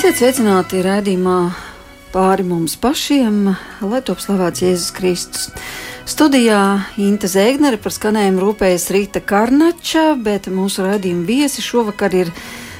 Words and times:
Esiet 0.00 0.16
sveicināti 0.16 0.78
raidījumā 0.80 1.50
pāri 2.08 2.40
mums 2.48 2.72
pašiem, 2.80 3.50
lai 3.84 3.98
top 4.00 4.22
slavēts 4.24 4.62
Jēzus 4.64 4.94
Kristus. 4.96 5.50
Studijā 6.08 6.60
Inte 6.96 7.28
Zēgnere 7.28 7.76
par 7.76 7.92
skanējumu 7.92 8.40
rūpējas 8.40 8.88
Rīta 8.96 9.20
Karnača, 9.20 10.14
bet 10.16 10.48
mūsu 10.48 10.86
raidījuma 10.88 11.28
viesi 11.28 11.60
šovakar 11.60 12.16
ir 12.16 12.32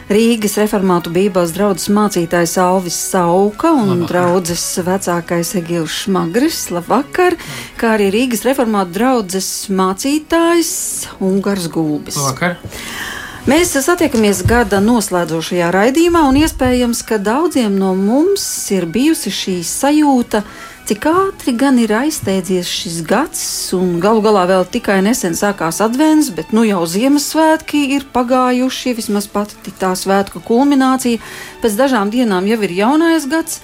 Rīgas 0.09 0.57
reformātu 0.63 1.13
bībeles 1.13 1.53
draugs 1.53 1.91
mācītājs 1.93 2.57
Alvis 2.65 2.97
Sauka 3.13 3.69
un 3.69 3.99
labvakar. 3.99 4.09
draudzes 4.15 4.67
vecākais 4.89 5.53
Egils 5.61 6.01
Šmagris. 6.07 6.71
Labvakar! 6.73 7.37
Kā 7.77 7.99
arī 8.01 8.09
Rīgas 8.17 8.49
reformātu 8.49 8.97
draudzes 8.97 9.69
mācītājs 9.69 10.77
Ungars 11.21 11.69
Gulbis. 11.69 12.17
Labvakar! 12.17 13.20
Mēs 13.49 13.71
satiekamies 13.73 14.43
gada 14.45 14.83
noslēdzošajā 14.85 15.71
raidījumā, 15.73 16.27
un 16.29 16.37
iespējams, 16.43 16.99
ka 17.09 17.17
daudziem 17.17 17.73
no 17.81 17.95
mums 17.97 18.43
ir 18.69 18.85
bijusi 18.85 19.33
šī 19.33 19.55
sajūta, 19.65 20.43
cik 20.85 21.07
ātri 21.09 21.55
gan 21.57 21.79
ir 21.81 21.95
aizsteidzies 22.03 22.69
šis 22.69 22.99
gads, 23.09 23.41
un 23.79 23.97
galu 24.03 24.21
galā 24.27 24.45
vēl 24.51 24.69
tikai 24.69 24.99
nesen 25.07 25.33
sākās 25.39 25.81
advents, 25.81 26.29
bet 26.37 26.53
nu 26.53 26.67
jau 26.69 26.83
Ziemassvētki 26.85 27.87
ir 27.97 28.05
pagājuši, 28.13 28.93
vismaz 29.01 29.31
pati 29.33 29.73
tā 29.73 29.95
svētku 29.97 30.45
kulminācija. 30.45 31.23
Pēc 31.65 31.81
dažām 31.81 32.13
dienām 32.13 32.45
jau 32.51 32.61
ir 32.69 32.77
jaunais 32.77 33.25
gads. 33.25 33.63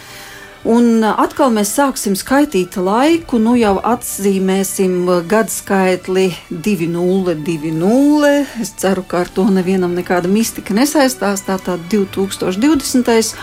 Un 0.66 1.04
atkal 1.06 1.52
mēs 1.54 1.70
sāksim 1.76 2.16
skaitīt 2.18 2.74
laiku, 2.82 3.38
nu 3.38 3.52
jau 3.54 3.76
atzīmēsim 3.86 5.06
gadu 5.30 5.52
skaitli 5.54 6.24
2020. 6.50 8.48
Es 8.64 8.72
ceru, 8.80 9.04
ka 9.06 9.20
ar 9.22 9.30
to 9.30 9.44
nevienam 9.46 9.94
nekāda 9.94 10.26
mistika 10.26 10.74
nesaistās. 10.74 11.44
Tātad 11.46 11.86
2020. 11.92 13.38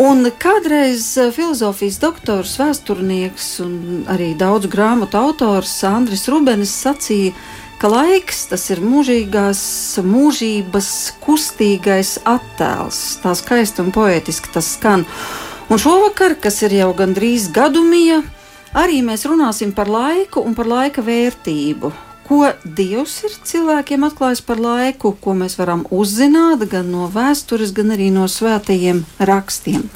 Un 0.00 0.24
kādreiz 0.40 1.04
filozofijas 1.36 2.00
doktors, 2.00 2.56
vēsturnieks 2.56 3.52
un 3.60 3.76
arī 4.08 4.32
daudzu 4.32 4.72
grāmatu 4.72 5.20
autors 5.20 5.76
Andris 5.84 6.24
Rubenis 6.32 6.72
sacīja, 6.72 7.36
ka 7.76 7.92
laiks 7.92 8.46
tas 8.48 8.70
ir 8.72 8.80
mūžīgās 8.80 9.60
mūžības 10.00 10.92
kustīgais 11.20 12.22
attēls. 12.24 13.20
Tā 13.20 13.36
skaisti 13.36 13.84
un 13.84 13.92
poetiski 13.92 14.48
tas 14.56 14.78
skan. 14.78 15.04
Un 15.72 15.78
šovakar, 15.80 16.34
kas 16.36 16.58
ir 16.66 16.74
jau 16.76 16.90
gandrīz 16.92 17.46
gadumija, 17.48 18.18
arī 18.76 18.98
mēs 19.00 19.22
runāsim 19.24 19.70
par 19.72 19.88
laiku 19.88 20.42
un 20.44 20.52
par 20.52 20.68
laika 20.68 21.00
vērtību. 21.00 21.88
Ko 22.26 22.40
Dievs 22.76 23.14
ir 23.24 23.38
cilvēkiem 23.48 24.04
atklājis 24.04 24.42
par 24.44 24.60
laiku, 24.60 25.14
ko 25.16 25.32
mēs 25.32 25.56
varam 25.56 25.86
uzzināt 25.88 26.66
gan 26.68 26.90
no 26.92 27.06
vēstures, 27.14 27.72
gan 27.72 27.94
arī 27.96 28.10
no 28.12 28.26
svētajiem 28.28 29.00
rakstiem. 29.30 29.86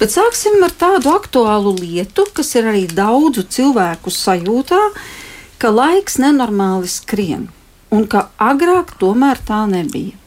Bet 0.00 0.10
sāksim 0.10 0.58
ar 0.66 0.74
tādu 0.74 1.14
aktuālu 1.14 1.76
lietu, 1.78 2.26
kas 2.34 2.50
ir 2.58 2.66
arī 2.72 2.82
daudzu 2.90 3.46
cilvēku 3.54 4.10
sajūtā, 4.10 4.80
ka 5.62 5.70
laiks 5.70 6.18
nenormāli 6.18 6.90
skrien 6.90 7.46
un 7.94 8.10
ka 8.10 8.26
agrāk 8.34 8.96
tomēr 8.98 9.38
tā 9.46 9.62
nebija. 9.70 10.18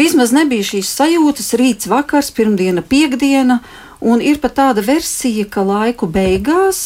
Vismaz 0.00 0.32
nebija 0.32 0.64
šīs 0.64 0.96
sajūtas 0.96 1.52
rīts, 1.60 1.92
vakars, 1.92 2.32
pirmdiena, 2.32 2.80
piekdiena 2.80 3.60
Un 4.00 4.22
ir 4.24 4.38
pat 4.40 4.54
tāda 4.56 4.80
versija, 4.80 5.44
ka 5.44 5.60
laiku 5.60 6.06
beigās 6.08 6.78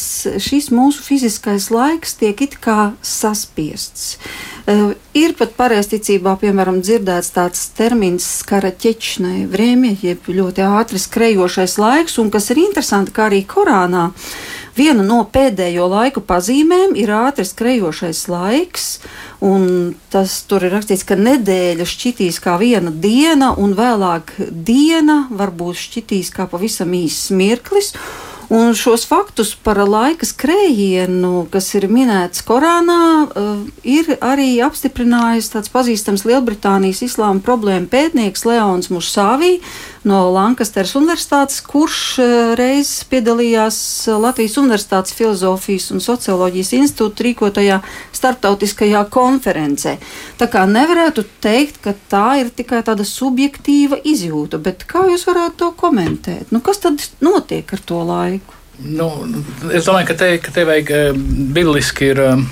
šis 0.43 0.67
mūsu 0.75 0.99
fiziskais 0.99 1.69
laiks 1.71 2.17
tiek 2.19 2.41
it 2.43 2.57
kā 2.59 2.91
saspiests. 2.99 4.17
Uh, 4.67 4.91
ir 5.15 5.31
pat 5.39 5.53
pareizticībā, 5.55 6.33
piemēram, 6.41 6.81
dzirdēts 6.83 7.31
tāds 7.37 7.61
termins 7.77 8.27
skara 8.41 8.73
ķečnai 8.75 9.45
vrēmie, 9.47 9.93
jeb 10.03 10.27
ļoti 10.27 10.65
ātri 10.67 10.99
skrejošais 10.99 11.77
laiks, 11.79 12.19
un 12.19 12.33
kas 12.33 12.51
ir 12.51 12.59
interesanti, 12.65 13.15
kā 13.15 13.29
arī 13.29 13.45
Korānā. 13.47 14.09
Viena 14.75 15.05
no 15.07 15.21
pēdējo 15.31 15.85
laiku 15.87 16.23
pazīmēm 16.27 16.97
ir 16.99 17.13
ātri 17.15 17.45
skrejošais 17.47 18.25
laiks, 18.27 18.89
Un 19.45 19.93
tas 20.09 20.39
tur 20.47 20.63
ir 20.63 20.71
rakstīts, 20.73 21.03
ka 21.07 21.17
nedēļa 21.19 21.85
šķitīs 21.85 22.39
kā 22.43 22.55
viena 22.61 22.89
diena, 22.89 23.51
un 23.59 23.75
vēlāk 23.75 24.31
diena 24.39 25.25
varbūt 25.29 25.81
šķitīs 25.81 26.31
kā 26.33 26.47
pavisam 26.49 26.95
īsts 26.95 27.33
mirklis. 27.35 27.91
Un 28.45 28.75
šos 28.77 29.07
faktus 29.09 29.55
par 29.57 29.79
laika 29.89 30.25
skrējienu, 30.29 31.47
kas 31.49 31.71
ir 31.73 31.87
minēts 31.89 32.43
Korānā, 32.45 33.25
eh, 33.25 33.71
ir 33.83 34.05
arī 34.21 34.61
apstiprinājis 34.61 35.49
tāds 35.49 35.71
pazīstams 35.73 36.25
Lielbritānijas 36.29 37.01
islāma 37.01 37.41
problēma 37.41 37.89
pētnieks 37.89 38.45
Leons 38.45 38.89
Musāvī 38.93 39.59
no 40.05 40.21
Lankasteras 40.33 40.93
Universitātes, 40.97 41.61
kurš 41.65 41.99
eh, 42.21 42.33
reiz 42.57 42.91
piedalījās 43.09 43.77
Latvijas 44.21 44.57
Universitātes 44.61 45.15
filozofijas 45.17 45.89
un 45.95 46.03
socioloģijas 46.03 46.73
institūta 46.79 47.25
rīkotajā 47.27 47.79
starptautiskajā 48.15 49.05
konferencē. 49.13 49.97
Tā 50.39 50.49
kā 50.51 50.65
nevarētu 50.69 51.25
teikt, 51.43 51.81
ka 51.83 51.95
tā 52.11 52.27
ir 52.43 52.51
tikai 52.55 52.83
tāda 52.85 53.07
subjektīva 53.07 53.99
izjūta, 54.05 54.61
bet 54.61 54.85
kā 54.89 55.07
jūs 55.11 55.25
varētu 55.29 55.59
to 55.63 55.71
komentēt? 55.79 56.53
Nu, 56.53 56.61
kas 56.65 56.83
tad 56.85 57.01
notiek 57.25 57.73
ar 57.73 57.81
to 57.85 58.03
laiku? 58.05 58.61
Nu, 58.83 59.09
es 59.71 59.87
domāju, 59.87 60.09
ka 60.11 60.19
te, 60.19 60.29
ka 60.43 60.53
te 60.53 60.67
vajag 60.67 60.93
eh, 60.93 61.25
bibliski 61.55 62.13
ir. 62.13 62.23
Eh, 62.29 62.45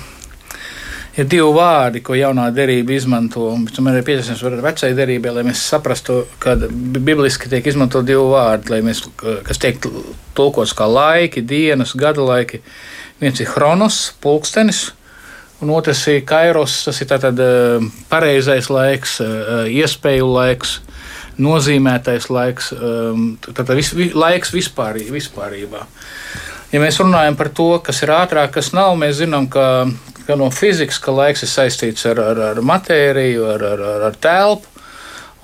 ir 1.16 1.28
divi 1.30 1.50
vārdi, 1.56 2.02
ko 2.04 2.16
jaunā 2.18 2.48
derība 2.54 2.94
izmanto. 2.96 3.50
Tomēr 3.74 4.00
ir 4.00 4.06
pieciešams 4.06 4.42
ar 4.48 4.58
vecai 4.64 4.92
derībai, 4.96 5.34
lai 5.36 5.46
mēs 5.46 5.62
saprastu, 5.70 6.24
ka 6.42 6.56
bibliski 6.58 7.50
tiek 7.52 7.66
izmantot 7.70 8.06
divi 8.08 8.24
vārdi, 8.32 8.82
mēs, 8.84 9.04
kas 9.46 9.62
tiek 9.62 9.78
tulkots 10.34 10.74
kā 10.76 10.88
laiki, 10.90 11.44
dienas, 11.46 11.94
gada 11.98 12.24
laiki. 12.24 12.62
Viens 13.22 13.40
ir 13.40 13.48
chronos, 13.48 14.08
pulkstenis, 14.22 14.88
un 15.62 15.70
otrs 15.74 16.02
ir 16.10 16.24
kairos, 16.26 16.80
tas 16.88 16.98
ir 17.00 17.08
tātad 17.12 17.38
eh, 17.40 17.86
pareizais 18.10 18.70
laiks, 18.72 19.20
iespēju 19.70 20.32
laiks 20.34 20.80
nozīmētais 21.40 22.28
laiks, 22.30 22.70
um, 22.74 23.34
tad 23.42 23.70
vis, 23.74 23.92
vi, 23.96 24.10
laiks 24.14 24.52
vispār, 24.54 25.00
vispārībā. 25.12 25.84
Ja 26.72 26.82
mēs 26.82 26.98
runājam 27.02 27.36
par 27.38 27.50
to, 27.54 27.68
kas 27.84 28.02
ir 28.02 28.12
ātrāk, 28.14 28.54
kas 28.56 28.72
nav, 28.74 28.94
mēs 28.98 29.18
zinām, 29.20 29.48
ka, 29.50 29.86
ka 30.26 30.36
no 30.40 30.50
fizikas 30.54 31.00
ka 31.02 31.14
laiks 31.14 31.44
ir 31.44 31.50
saistīts 31.52 32.06
ar, 32.10 32.20
ar, 32.20 32.40
ar 32.52 32.62
matēriju, 32.64 33.48
ar, 33.54 33.66
ar, 33.74 33.84
ar, 33.94 34.06
ar 34.10 34.16
telpu. 34.20 34.70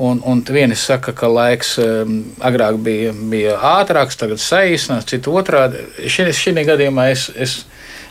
Un, 0.00 0.22
un 0.24 0.38
vieni 0.48 0.76
saka, 0.80 1.12
ka 1.12 1.28
laiks 1.28 1.74
um, 1.82 2.22
agrāk 2.40 2.78
bija, 2.80 3.10
bija 3.12 3.58
ātrāks, 3.76 4.16
tagad 4.16 4.40
saīsinās, 4.40 5.04
citi 5.10 5.28
otrādi. 5.28 5.82
Šī 6.08 6.54
gadījumā 6.64 7.10
es, 7.12 7.26
es, 7.36 7.58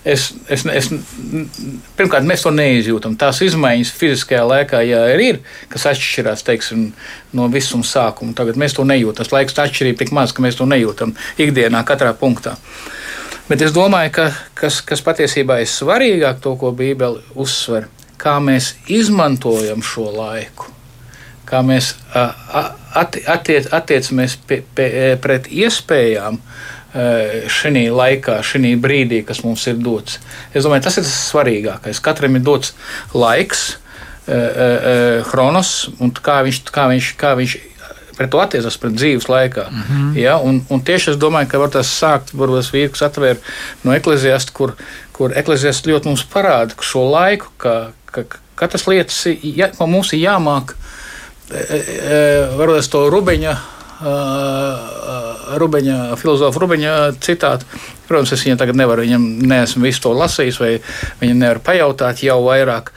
es, 0.05 0.27
es, 0.53 0.67
es, 0.69 0.91
pirmkārt, 1.97 2.27
mēs 2.29 2.45
to 2.45 2.53
neizjūtam. 2.53 3.17
Tās 3.17 3.41
izmaiņas 3.41 3.95
fiziskajā 3.97 4.43
laikā, 4.45 4.83
ja 4.85 5.01
ir, 5.15 5.23
ir 5.31 5.41
kas 5.73 5.87
atšķirās 5.89 6.45
teiksim, 6.45 6.91
no 7.33 7.49
visuma 7.49 7.81
sākuma, 7.81 8.37
tagad 8.37 8.61
mēs 8.61 8.77
to 8.77 8.85
nejūtam. 8.85 9.23
Tas 9.23 9.33
laiks 9.33 9.57
atšķirība 9.57 10.03
tik 10.03 10.13
maz, 10.13 10.29
ka 10.35 10.45
mēs 10.45 10.61
to 10.61 10.69
nejūtam 10.69 11.17
ikdienā, 11.41 11.81
katrā 11.89 12.13
punktā. 12.13 12.53
Bet 13.49 13.63
es 13.65 13.73
domāju, 13.73 14.13
ka 14.13 14.25
kas, 14.57 14.81
kas 14.85 15.01
patiesībā 15.05 15.59
ir 15.63 15.69
svarīgāk, 15.69 16.41
to, 16.43 16.53
ko 16.59 16.69
Bībele 16.75 17.23
uzsver, 17.35 17.87
kā 18.21 18.37
mēs 18.43 18.75
izmantojam 18.87 19.81
šo 19.85 20.09
laiku 20.13 20.75
kā 21.49 21.63
mēs 21.65 21.95
attiec, 22.13 23.71
attiecamies 23.73 24.35
pie, 24.45 24.59
pie, 24.77 24.89
pret 25.17 25.47
iespējām, 25.49 26.37
Eh, 26.89 27.45
šī 27.45 27.83
laikā, 27.93 28.39
šī 28.41 28.71
brīdī, 28.81 29.19
kas 29.21 29.43
mums 29.45 29.67
ir 29.69 29.75
dots. 29.77 30.17
Es 30.57 30.65
domāju, 30.65 30.87
tas 30.87 30.95
ir 30.97 31.03
tas 31.05 31.19
svarīgākais. 31.29 31.99
Katram 32.01 32.39
ir 32.39 32.41
dots 32.41 32.73
laiks, 33.13 33.75
chronos, 34.25 35.69
eh, 35.85 35.91
eh, 35.93 36.01
un 36.01 36.11
kā 36.11 36.39
viņš, 36.47 36.63
kā 36.73 36.87
viņš, 36.89 37.11
kā 37.15 37.35
viņš 37.37 37.53
pret 38.19 38.31
to 38.33 38.41
attiecas 38.43 38.77
pret 38.81 38.97
dzīves 38.97 39.29
laikā. 39.31 39.69
Mm 39.69 39.87
-hmm. 39.87 40.17
ja, 40.19 40.37
un, 40.37 40.61
un 40.69 40.83
tieši 40.83 41.11
es 41.15 41.17
domāju, 41.17 41.47
ka 41.47 41.63
var 41.63 41.71
tas 41.73 41.93
sākt, 42.01 42.35
varbūt 42.35 42.73
vīrs 42.75 43.05
atvēr 43.07 43.39
no 43.83 43.95
ekleziāsta, 43.95 44.51
kur, 44.53 44.75
kur 45.15 45.33
ekleziāsts 45.35 45.87
ļoti 45.87 46.11
mums 46.11 46.25
parāda 46.33 46.75
šo 46.81 47.07
laiku, 47.11 47.47
ka, 47.57 47.91
ka, 48.11 48.23
ka 48.55 48.67
tas 48.67 48.87
lietas, 48.87 49.25
ja, 49.43 49.71
ko 49.77 49.87
mums 49.87 50.13
ir 50.13 50.19
jāmāk, 50.19 50.75
varbūt 52.57 52.89
to 52.91 53.09
rubeņa 53.09 53.57
Rubeņa, 55.59 56.15
filozofa 56.15 56.61
Rubeņa 56.61 56.93
citātu. 57.19 57.67
Protams, 58.07 58.31
es 58.31 58.45
viņam 58.45 58.61
tagad 58.61 58.77
nevaru, 58.79 59.03
viņam 59.03 59.25
neesmu 59.49 59.83
visu 59.83 60.05
to 60.05 60.13
lasījis, 60.15 60.59
vai 60.61 60.71
viņam 61.19 61.41
nevaru 61.43 61.63
pajautāt 61.65 62.23
jau 62.23 62.39
vairāk. 62.45 62.93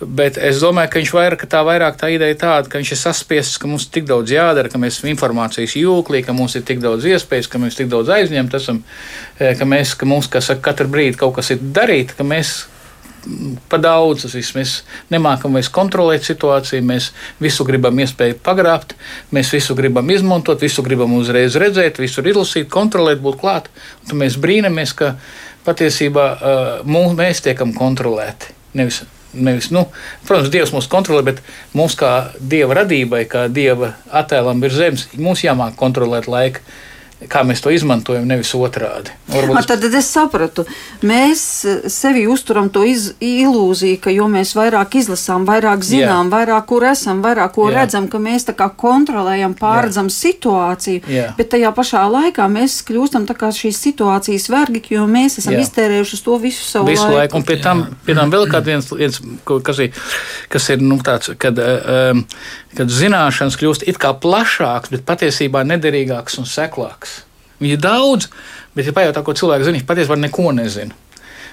Bet 0.00 0.38
es 0.40 0.62
domāju, 0.62 0.88
ka 0.88 1.00
viņš 1.00 1.10
vairāk, 1.12 1.42
tā 1.52 1.60
vairāk 1.66 1.98
tā 2.00 2.08
ideja 2.14 2.38
tāda, 2.40 2.70
ka 2.72 2.80
viņš 2.80 2.94
ir 2.94 2.98
saspiests, 3.02 3.58
ka 3.60 3.68
mums 3.68 3.84
ir 3.84 3.92
tik 3.98 4.06
daudz 4.08 4.32
jādara, 4.32 4.70
ka 4.72 4.80
mēs 4.80 4.96
esam 4.96 5.10
informācijas 5.12 5.76
jūklī, 5.76 6.22
ka 6.24 6.32
mums 6.36 6.56
ir 6.56 6.64
tik 6.64 6.80
daudz 6.80 7.04
iespējas, 7.10 7.50
ka 7.52 7.60
mēs 7.60 7.76
tik 7.76 7.90
daudz 7.92 8.08
aizņemti 8.16 8.56
esam, 8.56 8.80
ka, 9.36 9.68
mēs, 9.68 9.92
ka 10.00 10.08
mums, 10.08 10.30
kas 10.32 10.48
katru 10.64 10.88
brīdi 10.88 11.20
kaut 11.20 11.36
kas 11.36 11.52
ir 11.52 11.60
darīt, 11.60 12.16
ka 12.16 12.24
mēs 12.24 12.62
pa 13.68 13.76
daudz. 13.76 14.24
Viss. 14.32 14.54
Mēs 14.56 14.74
nemākam 15.12 15.52
vairs 15.56 15.68
kontrolēt 15.72 16.24
situāciju, 16.24 16.86
mēs 16.88 17.10
visu 17.42 17.68
gribam 17.68 18.00
iespēju 18.00 18.40
pagrābt, 18.44 18.96
mēs 19.36 19.52
visu 19.52 19.76
gribam 19.76 20.08
izmantot, 20.16 20.64
visu 20.64 20.84
gribam 20.86 21.12
uzreiz 21.18 21.60
redzēt, 21.60 22.00
visu 22.00 22.24
izlasīt, 22.24 22.72
kontrolēt, 22.72 23.20
būt 23.20 23.40
klāt. 23.44 23.70
Un 24.00 24.14
tad 24.14 24.24
mēs 24.24 24.40
brīnamies, 24.40 24.96
ka 24.96 25.14
patiesībā 25.68 26.28
uh, 26.32 26.74
mūs, 26.88 27.16
mēs 27.20 27.44
tiekam 27.44 27.76
kontrolēti. 27.76 28.56
Nevis 28.80 29.04
Nevis, 29.32 29.70
nu, 29.70 29.84
protams, 30.26 30.50
Dievs 30.50 30.72
mūs 30.74 30.88
kontrolē, 30.90 31.22
bet 31.28 31.42
mums 31.76 31.94
kā 31.98 32.32
dieva 32.40 32.80
radībai, 32.80 33.24
kā 33.30 33.44
dieva 33.52 33.92
attēlam 34.10 34.62
virs 34.62 34.78
zemes, 34.80 35.04
mums 35.14 35.44
jāmāk 35.46 35.76
kontrolēt 35.78 36.26
laiku 36.30 36.64
kā 37.28 37.42
mēs 37.44 37.60
to 37.60 37.72
izmantojam, 37.74 38.24
nevis 38.28 38.52
otrādi. 38.56 39.12
Varbūt... 39.28 39.58
A, 39.58 39.62
tad 39.68 39.84
es 39.84 40.08
sapratu, 40.08 40.64
mēs 41.06 41.42
eh, 41.68 41.82
sevi 41.92 42.24
uzturam 42.30 42.70
to 42.72 42.84
iz, 42.88 43.10
ilūziju, 43.20 43.98
ka 44.00 44.12
jo 44.14 44.28
mēs 44.30 44.54
vairāk 44.56 44.96
izlasām, 45.02 45.44
vairāk 45.48 45.84
zinām, 45.84 46.30
Jā. 46.30 46.32
vairāk 46.32 46.68
kur 46.70 46.86
esam, 46.88 47.20
vairāk 47.24 47.52
ko 47.56 47.68
Jā. 47.68 47.82
redzam, 47.82 48.08
ka 48.10 48.20
mēs 48.22 48.48
tā 48.48 48.54
kā 48.56 48.70
kontrolējam, 48.72 49.56
pārredzam 49.58 50.08
Jā. 50.08 50.16
situāciju, 50.16 51.02
Jā. 51.10 51.26
bet 51.36 51.52
tajā 51.52 51.74
pašā 51.76 52.06
laikā 52.08 52.48
mēs 52.52 52.78
kļūstam 52.88 53.28
tā 53.28 53.36
kā 53.36 53.52
šīs 53.54 53.82
situācijas 53.84 54.48
vergi, 54.52 54.84
jo 54.96 55.04
mēs 55.10 55.40
esam 55.42 55.58
Jā. 55.58 55.66
iztērējuši 55.66 56.16
uz 56.16 56.24
to 56.24 56.38
visu 56.40 56.64
savu 56.64 56.88
visu 56.88 57.04
laiku. 57.04 57.18
laiku. 57.18 57.40
Un 57.40 57.48
pie 57.50 57.60
tam, 57.60 57.84
pie 58.06 58.16
tam 58.16 58.32
vēl 58.32 58.48
kāds 58.50 58.72
viens, 58.72 58.90
viens 58.96 59.20
kas 59.68 59.84
ir, 59.84 60.02
kas 60.48 60.72
ir 60.72 60.84
nu, 60.84 60.96
tāds, 61.04 61.34
kad, 61.40 61.60
um, 61.60 62.24
kad 62.78 62.92
zināšanas 62.92 63.58
kļūst 63.60 63.86
it 63.90 63.98
kā 64.00 64.12
plašākas, 64.22 64.92
bet 64.94 65.06
patiesībā 65.08 65.64
nederīgākas 65.66 66.38
un 66.42 66.48
seklākas. 66.48 67.20
Viņi 67.60 67.76
ir 67.76 67.82
daudz, 67.82 68.30
bet, 68.76 68.86
ja 68.88 68.94
pajautā, 68.96 69.24
ko 69.24 69.34
cilvēks 69.36 69.66
zina, 69.66 69.80
viņš 69.80 69.88
patiesībā 69.88 70.16
neko 70.20 70.54
nezina. 70.56 70.96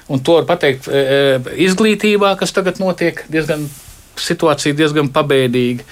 Un 0.07 0.21
to 0.23 0.37
var 0.37 0.47
pateikt 0.47 0.87
e, 0.87 1.01
e, 1.01 1.57
izglītībā, 1.67 2.31
kas 2.39 2.55
tagad 2.55 2.79
notiek 2.79 3.25
diezgan 3.31 3.67
situācija 4.21 4.75
diezgan 4.77 5.09
pabēdīga. 5.13 5.85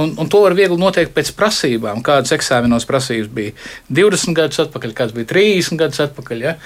Un, 0.00 0.14
un 0.20 0.30
to 0.30 0.42
var 0.44 0.56
viegli 0.56 0.78
noteikt 0.80 1.14
pēc 1.16 1.32
prasībām, 1.38 2.02
kādas 2.04 2.34
eksāmenos 2.36 2.86
prasības 2.88 3.30
bija 3.32 3.54
20 3.88 4.36
gadus 4.36 4.62
atpakaļ, 4.66 4.94
kāds 4.98 5.16
bija 5.16 5.30
30 5.32 5.80
gadus 5.80 6.02
atpakaļ. 6.06 6.44
Ja? 6.44 6.56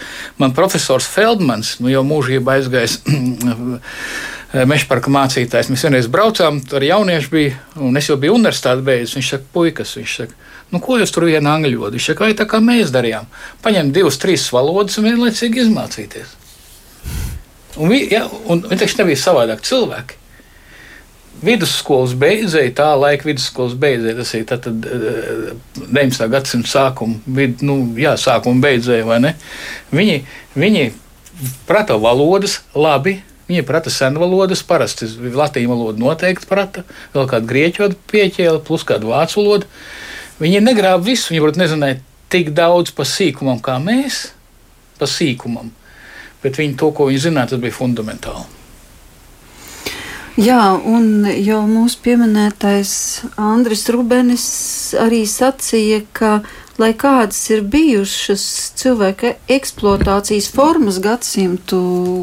Man 0.41 0.55
profesors 0.57 1.09
Feldmans, 1.11 1.77
nu 1.83 1.93
jau 1.93 2.03
mūžībā 2.07 2.59
aizgājis 2.59 2.99
meža 4.55 4.87
parka 4.89 5.11
mācītājs, 5.13 5.71
mēs 5.73 5.87
vienreiz 5.87 6.11
braucām, 6.13 6.61
tur 6.69 6.85
jaunieši 6.87 7.33
bija, 7.33 7.57
un 7.83 7.99
es 7.99 8.11
jau 8.11 8.19
biju 8.21 8.37
universitāti 8.39 8.85
beidzis. 8.87 9.17
Viņš 9.19 9.33
saka, 9.35 9.51
puikas, 9.55 9.97
viņš 9.99 10.19
saka, 10.23 10.43
Nu, 10.75 10.81
ko 10.83 10.99
jūs 10.99 11.13
tur 11.15 11.29
vienā 11.29 11.53
angļu 11.57 11.79
valodā? 11.79 11.95
Viņš 11.95 12.09
saka, 12.11 12.27
vai 12.27 12.35
tā 12.39 12.47
kā 12.51 12.59
mēs 12.63 12.91
darījām? 12.95 13.29
Paņemt 13.63 13.95
divas, 13.95 14.19
trīs 14.19 14.49
valodas 14.55 14.99
un 14.99 15.07
vienlaicīgi 15.07 15.63
izmācīties. 15.63 16.33
Un, 17.77 17.91
vi, 17.93 18.01
ja, 18.11 18.25
un 18.51 18.65
viņi 18.65 18.81
taču 18.81 18.99
nebija 19.03 19.21
savādāk 19.21 19.63
cilvēki. 19.67 20.23
Vidusskolas 21.47 22.15
beidzēji, 22.17 22.73
tā 22.79 22.89
laika 22.97 23.29
vidusskolas 23.29 23.77
beidzēji, 23.79 24.17
tas 24.17 24.31
ir 24.35 24.47
tad, 24.49 24.65
tad, 24.65 24.87
19. 25.77 26.27
gadsimta 26.33 26.71
sākuma, 26.71 27.21
vid, 27.39 27.61
nu, 27.67 27.77
jā, 28.01 28.15
sākuma 28.19 28.65
beidzēji, 28.65 29.05
vai 29.07 29.21
ne? 29.21 29.35
Viņi, 29.93 30.23
viņi 30.57 30.87
prata 31.69 31.99
valodas 32.01 32.63
labi, 32.75 33.19
Viņa 33.47 33.63
prata 33.63 33.93
senu 33.95 34.25
valodas, 34.25 34.65
parasti 34.67 35.07
latīņu 35.07 35.71
valodu 35.71 36.03
noteikti 36.03 36.49
prata, 36.51 36.83
vēl 37.15 37.29
kādu 37.31 37.47
grieķu 37.47 37.85
valodu 37.85 38.01
pieķēla, 38.11 38.63
plus 38.67 38.83
kādu 38.87 39.13
vācu 39.13 39.39
valodu. 39.39 39.71
Viņi 40.43 40.65
negrāba 40.67 40.99
visu, 41.07 41.31
viņi 41.31 41.45
varbūt 41.45 41.61
nezināja 41.63 42.01
tik 42.33 42.51
daudz 42.57 42.91
par 42.97 43.07
sīkumam 43.07 43.63
kā 43.63 43.79
mēs, 43.79 44.33
par 44.99 45.11
sīkumam, 45.13 45.71
bet 46.43 46.59
viņi 46.59 46.75
to, 46.81 46.91
ko 46.91 47.07
viņi 47.07 47.23
zināja, 47.29 47.55
tas 47.55 47.63
bija 47.63 47.79
fundamentāli. 47.79 48.45
Jā, 50.43 50.61
un 50.77 51.25
jau 51.31 51.63
mūsu 51.71 52.03
pieminētais 52.05 52.91
Andris 53.41 53.87
Rubenis 53.95 54.45
arī 55.01 55.23
sacīja, 55.31 56.03
ka, 56.13 56.41
lai 56.83 56.91
kādas 56.99 57.39
ir 57.55 57.63
bijušas 57.73 58.43
cilvēka 58.77 59.37
eksploatācijas 59.55 60.51
formas 60.53 60.99
gadsimtu 61.01 61.79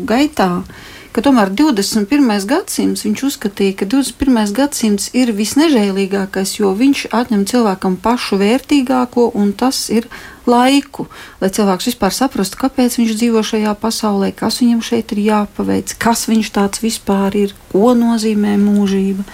gaitā, 0.05 0.51
uh, 0.59 0.91
ka 1.13 1.21
tomēr 1.21 1.51
21. 1.53 2.25
gadsimts 2.49 3.03
viņš 3.05 3.23
uzskatīja, 3.27 3.77
ka 3.77 3.87
21. 3.89 4.53
gadsimts 4.57 5.11
ir 5.13 5.29
visnežēlīgākais, 5.37 6.55
jo 6.57 6.71
viņš 6.77 7.05
atņem 7.13 7.43
cilvēkam 7.49 7.99
pašu 8.01 8.39
vērtīgāko, 8.41 9.29
un 9.37 9.51
tas 9.53 9.85
ir 9.93 10.07
laiku, 10.49 11.05
lai 11.41 11.51
cilvēks 11.53 11.91
vispār 11.91 12.15
saprastu, 12.17 12.57
kāpēc 12.63 12.97
viņš 12.97 13.13
dzīvo 13.19 13.43
šajā 13.45 13.75
pasaulē, 13.79 14.31
kas 14.35 14.57
viņam 14.63 14.81
šeit 14.81 15.13
ir 15.13 15.21
jāpaveic, 15.27 15.93
kas 16.01 16.25
viņš 16.31 16.49
tāds 16.57 16.81
vispār 16.81 17.37
ir, 17.45 17.53
ko 17.69 17.93
nozīmē 17.97 18.57
mūžība. 18.57 19.27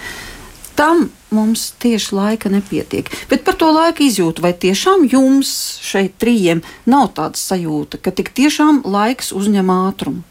Tam 0.76 1.08
mums 1.32 1.70
tieši 1.80 2.14
laika 2.16 2.52
nepietiek. 2.52 3.08
Bet 3.30 3.44
par 3.44 3.56
to 3.56 3.68
laika 3.72 4.04
izjūtu, 4.04 4.44
vai 4.44 4.52
tiešām 4.52 5.08
jums 5.08 5.50
šeit 5.84 6.16
trījiem 6.20 6.60
nav 6.88 7.12
tāda 7.16 7.40
sajūta, 7.40 8.00
ka 8.04 8.12
tik 8.12 8.32
tiešām 8.36 8.82
laiks 8.84 9.32
uzņem 9.36 9.72
ātrumu? 9.72 10.26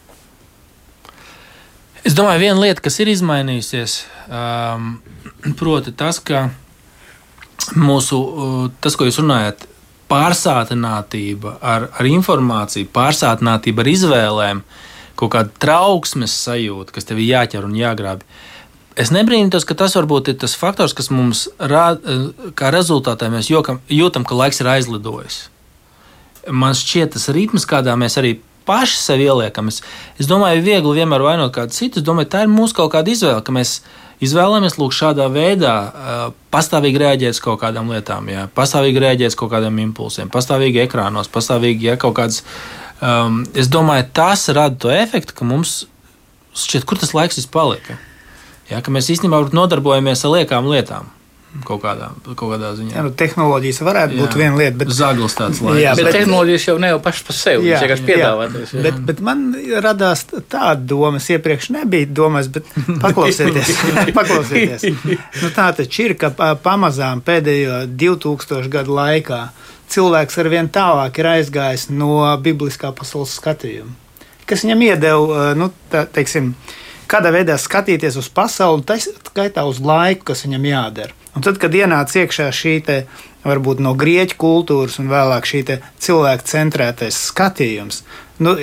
Es 2.07 2.15
domāju, 2.15 2.39
viena 2.45 2.61
lieta, 2.61 2.79
kas 2.83 2.95
ir 3.03 3.09
izmainījusies, 3.11 3.95
um, 4.31 4.93
proti, 5.59 5.91
tas, 5.91 6.21
ka 6.23 6.47
mūsu, 7.75 8.19
uh, 8.19 8.61
tas, 8.79 8.95
ko 8.95 9.07
jūs 9.07 9.19
runājat, 9.19 9.65
pārsātinātība 10.09 11.57
ar, 11.59 11.89
ar 11.91 12.09
informāciju, 12.09 12.87
pārsātinātība 12.95 13.83
ar 13.83 13.91
izvēlēm, 13.91 14.63
kaut 15.19 15.33
kāda 15.35 15.51
trauksmes 15.59 16.37
sajūta, 16.47 16.95
kas 16.95 17.09
tev 17.09 17.19
ir 17.19 17.33
jāķer 17.33 17.67
un 17.67 17.75
jāgrābj. 17.75 18.23
Es 18.99 19.11
nebrīnos, 19.15 19.67
ka 19.67 19.75
tas 19.79 19.95
varbūt 19.99 20.31
ir 20.31 20.39
tas 20.39 20.55
faktors, 20.59 20.95
kas 20.95 21.11
mums 21.11 21.49
rāda, 21.59 21.99
uh, 21.99 22.51
kā 22.55 22.71
rezultātā 22.71 23.27
mēs 23.33 23.51
jokam, 23.51 23.83
jūtam, 23.91 24.23
ka 24.23 24.39
laiks 24.39 24.63
ir 24.63 24.71
aizlidojis. 24.71 25.49
Man 26.47 26.71
šķiet, 26.79 27.17
tas 27.17 27.27
ritms, 27.35 27.67
kādā 27.67 27.99
mēs 27.99 28.15
arī 28.21 28.37
paši 28.69 28.99
sev 29.01 29.23
ieliekam. 29.23 29.71
Es, 29.73 29.81
es 30.21 30.29
domāju, 30.29 30.61
viegli 30.65 30.99
vienmēr 31.01 31.25
vainot 31.25 31.55
kādu 31.55 31.73
citu. 31.73 32.03
Es 32.03 32.05
domāju, 32.05 32.29
tā 32.29 32.45
ir 32.45 32.53
mūsu 32.53 32.77
kaut 32.77 32.93
kāda 32.93 33.11
izvēle, 33.11 33.41
ka 33.45 33.55
mēs 33.55 33.79
izvēlamies 34.23 34.77
lūk 34.79 34.95
šādā 34.95 35.29
veidā 35.31 35.75
uh, 35.87 36.17
pastāvīgi 36.53 37.01
reaģēt 37.01 37.37
uz 37.37 37.43
kaut 37.43 37.61
kādām 37.63 37.91
lietām, 37.93 38.27
jā, 38.31 38.45
pastāvīgi 38.55 39.01
reaģēt 39.05 39.33
uz 39.33 39.37
kaut 39.39 39.53
kādiem 39.53 39.79
impulsiem, 39.85 40.31
pastāvīgi 40.33 40.83
ekrānos, 40.83 41.31
pastāvīgi 41.31 41.91
ja, 41.91 41.95
kaut 41.99 42.17
kādas. 42.19 42.43
Um, 42.99 43.45
es 43.55 43.71
domāju, 43.71 44.09
tas 44.13 44.43
rada 44.51 44.75
to 44.75 44.91
efektu, 44.91 45.37
ka 45.37 45.47
mums 45.47 45.85
šķiet, 46.59 46.83
kur 46.87 46.99
tas 46.99 47.15
laiks 47.15 47.39
vispār 47.39 47.69
palika. 47.69 47.95
Ja, 48.69 48.83
ka 48.85 48.91
mēs 48.93 49.07
īstenībā 49.13 49.39
nodarbojamies 49.55 50.25
ar 50.27 50.35
liekām 50.35 50.67
lietām. 50.69 51.07
Kaut 51.65 51.79
kādā, 51.81 52.11
kaut 52.27 52.51
kādā 52.51 52.75
ziņā. 52.77 52.91
Jā, 52.93 53.03
nu, 53.07 53.09
tehnoloģijas 53.17 53.79
varētu 53.81 54.13
jā. 54.13 54.21
būt 54.21 54.35
viena 54.37 54.57
lieta, 54.59 54.75
bet 54.77 54.91
Zaglis 54.93 55.33
tāds 55.33 55.61
laiks. 55.65 55.79
Jā, 55.81 55.93
bet, 55.97 56.05
bet 56.05 56.15
tehnoloģijas 56.19 56.65
jau 56.67 56.75
ne 56.83 56.91
jau 56.91 56.99
pašas 57.01 57.25
par 57.25 57.37
sevi. 57.39 57.65
Jā, 57.71 57.79
vienkārši 57.81 58.05
piedāvāties. 58.05 58.73
Jā. 58.75 58.83
Bet, 58.85 58.99
bet 59.07 59.23
man 59.25 59.41
radās 59.81 60.21
tāda 60.29 60.77
doma, 60.91 61.17
iepriekš 61.17 61.71
nebija 61.73 62.11
domājis, 62.19 62.51
bet 62.53 62.69
paklausieties. 63.05 63.71
paklausieties. 64.19 64.85
Nu, 65.41 65.49
tā 65.55 65.71
taču 65.79 66.05
ir, 66.05 66.13
ka 66.21 66.29
pamazām 66.61 67.25
pēdējo 67.25 67.81
2000 67.97 68.69
gadu 68.75 68.93
laikā 68.99 69.41
cilvēks 69.89 70.37
ar 70.43 70.49
vien 70.53 70.69
tālāk 70.69 71.17
ir 71.17 71.31
aizgājis 71.31 71.87
no 71.89 72.21
bibliskā 72.45 72.91
pasaules 72.93 73.33
skatījuma, 73.39 73.95
kas 74.45 74.67
viņam 74.67 74.85
iedeva, 74.85 75.47
nu, 75.57 75.71
tā, 75.89 76.05
teiksim, 76.13 76.53
kādā 77.09 77.33
veidā 77.33 77.57
skatīties 77.57 78.19
uz 78.21 78.29
pasauli, 78.29 78.85
tā 78.85 78.99
skaitā 79.01 79.65
uz 79.65 79.81
laiku, 79.81 80.29
kas 80.29 80.45
viņam 80.45 80.69
jādara. 80.69 81.18
Un 81.37 81.45
tad, 81.45 81.59
kad 81.61 81.75
ienāca 81.75 82.23
iekšā 82.23 82.49
šī 82.55 82.75
te, 82.85 82.99
varbūt 83.45 83.81
no 83.83 83.93
grieķu 83.97 84.37
kultūras 84.41 84.97
un 85.01 85.11
vēlāk 85.11 85.47
šī 85.47 85.63
cilvēka 86.01 86.47
centrētais 86.49 87.19
skatījums, 87.29 88.01
nu, 88.43 88.55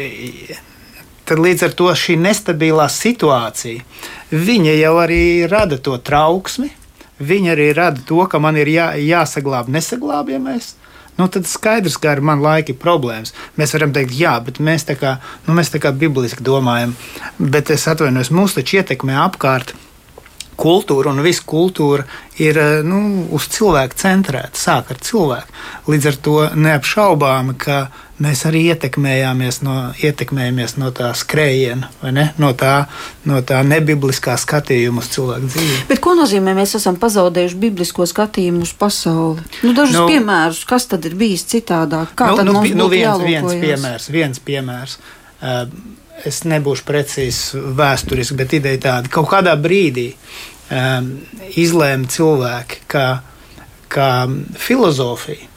tad 1.26 1.42
līdz 1.42 1.68
ar 1.68 1.76
to 1.78 1.92
šī 1.96 2.18
nestabilā 2.22 2.88
situācija, 2.92 3.84
viņa 4.30 4.74
jau 4.80 4.96
arī 5.02 5.22
rada 5.50 5.78
to 5.78 5.96
trauksmi, 5.98 6.72
viņa 7.18 7.54
arī 7.54 7.70
rada 7.76 8.02
to, 8.06 8.20
ka 8.30 8.42
man 8.42 8.58
ir 8.60 8.70
jā, 8.70 8.90
jāsaglāb 9.00 9.70
nesaglābjamais. 9.72 10.74
Nu, 11.16 11.30
tad 11.32 11.48
skaidrs, 11.48 11.96
ka 11.96 12.10
ar 12.12 12.20
mani 12.20 12.44
laika 12.44 12.74
ir 12.74 12.80
problēmas. 12.80 13.32
Mēs 13.56 13.72
varam 13.72 13.94
teikt, 13.96 14.12
jā, 14.18 14.34
bet 14.44 14.60
mēs 14.60 14.84
tā 14.84 14.98
kā, 15.00 15.14
nu, 15.46 15.54
mēs 15.56 15.72
tā 15.72 15.80
kā 15.80 15.94
bibliski 15.96 16.44
domājam. 16.44 16.92
Bet 17.40 17.72
es 17.72 17.86
atvainojos, 17.88 18.34
mūs 18.36 18.58
taču 18.58 18.82
ietekmē 18.82 19.16
apkārt 19.22 19.72
kultūra 20.56 21.12
un 21.12 21.22
visa 21.24 21.44
kultūra 21.46 22.06
ir 22.40 22.58
eh, 22.58 22.80
nu, 22.86 23.26
uz 23.36 23.48
cilvēku 23.52 23.96
centrēta, 24.00 24.56
sāk 24.58 24.92
ar 24.94 25.00
cilvēku. 25.04 25.54
Līdz 25.92 26.10
ar 26.10 26.18
to 26.26 26.36
neapšaubāmi, 26.56 27.56
ka 27.60 27.86
mēs 28.22 28.44
arī 28.48 28.62
ietekmējāmies 28.72 29.60
no, 29.66 29.76
ietekmējamies 30.00 30.76
no 30.80 30.90
tā 30.96 31.10
skrējiena, 31.16 31.90
ne? 32.08 32.28
no, 32.40 32.52
tā, 32.56 32.86
no 33.28 33.42
tā 33.44 33.60
nebibliskā 33.66 34.38
skatījuma 34.40 35.04
uz 35.04 35.10
cilvēku 35.12 35.50
dzīvi. 35.52 35.82
Bet 35.90 36.00
ko 36.04 36.16
nozīmē, 36.18 36.56
mēs 36.56 36.76
esam 36.80 36.96
pazaudējuši 37.00 37.60
biblisko 37.66 38.08
skatījumu 38.08 38.64
uz 38.64 38.72
pasauli? 38.78 39.44
Nu, 39.66 39.74
dažus 39.76 40.00
nu, 40.00 40.06
piemērus, 40.12 40.64
kas 40.68 40.88
tad 40.92 41.04
ir 41.08 41.18
bijis 41.18 41.44
citādāk? 41.52 42.16
Kā 42.16 42.32
nu, 42.32 42.40
tad 42.40 42.48
nu, 42.48 42.56
mums 42.56 42.74
nu, 42.76 42.88
viens, 42.92 43.22
viens 43.22 43.52
piemērs, 43.52 44.10
viens 44.16 44.42
piemērs. 44.48 44.98
Uh, 45.36 45.68
es 46.24 46.44
nebūšu 46.48 46.86
precīzs 46.88 47.40
vēsturiski, 47.54 48.36
bet 48.38 48.54
ideja 48.56 48.82
tāda, 48.88 49.10
ka 49.10 49.20
kaut 49.20 49.30
kādā 49.34 49.56
brīdī 49.60 50.12
um, 50.70 51.10
izlēma 51.58 52.08
cilvēki, 52.12 52.80
ka, 52.90 53.04
ka 53.92 54.08
filozofija. 54.60 55.52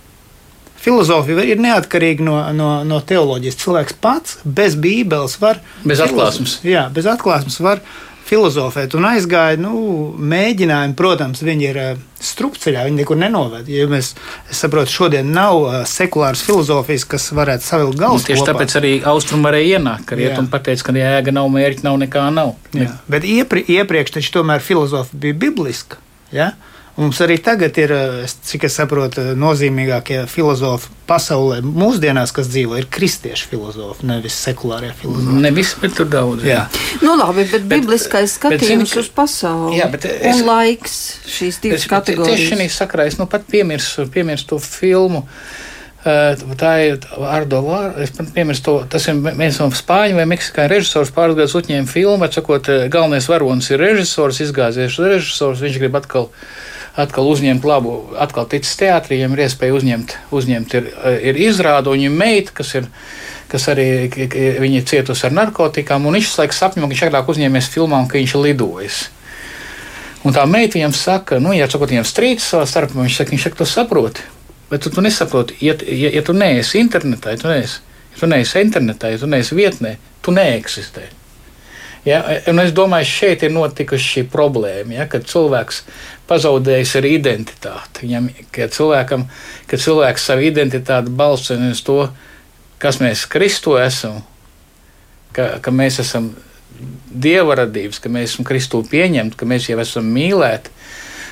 Filozofija 0.80 1.44
ir 1.44 1.60
neatkarīga 1.60 2.24
no, 2.24 2.38
no, 2.56 2.70
no 2.88 3.02
teoloģijas. 3.04 3.58
Cilvēks 3.60 3.98
pats 4.00 4.38
bez 4.44 4.78
bībeles 4.80 5.36
var. 5.42 5.60
Bez 5.84 6.00
atklāsmes. 6.06 6.60
Jā, 6.64 6.86
bez 6.96 7.10
atklāsmes 7.10 7.60
var 7.60 7.82
filozofēt 8.30 8.96
un 8.98 9.08
aizgāja. 9.10 9.58
Nu, 9.62 9.74
mēģinājumi, 10.20 10.96
protams, 11.00 11.42
viņi 11.46 11.68
ir 11.70 11.80
uh, 11.82 11.90
strupceļā, 12.24 12.86
viņi 12.88 13.02
nekur 13.02 13.20
nenoved. 13.20 13.70
Ja 13.72 13.88
mēs, 13.92 14.14
es 14.52 14.62
saprotu, 14.64 14.94
šodien 14.94 15.32
nav 15.36 15.60
uh, 15.64 15.78
sekulāras 15.90 16.44
filozofijas, 16.46 17.08
kas 17.10 17.30
varētu 17.36 17.68
savilkt. 17.68 18.02
Nu, 18.04 18.16
tieši 18.18 18.44
kopā. 18.44 18.54
tāpēc 18.54 18.78
arī 18.82 18.94
austrumu 19.14 19.50
varēja 19.50 19.80
ienākt, 19.80 20.08
ka 20.10 20.20
rietumi 20.20 20.52
pateica, 20.54 20.90
ka 20.90 20.98
jēga 21.00 21.36
nav, 21.36 21.52
mērķi 21.56 21.88
nav, 21.88 22.00
nekā 22.06 22.26
nav. 22.36 22.56
Jā. 22.78 22.94
Bet 23.12 23.28
iepri, 23.28 23.66
iepriekš 23.80 24.20
taču 24.20 24.40
tomēr 24.40 24.64
filozofija 24.64 25.28
bija 25.28 25.42
bibliska. 25.48 26.02
Ja? 26.36 26.54
Mums 27.00 27.22
arī 27.24 27.38
tagad 27.40 27.78
ir, 27.80 27.94
cik 28.28 28.66
es 28.68 28.74
saprotu, 28.76 29.24
nozīmīgākie 29.40 30.26
filozofi 30.28 30.90
pasaulē 31.08 31.62
mūsdienās, 31.64 32.34
kas 32.36 32.50
dzīvo, 32.52 32.76
ir 32.76 32.90
kristiešu 32.92 33.48
filozofi, 33.54 34.04
nevis 34.10 34.36
sekulārie 34.44 34.92
filozofi. 35.00 35.40
Nevis, 35.46 35.72
bet 35.80 35.96
tur 35.96 36.10
daudz. 36.12 36.44
Jā, 36.44 36.66
nu 37.06 37.16
labi, 37.20 37.46
bet, 37.46 37.64
bet 37.64 37.84
bibliskais 37.84 38.36
skatījums 38.40 38.94
bet, 38.94 39.02
uz 39.04 39.10
pasauli 39.16 39.80
jā, 39.80 39.90
es, 40.10 40.30
un 40.34 40.46
laiks 40.48 41.00
šīs 41.30 41.60
divas 41.64 41.86
es, 41.86 41.90
kategorijas. 41.92 42.46
Tieši 42.46 42.60
šī 42.60 42.70
sakarā 42.76 43.08
es 43.10 43.20
nu 43.20 43.28
pat 43.30 43.48
piemirsu, 43.50 44.08
piemirsu 44.14 44.54
to 44.54 44.62
filmu. 44.64 45.26
Tā 46.00 46.72
ir 46.80 47.02
Ardo 47.28 47.60
Vāra. 47.66 47.92
Es 48.00 48.14
piemirstu 48.16 48.64
to. 48.64 48.76
Tas 48.96 49.10
ir 49.12 49.18
viens 49.20 49.58
no 49.60 49.68
spāņu 49.76 50.16
vai 50.16 50.24
meksikāņu 50.32 50.72
režisors. 50.72 51.12
Pāris 51.12 51.36
gadus 51.36 51.58
uzņēma 51.60 51.92
filmu, 51.92 52.30
sakot, 52.32 52.72
galvenais 52.88 53.28
varonis 53.28 53.68
ir 53.74 53.84
režisors, 53.84 54.40
izgāzies 54.46 54.96
režisors. 54.96 55.60
Viņš 55.66 55.82
grib 55.84 56.00
atkal 56.00 56.30
atkal 57.00 57.28
uzņemt 57.30 57.66
labu, 57.68 57.94
atkal 58.20 58.48
ticis 58.50 58.76
teātrī, 58.80 59.20
viņam 59.20 59.36
ir 59.36 59.44
iespēja 59.46 59.76
uzņemt, 59.78 60.16
uzņemt 60.36 60.76
ir, 60.80 60.90
ir 61.32 61.42
izrādu, 61.48 61.94
un 61.94 62.02
viņa 62.02 62.12
meita, 62.16 62.56
kas 62.60 62.74
ir 62.80 62.90
kas 63.50 63.68
arī 63.72 63.88
viņa 64.62 64.84
cietusi 64.90 65.26
ar 65.28 65.36
narkotikām, 65.36 66.06
un 66.06 66.18
viņš 66.18 66.34
laikam 66.40 66.58
sapņo, 66.58 66.84
ka 66.86 66.92
viņš 66.94 67.06
agrāk 67.08 67.32
uzņēmies 67.34 67.72
filmām, 67.74 68.08
ka 68.10 68.20
viņš 68.20 68.36
ir 68.36 68.46
lidojis. 68.46 69.00
Un 70.28 70.36
tā 70.36 70.44
meita 70.50 70.76
viņam 70.76 70.96
saka, 70.96 71.40
nu, 71.40 71.54
ja 71.56 71.70
sakot, 71.72 71.92
viņam 71.94 72.08
strīds 72.08 72.50
savā 72.52 72.66
starpā, 72.68 73.00
viņš 73.00 73.22
saka, 73.22 73.34
viņš 73.34 73.46
saka, 73.48 73.60
tu 73.62 73.70
saproti, 73.70 74.26
bet 74.72 74.84
tu, 74.84 74.92
tu 74.94 75.04
nesaproti, 75.04 75.56
ja, 75.64 75.78
ja, 75.88 76.12
ja 76.20 76.26
tu 76.26 76.36
neesi 76.36 76.82
internetā, 76.84 77.36
ja 77.36 77.42
tu 77.42 77.48
neesi, 77.52 77.80
ja 78.14 78.22
tu 78.22 78.30
neesi 78.30 78.60
internetā, 78.62 79.14
ja 79.14 79.22
tu 79.22 79.32
neesi 79.32 79.58
vietnē, 79.58 79.96
tu 80.26 80.36
neeksistē. 80.36 81.08
Ja? 82.08 82.22
Un 82.52 82.60
es 82.64 82.72
domāju, 82.76 83.08
šeit 83.08 83.44
ir 83.48 83.54
notikusi 83.56 84.06
šī 84.06 84.26
problēma, 84.32 85.00
ja? 85.00 85.08
kad 85.10 85.28
cilvēks 85.28 85.84
pazaudējis 86.30 86.96
arī 87.00 87.16
identitāti. 87.18 88.06
Viņam, 88.06 88.30
kad, 88.56 88.74
cilvēkam, 88.76 89.26
kad 89.70 89.84
cilvēks 89.84 90.28
savu 90.32 90.46
identitāti 90.48 91.16
balsta 91.16 91.58
uz 91.70 91.84
to, 91.86 92.02
kas 92.80 93.00
mēs 93.04 93.26
Kristu 93.30 93.76
esam, 93.80 94.22
ka, 95.36 95.58
ka 95.64 95.74
mēs 95.76 96.00
esam 96.04 96.32
dieva 97.10 97.58
radības, 97.60 98.00
ka 98.00 98.12
mēs 98.12 98.34
esam 98.34 98.48
Kristu 98.48 98.82
pieņemti, 98.88 99.38
ka 99.40 99.48
mēs 99.50 99.70
jau 99.70 99.80
esam 99.84 100.10
mīlēti. 100.16 100.76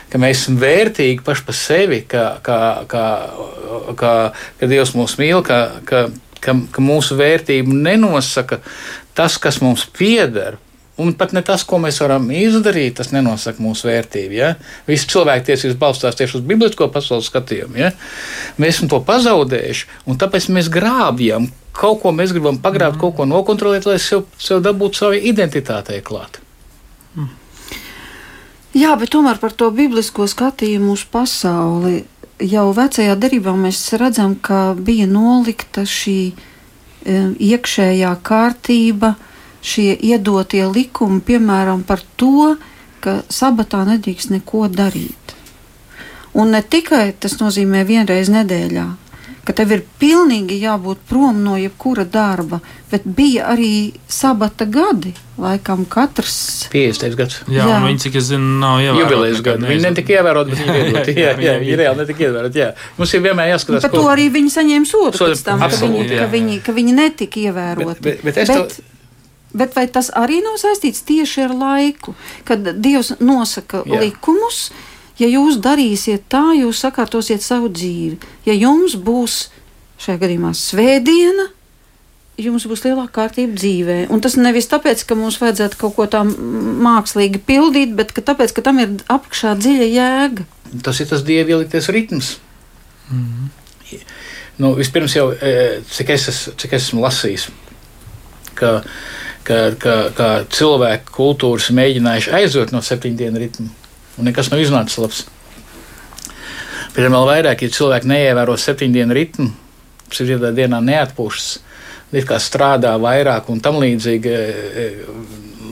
Ka 0.07 0.19
mēs 0.23 0.45
esam 0.45 0.55
vērtīgi 0.61 1.23
paši 1.25 1.43
par 1.43 1.55
sevi, 1.57 1.97
ka, 2.07 2.27
ka, 2.43 2.59
ka, 2.87 3.01
ka, 3.99 4.11
ka 4.59 4.69
Dievs 4.71 4.93
mūs 4.95 5.17
mīl, 5.19 5.41
ka, 5.43 5.57
ka, 5.87 6.05
ka, 6.39 6.55
ka 6.71 6.83
mūsu 6.83 7.17
vērtību 7.19 7.75
nenosaka 7.75 8.61
tas, 9.17 9.35
kas 9.41 9.59
mums 9.59 9.83
pieder, 9.97 10.55
Un 10.97 11.13
pat 11.13 11.33
ne 11.35 11.43
tas, 11.45 11.61
ko 11.67 11.77
mēs 11.81 11.99
varam 12.01 12.31
izdarīt, 12.33 12.95
tas 12.97 13.11
nenosaka 13.13 13.61
mūsu 13.61 13.85
vērtību. 13.85 14.33
Ja? 14.33 14.55
Visi 14.87 15.09
cilvēktiesības 15.11 15.77
balstās 15.77 16.17
tieši 16.17 16.39
uz 16.39 16.47
biblisko 16.49 16.87
pasaules 16.93 17.29
skatījumu. 17.29 17.77
Ja? 17.77 17.91
Mēs 18.57 18.79
esam 18.79 18.89
to 18.89 19.03
pazaudējuši, 19.05 19.87
un 20.09 20.17
tāpēc 20.17 20.49
mēs 20.57 20.71
grābjam 20.73 21.51
kaut 21.77 22.01
ko, 22.01 22.13
mēs 22.15 22.33
gribam 22.33 22.57
pagrābt, 22.61 22.97
mm. 22.97 23.01
kaut 23.03 23.17
ko 23.19 23.27
nokontrolēt, 23.29 23.85
lai 23.85 23.99
sev, 24.01 24.25
sev 24.41 24.63
dabūtu 24.65 25.03
savai 25.03 25.21
identitātei 25.29 26.01
klāt. 26.05 26.39
Mm. 27.13 27.29
Jā, 28.77 28.93
bet 28.99 29.13
tomēr 29.13 29.39
par 29.41 29.53
to 29.57 29.69
biblisko 29.73 30.27
skatījumu 30.29 30.93
uz 30.97 31.05
pasauli. 31.09 32.01
Jau 32.43 32.67
vecajā 32.77 33.15
derībā 33.17 33.55
mēs 33.57 33.79
redzam, 33.97 34.35
ka 34.37 34.75
bija 34.77 35.07
nolikta 35.09 35.85
šī 35.89 36.19
e, 36.29 36.33
iekšējā 37.53 38.11
kārtība, 38.25 39.15
šie 39.61 39.93
iedotie 39.95 40.65
likumi, 40.69 41.21
piemēram, 41.25 41.83
par 41.87 42.03
to, 42.15 42.55
ka 43.03 43.21
sabatā 43.31 43.83
nedrīkst 43.87 44.33
neko 44.33 44.67
darīt. 44.73 45.35
Un 46.37 46.53
ne 46.53 46.61
tikai 46.61 47.15
tas 47.17 47.39
nozīmē 47.39 47.81
vienreiz 47.87 48.29
nedēļā, 48.29 48.85
ka 49.47 49.53
tev 49.55 49.71
ir 49.73 49.83
pilnīgi 50.01 50.57
jābūt 50.59 51.05
prom 51.07 51.39
no 51.45 51.55
jebkura 51.57 52.03
darba, 52.03 52.59
bet 52.91 53.05
bija 53.07 53.47
arī 53.53 53.93
sabata 54.11 54.67
gadi. 54.69 55.13
Laikam 55.37 55.85
katrs 55.85 56.67
50 56.73 57.15
gads. 57.17 57.39
Jā, 57.45 57.63
jā. 57.69 57.77
viņi, 57.85 58.01
cik 58.01 58.17
es 58.19 58.27
zinu, 58.31 58.57
nav 58.61 58.81
ievēroti. 58.81 59.03
Jubilejas 59.03 59.41
gadi. 59.45 59.69
Viņi 59.69 59.85
netika 59.85 60.15
ievēroti, 60.17 60.51
bet 60.51 60.61
viņi 60.61 60.77
ievēroti. 60.81 61.15
Jā, 61.23 61.31
jā, 61.45 61.55
viņi 61.61 61.77
reāli 61.77 62.01
netika 62.01 62.25
ievēroti. 62.25 62.61
Jā. 62.63 62.69
Mums 62.97 63.13
ir 63.13 63.23
vienmēr 63.23 63.51
jāskatās. 63.53 63.85
Par 63.85 63.93
ko... 63.93 64.01
to 64.01 64.11
arī 64.15 64.27
viņi 64.33 64.53
saņēma 64.57 64.89
sodu 64.89 65.21
pēc 65.21 65.43
tam, 65.45 65.61
ka 65.61 65.81
viņi, 65.83 66.05
ka, 66.11 66.29
viņi, 66.33 66.59
ka 66.65 66.77
viņi 66.77 66.97
netika 66.97 67.43
ievēroti. 67.45 68.01
Bet, 68.01 68.23
bet, 68.25 68.41
bet, 68.41 68.49
bet, 68.49 68.77
to... 68.77 68.96
Bet 69.53 69.75
vai 69.75 69.87
tas 69.87 70.09
arī 70.15 70.41
nav 70.43 70.57
saistīts 70.59 71.05
tieši 71.07 71.47
ar 71.47 71.55
laiku, 71.55 72.15
kad 72.47 72.65
Dievs 72.83 73.15
nosaka 73.19 73.83
Jā. 73.85 74.01
likumus? 74.03 74.71
Ja 75.17 75.25
jūs 75.31 75.57
darīsiet 75.63 76.27
tā, 76.29 76.51
jūs 76.59 76.83
sakārtosiet 76.83 77.41
savu 77.41 77.71
dzīvi. 77.73 78.19
Ja 78.45 78.53
jums 78.53 78.93
būs 78.99 79.47
šajā 80.03 80.19
gadījumā 80.21 80.51
svētdiena, 80.53 81.47
jums 82.37 82.67
būs 82.69 82.83
lielāka 82.85 83.23
kārtība 83.23 83.57
dzīvē. 83.57 83.97
Un 84.13 84.21
tas 84.21 84.37
nevis 84.37 84.69
tāpēc, 84.69 85.01
ka 85.09 85.17
mums 85.17 85.39
vajadzētu 85.41 85.79
kaut 85.81 85.95
ko 85.97 86.05
tā 86.11 86.21
mākslīgi 86.27 87.41
pildīt, 87.47 87.95
bet 87.97 88.13
ka 88.13 88.21
tāpēc, 88.29 88.53
ka 88.53 88.63
tam 88.65 88.81
ir 88.83 88.93
apakšā 89.09 89.55
dziļa 89.57 89.89
jēga. 89.89 90.47
Tas 90.85 91.01
ir 91.01 91.09
tas 91.09 91.25
dievieliktais 91.25 91.89
ritms. 91.93 92.35
Mm 93.09 93.23
-hmm. 93.23 94.01
nu, 94.57 94.73
vispirms 94.75 95.15
jau, 95.15 95.31
e, 95.31 95.81
cik 95.89 96.09
es, 96.09 96.49
cik 96.57 96.73
es 96.73 96.83
esmu 96.83 97.01
lasījis, 97.01 97.47
ka 98.53 98.83
ka, 99.47 99.59
ka, 99.79 99.95
ka 100.15 100.29
cilvēku 100.53 101.13
kultūras 101.15 101.69
mēģinājuši 101.75 102.33
aizot 102.41 102.73
no 102.75 102.81
septiņu 102.83 103.19
dienu 103.19 103.41
ritma, 103.41 103.69
un 104.17 104.27
nekas 104.27 104.51
nav 104.51 104.63
iznācis 104.63 104.99
labs. 105.01 105.23
Bet 106.95 107.05
vēl 107.05 107.29
vairāk, 107.29 107.63
ja 107.63 107.73
cilvēki 107.77 108.09
neievēro 108.09 108.57
septiņu 108.59 108.97
dienu 108.97 109.17
ritmu, 109.17 109.47
septiņā 110.11 110.51
dienā 110.57 110.81
neatpūšas, 110.83 111.49
it 112.15 112.27
kā 112.27 112.39
strādā 112.41 112.95
vairāk 113.01 113.51
un 113.53 113.61
tam 113.63 113.79
līdzīgi. 113.83 114.35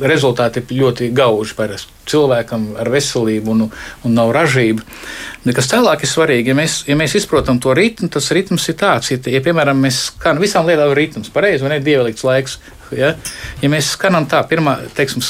Rezultāti 0.02 0.62
ir 0.62 0.80
ļoti 0.82 1.12
gauži 1.16 1.56
parasti 1.58 1.94
cilvēkam 2.10 2.76
ar 2.82 2.90
veselību 2.94 3.54
un, 3.54 3.64
un 4.06 4.14
nav 4.14 4.32
ražība. 4.36 4.84
Kas 5.56 5.70
tālāk 5.72 6.06
ir 6.06 6.10
svarīgi, 6.10 6.52
ja 6.52 6.58
mēs, 6.58 6.78
ja 6.90 6.98
mēs 6.98 7.16
izprotam 7.18 7.60
to 7.62 7.74
ritmu, 7.78 8.10
tas 8.14 8.32
ritms 8.34 8.68
ir 8.70 8.78
tāds, 8.82 9.12
ja, 9.14 9.18
ja 9.30 9.42
piemēram, 9.46 9.82
mēs 9.82 10.00
nu 10.26 10.44
visām 10.44 10.70
lietām 10.70 10.94
ritms, 10.98 11.32
pareizi 11.34 11.66
vai 11.66 11.76
ne, 11.76 11.84
dievelikts 11.86 12.26
laiks, 12.26 12.60
Ja? 12.94 13.16
ja 13.62 13.70
mēs 13.72 13.90
skanam 13.96 14.28
tā, 14.30 14.42
pirmā, 14.46 14.76
teiksim, 14.94 15.24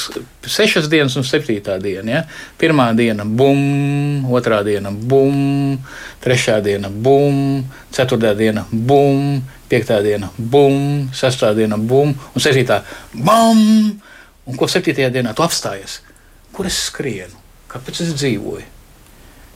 sešas 0.46 0.90
dienas 0.92 1.16
un 1.16 1.24
septītā 1.26 1.78
diena. 1.82 2.18
Ja? 2.18 2.22
Pirmā 2.60 2.90
diena- 2.96 3.24
bum, 3.38 4.26
otrā 4.28 4.62
diena- 4.66 4.92
bum, 5.10 5.78
trešā 6.24 6.60
diena- 6.62 6.90
bum, 7.06 7.64
ceturtā 7.92 8.34
diena- 8.36 8.66
bum, 8.90 9.42
piektā 9.70 10.02
diena- 10.02 10.30
bum, 10.52 11.08
sestā 11.12 11.54
diena- 11.54 11.78
bum 11.90 12.12
un 12.12 12.42
septītā- 12.42 12.82
bum. 13.14 14.02
Un 14.46 14.58
ko 14.58 14.68
septītajā 14.70 15.10
dienā 15.14 15.34
tu 15.34 15.44
apstājies? 15.46 16.00
Kur 16.54 16.68
es 16.70 16.78
skrienu? 16.88 17.44
Kāpēc 17.70 18.02
es 18.04 18.14
dzīvoju? 18.14 18.72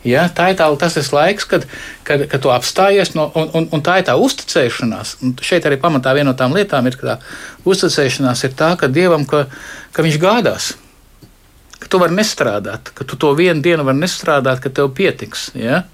Ja, 0.07 0.25
tā 0.33 0.47
ir 0.49 0.57
tā, 0.57 0.65
tas 0.81 0.95
ir 0.97 1.09
laiks, 1.13 1.45
kad, 1.45 1.67
kad, 2.09 2.23
kad 2.33 2.41
tu 2.41 2.51
apstājies, 2.53 3.13
no, 3.13 3.27
un, 3.37 3.51
un, 3.59 3.67
un 3.77 3.83
tā 3.85 3.99
ir 4.01 4.07
tā 4.09 4.15
uzticēšanās. 4.17 5.19
Un 5.21 5.35
šeit 5.45 5.69
arī 5.69 5.77
pamatā 5.81 6.15
viena 6.17 6.31
no 6.31 6.37
tām 6.37 6.57
lietām 6.57 6.89
ir, 6.89 6.97
tā 6.97 7.19
uzticēšanās 7.69 8.47
ir 8.49 8.55
tā, 8.57 8.73
ka 8.81 8.89
Dievam, 8.89 9.27
ka, 9.29 9.45
ka 9.93 10.05
Viņš 10.07 10.17
gādās, 10.23 10.71
ka 11.77 11.91
tu 11.93 12.01
vari 12.01 12.17
nestrādāt, 12.17 12.95
ka 12.97 13.05
tu 13.05 13.21
to 13.21 13.35
vienu 13.37 13.61
dienu 13.65 13.85
vari 13.85 14.01
nestrādāt, 14.01 14.63
ka 14.65 14.73
tev 14.73 14.89
pietiks. 14.97 15.51
Ja? 15.59 15.85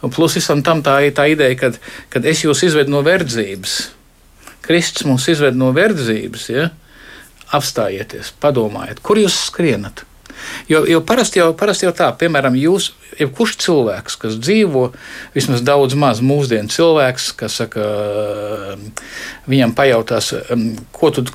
Un 0.00 0.12
plus 0.14 0.38
visam 0.40 0.64
tam 0.64 0.80
tā 0.84 1.02
ir 1.04 1.12
tā 1.16 1.28
ideja, 1.30 1.58
ka 1.60 1.74
kad 2.12 2.24
es 2.28 2.46
jūs 2.46 2.64
izvedu 2.64 2.94
no 2.94 3.04
verdzības. 3.04 3.76
Kristus 4.64 5.04
mūs 5.04 5.28
izved 5.28 5.60
no 5.60 5.74
verdzības. 5.76 6.48
Ja? 6.48 6.70
Apstājieties, 7.52 8.32
padomājiet, 8.40 9.02
kur 9.04 9.20
jūs 9.20 9.36
skrienat. 9.48 10.06
Jo, 10.70 10.82
jo 10.88 11.02
parasti, 11.06 11.38
jau, 11.38 11.52
parasti 11.58 11.86
jau 11.86 11.92
tā, 11.94 12.08
piemēram, 12.18 12.56
jūs, 12.58 12.90
jebkurš 13.20 13.58
cilvēks, 13.62 14.16
kas 14.18 14.38
dzīvo, 14.40 14.88
vismaz 15.36 15.62
daudz 15.62 15.94
maz 15.98 16.22
mūsdienu 16.24 16.72
cilvēks, 16.72 17.28
kas 17.38 17.60
saka, 17.60 17.84
viņam 19.50 19.76
pajautās, 19.78 20.32
ko 20.96 21.12
tu 21.14 21.28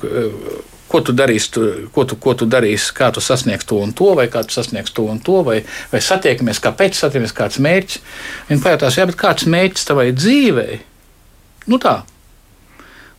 ko 0.88 1.00
tu 1.04 1.12
darīsi, 1.12 1.50
tu, 1.52 1.64
ko, 1.92 2.04
tu, 2.08 2.16
ko 2.20 2.34
tu 2.38 2.48
darīsi, 2.48 2.92
kā 2.96 3.10
tu 3.14 3.20
sasniegsi 3.20 3.68
to 3.68 3.80
un 3.84 3.92
to, 3.96 4.08
vai 4.16 4.26
kā 4.32 4.42
tu 4.46 4.56
sasniegsi 4.56 4.94
to 4.96 5.04
un 5.12 5.20
to, 5.24 5.42
vai, 5.46 5.58
vai 5.92 6.00
satiekamies, 6.04 6.62
kāpēc 6.64 6.96
satiekamies, 6.96 7.34
kāds 7.36 7.60
mērķis. 7.64 8.00
Viņa 8.48 8.64
pajautās, 8.64 8.96
jā, 8.98 9.04
bet 9.10 9.18
kāds 9.20 9.48
mērķis 9.52 9.88
tavai 9.90 10.06
dzīvei? 10.16 10.78
Nu 11.68 11.80
tā, 11.82 11.98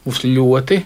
būs 0.06 0.24
ļoti. 0.26 0.82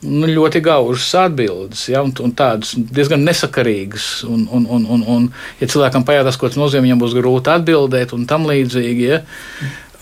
Nu, 0.00 0.24
ļoti 0.24 0.62
gaužas 0.64 1.10
atbildes, 1.26 1.82
ja, 1.92 2.00
un, 2.00 2.14
un 2.24 2.30
tādas 2.32 2.72
diezgan 2.72 3.20
nesakarīgas. 3.26 4.06
Un, 4.24 4.46
un, 4.48 4.64
un, 4.64 4.86
un, 4.96 5.04
un, 5.12 5.26
ja 5.60 5.68
cilvēkam 5.68 6.06
pajautās, 6.08 6.38
ko 6.40 6.48
tas 6.48 6.56
nozīmē, 6.56 6.86
viņam 6.88 7.02
būs 7.02 7.16
grūti 7.18 7.52
atbildēt, 7.52 8.14
un 8.16 8.24
tam 8.30 8.48
līdzīgi. 8.48 9.10
Ja. 9.10 9.20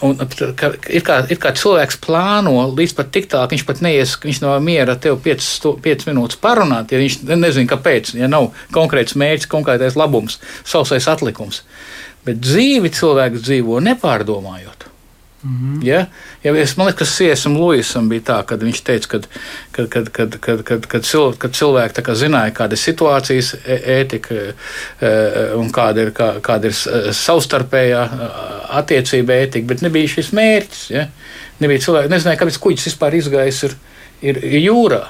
Un, 0.07 0.15
ka, 0.55 0.69
ir, 0.87 1.03
kā, 1.03 1.17
ir 1.27 1.41
kā 1.43 1.51
cilvēks 1.59 1.99
plāno 2.05 2.69
līdz 2.71 2.95
pat 2.95 3.11
tik 3.17 3.27
tālu, 3.33 3.49
ka 3.51 3.57
viņš 3.57 3.65
pat 3.67 3.83
neies, 3.83 4.13
viņš 4.23 4.39
nav 4.45 4.61
miera 4.63 4.95
ar 4.95 5.01
tevi 5.03 5.35
5 5.35 6.07
minūtes 6.07 6.39
parunāt, 6.39 6.95
ja 6.95 7.01
viņš 7.03 7.19
nezina, 7.33 7.67
kāpēc, 7.73 8.13
ja 8.21 8.29
nav 8.31 8.53
konkrēts 8.75 9.19
mērķis, 9.19 9.51
konkrētais 9.51 9.99
labums, 9.99 10.39
sausais 10.63 11.11
atlikums. 11.11 11.65
Bet 12.23 12.39
dzīvi 12.45 12.95
cilvēks 12.95 13.43
dzīvo 13.43 13.83
nepārdomājot. 13.89 14.87
Mm 15.43 15.81
-hmm. 15.81 15.87
ja? 15.87 16.07
Ja 16.43 16.57
es, 16.57 16.77
man 16.77 16.87
liekas, 16.87 17.09
ka 17.09 17.15
Siesam 17.15 17.57
Luisam 17.57 18.09
bija 18.09 18.21
tā, 18.21 18.45
kad 18.45 18.63
viņš 18.63 18.81
teica, 18.83 19.09
ka 19.09 19.19
kad, 19.71 19.89
kad, 19.89 20.09
kad, 20.09 20.39
kad, 20.41 20.63
kad, 20.63 20.87
kad, 20.87 21.05
cil, 21.05 21.33
kad 21.39 21.53
cilvēki 21.55 22.03
kā 22.03 22.15
zināja, 22.15 22.55
kāda 22.55 22.75
ir 22.75 22.83
situācijas 22.83 23.55
ētika 23.67 24.35
e, 24.35 24.55
e, 25.01 25.55
un 25.55 25.71
kāda 25.71 26.03
ir, 26.03 26.11
kā, 26.11 26.41
kāda 26.43 26.67
ir 26.67 26.75
savstarpējā 27.15 28.03
attiecība 28.81 29.39
ētika, 29.45 29.67
bet 29.67 29.83
nebija 29.83 30.09
šis 30.09 30.33
mērķis. 30.33 30.91
Ja? 30.91 31.07
Nebija 31.61 31.85
cilvēki, 31.87 32.11
nezināja, 32.11 32.41
kāpēc 32.43 32.59
kuģis 32.59 32.91
vispār 32.91 33.15
izgājis 33.15 33.63
ir, 33.63 33.79
ir 34.23 34.43
jūrā. 34.65 35.05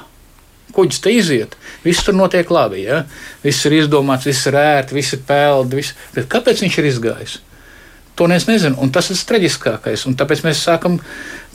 Kuģis 0.77 1.01
te 1.01 1.11
iziet, 1.11 1.57
viss 1.85 2.05
tur 2.05 2.15
notiek 2.15 2.51
labi. 2.51 2.85
Ja? 2.85 3.05
Viss 3.43 3.65
ir 3.65 3.81
izdomāts, 3.81 4.29
viss 4.29 4.47
ir 4.47 4.61
ērti, 4.61 4.95
viss 4.95 5.17
ir 5.17 5.25
peldi. 5.27 5.81
Viss... 5.81 5.97
Bet 6.15 6.29
kāpēc 6.29 6.61
viņš 6.61 6.79
ir 6.79 6.93
izgājis? 6.93 7.39
To 8.19 8.27
es 8.35 8.49
nezinu, 8.49 8.75
un 8.83 8.91
tas 8.91 9.13
ir 9.15 9.21
traģiskākais. 9.29 10.03
Tāpēc 10.19 10.43
mēs 10.43 10.65
sākam 10.67 10.99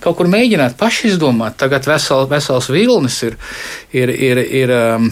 kaut 0.03 0.15
kur 0.19 0.29
mēģināt 0.31 0.77
paši 0.79 1.09
izdomāt. 1.11 1.57
Tagad 1.59 1.87
vesel, 1.89 2.23
vesels 2.31 2.69
vilnis 2.71 3.19
ir. 3.27 3.35
ir, 3.91 4.09
ir, 4.09 4.39
ir 4.61 4.73
um, 4.77 5.09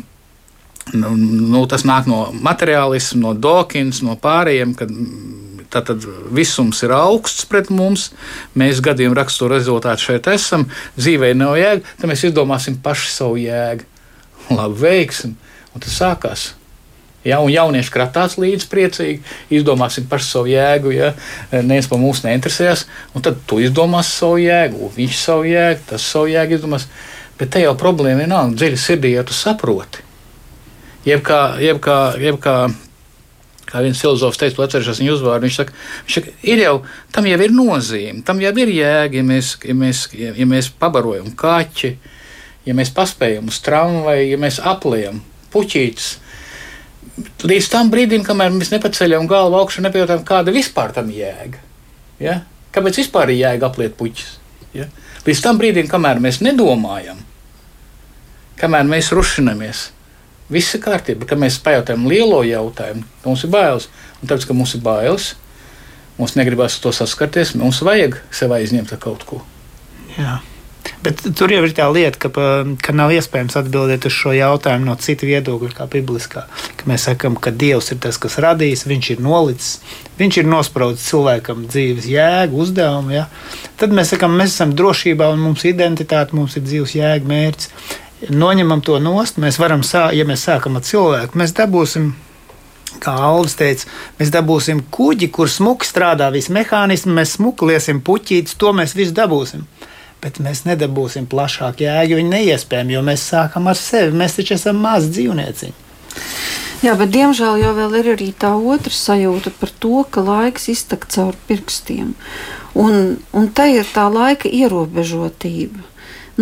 nu, 0.96 1.12
nu, 1.52 1.66
tas 1.68 1.84
nāk 1.88 2.08
no 2.08 2.30
materiālisma, 2.32 3.22
no 3.26 3.34
Dawkins, 3.36 4.00
no 4.06 4.16
pārējiem. 4.20 4.76
Kad, 4.80 4.96
Tātad 5.72 6.04
visums 6.36 6.82
ir 6.84 6.92
augsts 6.92 7.46
pret 7.48 7.70
mums, 7.72 8.10
mēs 8.60 8.82
gadiem 8.84 9.14
raksturu 9.16 9.54
rezultātu 9.56 10.04
šeit 10.04 10.28
esam, 10.28 10.66
dzīvē 10.98 11.30
nav 11.40 11.56
jēga, 11.56 11.94
tad 11.96 12.12
mēs 12.12 12.26
izdomāsim 12.28 12.76
paši 12.84 13.08
savu 13.14 13.38
jēgu. 13.40 13.88
Labi, 14.52 14.82
veiksim, 14.82 15.38
un 15.72 15.86
tas 15.86 15.96
sākās. 15.96 16.50
Ja, 17.22 17.38
un 17.38 17.52
jaunieši 17.54 17.94
kratās 17.94 18.34
līdzi 18.42 18.68
priecīgi, 18.72 19.20
izdomāsim 19.54 20.08
par 20.10 20.24
savu 20.26 20.50
jēgu, 20.50 20.94
ja 20.96 21.12
neviens 21.54 21.90
par 21.90 22.00
mums 22.02 22.24
neinteresējas, 22.26 22.88
tad 23.22 23.44
tu 23.46 23.60
izdomāsi 23.62 24.16
savu 24.16 24.40
jēgu, 24.42 24.90
viņš 24.96 25.20
savu 25.20 25.46
jēgu, 25.46 25.84
tas 25.92 26.08
savu 26.16 26.32
jēgu 26.32 26.58
izdomās. 26.58 26.88
Bet 27.38 27.54
te 27.54 27.62
jau 27.62 27.76
problēma 27.78 28.26
ir 28.26 28.32
nav 28.32 28.56
dziļi 28.58 28.78
sirdī, 28.78 29.14
ja 29.14 29.26
tu 29.26 29.38
saproti. 29.38 30.02
Jeb 31.06 31.22
kā, 31.26 31.40
jeb 31.62 31.78
kā, 31.82 31.98
jeb 32.22 32.40
kā, 32.42 32.56
kā 33.70 33.84
viens 33.86 34.02
filozofs 34.02 34.42
teica, 34.42 34.66
atcerēšos 34.66 35.02
viņa 35.02 35.14
uzvārdu, 35.14 35.46
viņš 35.46 35.60
saka, 35.62 35.78
viņš 36.08 36.18
saka, 36.18 36.34
ir 36.46 36.62
jau, 36.62 36.74
tam 37.14 37.30
jau 37.30 37.40
ir 37.42 37.54
nozīme, 37.54 38.22
tam 38.26 38.42
jau 38.42 38.54
ir 38.62 38.74
jēga, 38.80 39.22
ja 39.22 39.26
mēs, 39.26 39.54
ja 39.66 39.78
mēs, 39.78 40.04
ja 40.18 40.50
mēs 40.50 40.70
pabarojam 40.82 41.30
kaķi, 41.38 41.94
ja 42.66 42.78
mēs 42.78 42.94
paspējam 42.98 43.50
uz 43.50 43.62
tramvaju, 43.66 44.28
ja 44.30 44.42
mēs 44.42 44.62
apliekam 44.74 45.22
puķītes 45.54 46.12
līdz 47.20 47.70
tam 47.72 47.92
brīdim, 47.92 48.24
kamēr 48.28 48.54
mēs 48.56 48.72
nepaceļam 48.74 49.28
galvu 49.30 49.60
augšu 49.60 49.84
nepajautām, 49.86 50.24
kāda 50.28 50.54
vispār 50.56 50.94
tam 50.96 51.12
jēga. 51.14 51.60
Ja? 52.22 52.42
Kāpēc 52.72 53.02
vispār 53.02 53.34
ir 53.34 53.42
jēga 53.42 53.68
apliet 53.68 53.98
puķis? 54.00 54.36
Ja? 54.78 54.88
Līdz 55.26 55.42
tam 55.44 55.60
brīdim, 55.62 55.90
kamēr 55.92 56.22
mēs 56.24 56.40
nedomājam, 56.46 57.20
kamēr 58.62 58.88
mēs 58.90 59.12
rušinamies, 59.16 59.90
viss 60.52 60.76
ir 60.76 60.84
kārtībā. 60.84 61.28
Kad 61.30 61.42
mēs 61.42 61.60
pajautājam 61.64 62.08
lielo 62.10 62.42
jautājumu, 62.48 63.06
mums 63.26 63.46
ir 63.46 63.54
bailes. 63.54 63.90
Un 64.22 64.30
tāpēc, 64.30 64.48
ka 64.48 64.56
mums 64.58 64.76
ir 64.78 64.84
bailes, 64.86 65.32
mums 66.20 66.36
negribas 66.38 66.78
to 66.84 66.94
saskarties, 66.96 67.56
mums 67.58 67.82
vajag 67.86 68.20
sev 68.36 68.54
aizņemt 68.58 68.94
kaut 69.02 69.26
ko. 69.28 69.42
Jā. 70.18 70.40
Bet 71.02 71.22
tur 71.38 71.50
jau 71.50 71.62
ir 71.66 71.74
tā 71.78 71.88
lieta, 71.94 72.18
ka, 72.22 72.46
ka 72.82 72.94
nav 72.94 73.12
iespējams 73.16 73.58
atbildēt 73.58 74.06
uz 74.06 74.14
šo 74.14 74.34
jautājumu 74.38 74.86
no 74.86 74.96
citu 75.02 75.26
viedokļa, 75.30 75.72
kā 75.78 75.88
bibliskā. 75.90 76.44
Ka 76.78 76.90
mēs 76.90 77.08
sakām, 77.10 77.38
ka 77.42 77.54
Dievs 77.54 77.92
ir 77.94 78.00
tas, 78.04 78.20
kas 78.22 78.38
radījis, 78.42 78.86
Viņš 78.90 79.10
ir 79.16 79.24
nolicis, 79.26 79.98
Viņš 80.20 80.40
ir 80.42 80.50
nospraudis 80.50 81.08
cilvēkam 81.10 81.66
dzīves 81.70 82.06
jēgu, 82.10 82.62
uzdevumu. 82.66 83.16
Ja? 83.16 83.28
Tad 83.82 83.94
mēs 83.98 84.14
sakām, 84.14 84.38
mēs 84.38 84.54
esam 84.54 84.76
drošībā 84.78 85.30
un 85.34 85.42
mums 85.42 85.66
ir 85.66 85.74
identitāte, 85.74 86.38
mums 86.38 86.58
ir 86.58 86.66
dzīves 86.68 86.98
jēga, 86.98 87.30
mērķis. 87.30 87.72
Noņemam 88.38 88.84
to 88.86 89.00
nost, 89.02 89.42
mēs 89.42 89.58
varam, 89.58 89.82
sā, 89.86 90.12
ja 90.14 90.26
mēs 90.30 90.46
sākam 90.46 90.78
ar 90.78 90.86
cilvēku, 90.86 91.40
mēs 91.42 91.56
dabūsim 91.58 92.12
kā 93.02 93.16
Alvis 93.26 93.58
teica, 93.58 93.88
mēs 94.20 94.30
dabūsim 94.34 94.84
kuģi, 94.94 95.32
kur 95.34 95.50
smuki 95.50 95.88
strādā 95.90 96.28
visi 96.34 96.54
mehānismi, 96.54 97.16
mēs 97.18 97.40
smuki 97.40 97.72
liesim 97.72 98.04
puķītes, 98.06 98.60
to 98.62 98.76
mēs 98.78 98.94
visu 98.94 99.18
dabūsim 99.18 99.66
bet 100.22 100.40
mēs 100.44 100.64
nedabūsim 100.68 101.28
plašāku 101.30 101.86
jēgu. 101.86 102.18
Viņa 102.20 102.34
neiespējami, 102.36 102.96
jo 102.96 103.04
mēs 103.06 103.26
sākam 103.34 103.70
ar 103.72 103.80
sevi. 103.80 104.16
Mēs 104.18 104.38
taču 104.38 104.56
esam 104.58 104.82
mazi 104.84 105.12
dzīvnieciņi. 105.18 105.78
Jā, 106.82 106.96
bet 106.98 107.12
diemžēl 107.14 107.60
jau 107.62 107.74
ir 108.00 108.08
arī 108.16 108.32
tā 108.34 108.56
otra 108.58 108.94
sajūta 108.94 109.54
par 109.60 109.70
to, 109.84 110.02
ka 110.10 110.24
laiks 110.26 110.66
iztek 110.74 111.06
caur 111.14 111.38
pirkstiem. 111.46 112.16
Un, 112.74 113.20
un 113.38 113.50
te 113.54 113.68
ir 113.70 113.86
tā 113.86 114.08
laika 114.10 114.50
ierobežotība. 114.50 115.86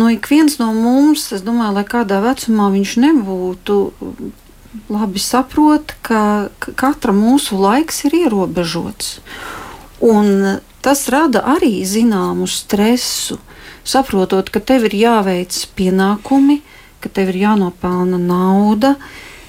No 0.00 0.08
ik 0.08 0.30
viens 0.30 0.56
no 0.60 0.70
mums, 0.72 1.26
es 1.34 1.42
domāju, 1.44 1.74
lai 1.76 1.84
kādā 1.84 2.22
vecumā 2.24 2.70
viņš 2.72 2.94
nebūtu, 3.02 3.76
labi 4.88 5.20
saprot, 5.20 5.92
ka 6.06 6.48
katra 6.60 7.12
mūsu 7.12 7.58
laiks 7.60 8.04
ir 8.08 8.16
ierobežots. 8.22 9.18
Un 10.00 10.60
tas 10.80 11.04
rada 11.12 11.42
arī 11.52 11.82
zināmu 11.84 12.48
stresu 12.48 13.36
saprotot, 13.84 14.50
ka 14.50 14.60
tev 14.60 14.86
ir 14.90 14.96
jāveic 14.98 15.56
pienākumi, 15.78 16.60
ka 17.00 17.08
tev 17.08 17.32
ir 17.32 17.40
jānopelna 17.44 18.20
nauda, 18.20 18.96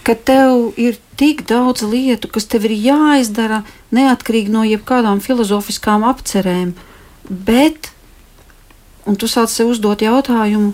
ka 0.08 0.16
tev 0.16 0.72
ir 0.82 0.98
tik 1.20 1.46
daudz 1.50 1.84
lietu, 1.86 2.30
kas 2.32 2.48
tev 2.50 2.66
ir 2.70 2.74
jāizdara 2.74 3.62
neatkarīgi 3.94 4.54
no 4.54 4.64
jebkādām 4.66 5.22
filozofiskām 5.22 6.06
apcerēm. 6.08 6.74
Bet, 7.30 7.92
un 9.06 9.20
tu 9.20 9.30
sāc 9.30 9.52
sev 9.54 9.70
uzdot 9.76 10.02
jautājumu, 10.02 10.74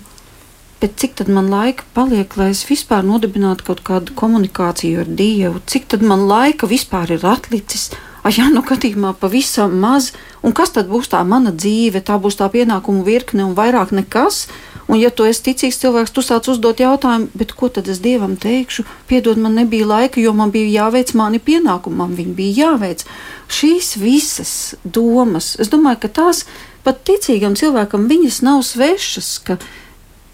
bet 0.82 0.95
cik 1.02 1.17
tad 1.19 1.32
man 1.34 1.50
laika 1.52 1.86
paliek, 1.97 2.38
lai 2.38 2.52
es 2.54 2.63
vispār 2.69 3.06
nodibinātu 3.06 3.65
kaut 3.67 3.82
kādu 3.86 4.13
komunikāciju 4.17 5.04
ar 5.04 5.10
Dievu, 5.19 5.62
cik 5.65 5.89
tad 5.93 6.06
man 6.06 6.28
laika 6.30 6.69
vispār 6.69 7.17
ir 7.17 7.26
atlicis, 7.26 7.89
ah, 8.28 8.34
jā, 8.34 8.48
nu, 8.52 8.63
gadījumā 8.66 9.13
pavisam 9.22 9.78
maz, 9.80 10.12
un 10.44 10.54
kas 10.56 10.74
tad 10.76 10.90
būs 10.92 11.08
tā 11.12 11.22
mana 11.24 11.54
dzīve? 11.56 12.02
Tā 12.04 12.18
būs 12.20 12.40
tā 12.40 12.50
pienākumu 12.52 13.06
virkne 13.08 13.46
un 13.48 13.56
vairāk 13.56 13.94
nekas. 13.96 14.48
Un, 14.88 14.96
ja 15.00 15.12
tu 15.12 15.26
esi 15.28 15.44
ticīgs 15.50 15.80
cilvēks, 15.82 16.13
tu 16.16 16.24
sāc 16.24 16.48
uzdot 16.48 16.80
jautājumu, 16.80 17.48
ko 17.60 17.68
tad 17.72 17.90
es 17.92 18.00
dievam 18.04 18.38
teikšu? 18.40 18.86
Piedod, 19.08 19.40
man 19.40 19.58
nebija 19.60 19.88
laika, 19.88 20.22
jo 20.24 20.32
man 20.36 20.52
bija 20.52 20.84
jāveic 20.84 21.12
mani 21.20 21.42
pienākumi, 21.44 22.00
man 22.00 22.16
viņi 22.16 22.36
bija 22.38 22.68
jāveic. 22.68 23.04
Šīs 23.52 23.96
visas 24.00 24.54
domas, 24.84 25.56
es 25.60 25.72
domāju, 25.72 26.06
ka 26.06 26.13
tās 26.22 26.46
pat 26.88 27.04
ticīgam 27.08 27.56
cilvēkam 27.60 28.08
viņas 28.08 28.40
nav 28.48 28.63
svešas, 28.63 29.34
ka 29.44 29.60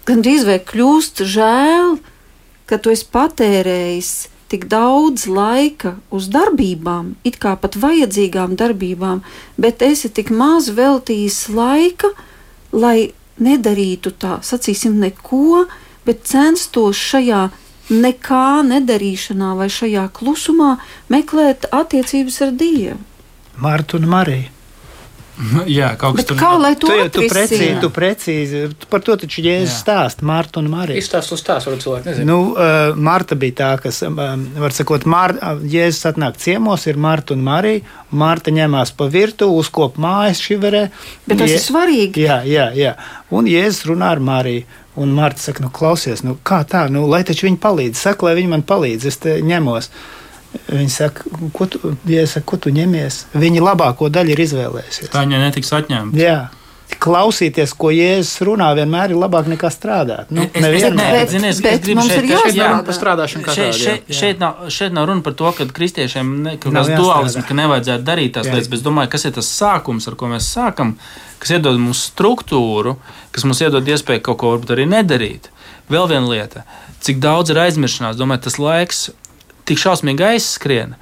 gandrīz 0.06 0.46
vai 0.46 0.60
kļūst 0.62 1.24
žēl, 1.34 1.98
ka 2.70 2.78
tu 2.78 2.94
esi 2.94 3.10
patērējis 3.10 4.14
tik 4.52 4.68
daudz 4.70 5.26
laika 5.30 5.96
uz 6.14 6.28
darbībām, 6.32 7.14
it 7.24 7.40
kā 7.42 7.54
pat 7.60 7.78
vajadzīgām 7.80 8.56
darbībām, 8.60 9.24
bet 9.60 9.82
esi 9.82 10.10
tik 10.12 10.30
maz 10.30 10.70
veltījis 10.76 11.48
laika, 11.54 12.12
lai 12.72 13.12
nedarītu 13.42 14.14
tā, 14.20 14.38
sacīsim, 14.46 14.98
neko, 15.02 15.64
bet 16.06 16.24
censtos 16.28 17.00
šajā 17.00 17.48
nekā 17.90 18.62
nedarīšanā 18.68 19.52
vai 19.58 19.68
šajā 19.72 20.06
klusumā 20.16 20.76
meklēt 21.12 21.68
attiecības 21.72 22.40
ar 22.46 22.54
Dievu. 22.60 22.98
Marta 23.60 23.98
un 23.98 24.08
Marija. 24.10 24.53
Jā, 25.78 25.90
kaut 25.98 26.18
kas 26.18 26.28
tāds- 26.28 26.40
kā 26.42 26.50
lai 26.60 26.74
to 26.78 26.88
tu, 26.88 27.08
tu 27.16 27.24
precīzi, 27.30 27.70
tu 27.82 27.90
precīzi, 27.94 28.60
par 28.90 29.02
to 29.04 29.16
taču 29.18 29.42
Jēzus 29.44 29.80
stāsta 29.82 30.26
Marta 30.26 30.60
un 30.62 30.70
Marija. 30.72 31.00
Izstāst 31.00 31.34
uz 31.34 31.42
tās, 31.46 31.66
varbūt 31.66 31.84
cilvēki 31.84 32.10
nezina. 32.10 32.28
Nu, 32.28 32.38
uh, 32.52 32.94
Marta 32.94 33.38
bija 33.38 33.58
tā, 33.60 33.70
kas, 33.82 34.02
um, 34.06 34.20
var 34.62 34.76
sakot, 34.76 35.06
Mar 35.10 35.34
Jēzus 35.60 36.06
atnāk 36.12 36.38
ciemos, 36.42 36.86
ir 36.90 37.00
Marta 37.00 37.34
un 37.34 37.44
Marija. 37.46 37.82
Marta 38.14 38.52
ņemās 38.54 38.94
pa 38.94 39.08
virtu, 39.10 39.50
uzkop 39.50 39.98
mājas 39.98 40.38
šiverē. 40.44 40.86
Bet 41.26 41.40
tas 41.42 41.50
Je... 41.50 41.58
ir 41.58 41.64
svarīgi. 41.64 42.26
Jā, 42.28 42.40
jā, 42.46 42.70
jā. 42.78 42.94
Un 43.34 43.50
Jēzus 43.50 43.88
runā 43.90 44.14
ar 44.14 44.22
Mariju. 44.22 44.66
Un 44.94 45.10
Marta 45.10 45.42
saka, 45.42 45.64
nu, 45.64 45.72
klausies, 45.74 46.22
nu, 46.22 46.36
kā 46.46 46.60
tā, 46.70 46.84
nu, 46.86 47.08
lai 47.10 47.24
taču 47.26 47.48
viņi 47.48 47.58
palīdz. 47.58 47.98
Saka, 47.98 48.28
lai 48.28 48.36
viņi 48.38 48.52
man 48.52 48.62
palīdz, 48.62 49.08
es 49.10 49.18
te 49.18 49.40
ņemos. 49.42 49.90
Viņi 50.68 50.90
saka, 50.90 51.24
ko 51.52 51.66
tu, 51.66 51.96
ja 52.08 52.26
saka, 52.26 52.46
ko 52.46 52.56
tu 52.56 52.70
ņemies? 52.74 53.24
Viņi 53.34 53.60
labāko 53.62 54.08
daļu 54.10 54.34
ir 54.36 54.42
izvēlējušies. 54.46 55.10
Tā 55.12 55.24
viņa 55.26 55.40
netiks 55.48 55.72
atņemta. 55.76 56.18
Jā. 56.20 56.36
Klausīties, 57.00 57.72
ko 57.76 57.88
Jēzus 57.90 58.42
runā, 58.46 58.68
vienmēr 58.76 59.10
ir 59.14 59.18
labāk 59.18 59.48
nekā 59.50 59.70
strādāt. 59.72 60.28
Nu, 60.30 60.42
Es- 60.44 60.50
es- 60.54 60.62
nevienmēr. 60.62 61.14
tādu. 63.72 63.78
šeit, 63.84 64.02
jā. 64.08 64.14
šeit, 64.20 64.38
nav, 64.38 64.54
šeit 64.68 64.92
nav 64.92 65.08
runa 65.08 65.22
par 65.22 65.32
to, 65.34 65.50
ka 65.52 65.64
kristiešiem 65.64 66.58
kaut 66.60 66.72
kāds 66.72 66.92
dualisms, 67.00 67.46
ka 67.48 67.54
nevajadzētu 67.54 68.04
darīt 68.04 68.32
tās 68.36 68.46
Jā. 68.46 68.52
lietas, 68.54 68.68
bet 68.70 68.78
es 68.78 68.84
domāju, 68.84 69.10
kas 69.10 69.24
ir 69.24 69.32
tas 69.32 69.48
sākums, 69.60 70.06
ar 70.08 70.14
ko 70.14 70.26
mēs 70.26 70.44
sākam, 70.54 70.94
kas 71.40 71.50
iedod 71.56 71.78
mums 71.80 72.04
struktūru, 72.12 72.96
kas 73.32 73.44
mums 73.44 73.60
iedod 73.60 73.84
iespēju 73.84 74.22
kaut 74.22 74.38
ko 74.38 74.56
varbūt 74.56 74.76
arī 74.76 74.86
nedarīt. 74.86 75.50
Vēl 75.90 76.08
viena 76.08 76.28
lieta, 76.28 76.64
cik 77.00 77.18
daudz 77.18 77.50
ir 77.50 77.56
aizmiršanās, 77.56 78.16
domāju, 78.16 78.42
tas 78.42 78.56
laiks 78.58 79.10
tik 79.68 79.80
šausmīgi 79.80 80.26
aizskrien, 80.34 80.94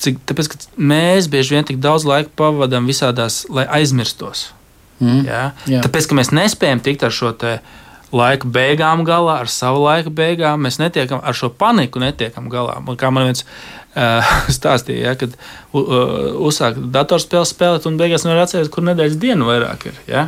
cik, 0.00 0.22
tāpēc, 0.28 0.70
mēs 0.76 1.28
bieži 1.32 1.56
vien 1.56 1.68
tik 1.68 1.80
daudz 1.82 2.06
laika 2.08 2.32
pavadām 2.38 2.88
visādās, 2.88 3.42
lai 3.52 3.66
aizmirstos. 3.80 4.50
Mm. 5.00 5.22
Ja? 5.24 5.44
Jā. 5.70 5.84
Tāpēc, 5.84 6.08
ka 6.10 6.18
mēs 6.18 6.32
nespējam 6.36 6.82
tikt 6.84 7.06
ar 7.06 7.14
šo 7.14 7.32
laika 8.10 8.48
beigām 8.50 9.04
galā, 9.06 9.40
ar 9.44 9.50
savu 9.50 9.84
laika 9.84 10.10
beigām, 10.10 10.64
mēs 10.66 10.80
netiekam 10.80 11.22
ar 11.22 11.36
šo 11.36 11.50
paniku, 11.54 12.02
netiekam 12.02 12.48
galā. 12.50 12.80
Kā 12.98 13.12
man 13.14 13.28
viens 13.30 13.44
uh, 13.44 14.32
stāstīja, 14.56 15.12
ja, 15.12 15.18
kad 15.18 15.36
uh, 15.36 16.40
uzsāk 16.48 16.80
datorspēles 16.94 17.54
spēlēt, 17.54 17.86
un 17.88 18.00
beigās 18.00 18.26
nevar 18.26 18.44
atcerēties, 18.44 18.72
kur 18.74 18.86
nedēļas 18.90 19.20
dienu 19.22 19.50
vairāk 19.50 19.90
ir. 19.92 20.00
Ja? 20.10 20.26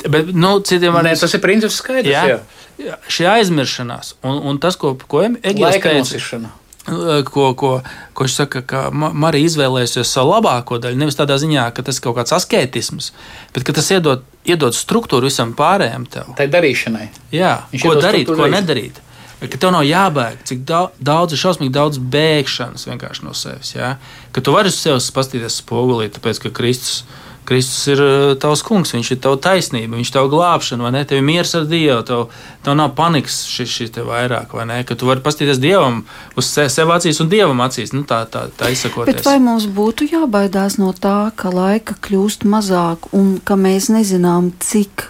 Bet, 0.00 0.32
nu, 0.32 0.56
citiem 0.66 0.96
vārdiem, 0.96 1.18
tas 1.20 1.36
ir 1.36 1.44
princips 1.44 1.78
skaidrs. 1.82 2.10
Jā. 2.10 2.24
Jā. 2.34 2.40
jā, 2.80 3.00
šī 3.12 3.28
aizmiršanās, 3.36 4.16
un, 4.24 4.40
un 4.50 4.62
tas, 4.62 4.78
ko, 4.80 4.96
ko 5.06 5.22
Laika 5.68 5.92
teica, 5.92 6.56
ko, 6.86 7.50
ko, 7.54 7.70
ko 8.14 8.24
viņš 8.24 8.34
saka, 8.40 8.62
ka 8.66 8.80
Ma- 8.92 9.12
Marija 9.12 9.50
izvēlējusies 9.50 10.08
savu 10.16 10.32
labāko 10.34 10.78
daļu. 10.80 10.96
Nevis 11.00 11.18
tādā 11.18 11.36
ziņā, 11.40 11.66
ka 11.76 11.82
tas 11.86 11.98
ir 12.00 12.04
kaut 12.06 12.16
kāds 12.16 12.32
asketisms, 12.36 13.10
bet 13.54 13.66
ka 13.68 13.74
tas 13.76 13.90
iedod, 13.92 14.24
iedod 14.48 14.74
struktūru 14.76 15.28
visam 15.28 15.52
pārējiem 15.58 16.06
tev. 16.10 16.32
Tai 16.38 16.48
darīšanai. 16.48 17.06
Jā, 17.36 17.54
Viņš 17.72 17.84
ko 17.84 17.94
darīt, 18.00 18.26
ko 18.30 18.36
darīt. 18.40 18.56
nedarīt. 18.58 19.00
Ka 19.40 19.56
tev 19.56 19.70
nav 19.72 19.86
jābēg, 19.88 20.42
cik 20.44 20.64
daudz, 20.68 21.32
ir 21.32 21.40
šausmīgi 21.40 21.72
daudz 21.72 21.96
bēgšanas 22.12 22.84
vienkārši 22.90 23.24
no 23.24 23.32
sevis. 23.32 23.70
Jā? 23.72 23.94
Ka 24.36 24.42
tu 24.44 24.52
vari 24.52 24.68
uz 24.68 24.76
sevi 24.76 25.00
paskatīties 25.00 25.62
spogulī, 25.62 26.10
tāpēc 26.12 26.42
ka 26.44 26.50
Kristus, 26.52 27.04
Kristus 27.50 27.88
ir 27.90 28.00
uh, 28.04 28.12
tavs 28.38 28.60
kungs, 28.62 28.92
viņš 28.94 29.08
ir 29.10 29.18
tava 29.24 29.34
taisnība, 29.42 29.96
viņš 29.98 30.10
ir 30.12 30.14
tava 30.14 30.30
glābšana, 30.30 30.84
vai 30.86 30.92
ne? 30.94 31.00
Tev 31.02 31.18
ir 31.18 31.24
miers 31.26 31.50
ar 31.58 31.64
Dievu, 31.66 32.04
tev, 32.06 32.20
tev 32.62 32.76
nav 32.78 32.92
panikas 32.94 33.40
šis, 33.50 33.72
šis 33.74 33.90
te 33.96 34.04
vairāk, 34.06 34.54
vai 34.54 34.68
ne? 34.70 34.76
Ka 34.86 34.94
tu 34.94 35.08
vari 35.08 35.24
paskatīties 35.24 35.58
Dievam 35.58 36.04
uz 36.38 36.46
se, 36.46 36.68
sev 36.70 36.94
acīs 36.94 37.18
un 37.18 37.32
Dievam 37.32 37.64
acīs, 37.66 37.90
nu 37.90 38.04
tā, 38.06 38.20
tā, 38.30 38.44
tā 38.54 38.70
izsakoties. 38.70 39.18
Bet 39.18 39.26
vai 39.26 39.40
mums 39.42 39.66
būtu 39.66 40.06
jābaidās 40.12 40.78
no 40.78 40.94
tā, 40.94 41.32
ka 41.34 41.50
laika 41.50 41.98
kļūst 41.98 42.46
mazāk 42.46 43.10
un 43.18 43.40
ka 43.42 43.58
mēs 43.58 43.90
nezinām, 43.90 44.52
cik 44.62 45.08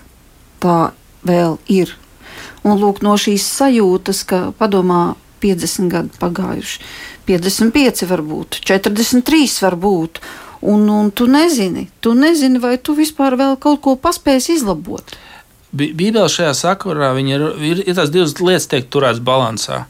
tā 0.64 0.94
vēl 1.28 1.60
ir? 1.68 1.92
Un 2.64 2.80
lūk, 2.80 3.04
no 3.04 3.20
šīs 3.20 3.44
sajūtas, 3.60 4.24
ka 4.24 4.46
padomā 4.56 5.10
50 5.44 5.92
gadi 5.92 6.20
pagājuši, 6.20 6.80
55 7.28 8.08
varbūt, 8.08 8.64
43 8.64 9.60
varbūt. 9.64 10.24
Un, 10.60 10.88
un 10.92 11.10
tu 11.10 11.24
nezini, 11.30 11.88
tu 12.04 12.12
nezini, 12.12 12.60
vai 12.60 12.76
tu 12.76 12.92
vispār 12.96 13.36
vēl 13.40 13.56
kaut 13.60 13.80
ko 13.84 13.96
paspēsi 13.96 14.58
izlabot. 14.58 15.14
Bībelē 15.72 16.26
šajā 16.28 16.50
sakarā 16.58 17.12
ir, 17.22 17.46
ir, 17.62 17.84
ir 17.86 17.96
tās 17.96 18.10
divas 18.12 18.34
lietas, 18.42 18.66
kas 18.66 18.72
tiek 18.72 18.90
turētas 18.92 19.22
balansā. 19.24 19.84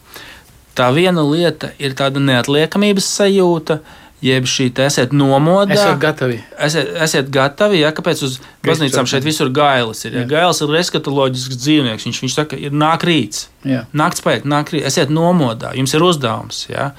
Tā 0.76 0.92
viena 0.94 1.24
lieta 1.26 1.72
ir 1.82 1.96
tāda 1.98 2.22
neatliekamības 2.22 3.08
sajūta, 3.16 3.80
jeb 4.22 4.46
šī 4.48 4.68
esiet 4.84 5.14
nomodā. 5.16 5.74
Esat 5.74 5.98
gatavi. 6.00 6.38
Esiet, 6.60 6.92
esiet 7.02 7.30
gatavi, 7.32 7.80
ja 7.80 7.90
kāpēc 7.96 8.22
uz 8.26 8.38
baznīcām 8.66 9.08
šeit 9.08 9.24
visur 9.26 9.50
gailis 9.56 10.04
ir. 10.04 10.20
Ja? 10.20 10.26
Gailis 10.28 10.60
ir 10.62 10.74
eskatoloģisks 10.82 11.60
dzīvnieks. 11.64 12.06
Viņš, 12.06 12.22
viņš 12.26 12.36
saka, 12.36 12.60
ir 12.60 12.76
nāk 12.76 13.08
rīts. 13.08 13.48
Jā. 13.66 13.86
Nakts 13.96 14.22
paiet, 14.24 14.46
nāk 14.48 14.74
rīts. 14.74 14.92
Esiet 14.92 15.12
nomodā, 15.12 15.72
jums 15.78 15.96
ir 15.96 16.04
uzdevums. 16.04 16.66
Ja? 16.70 16.90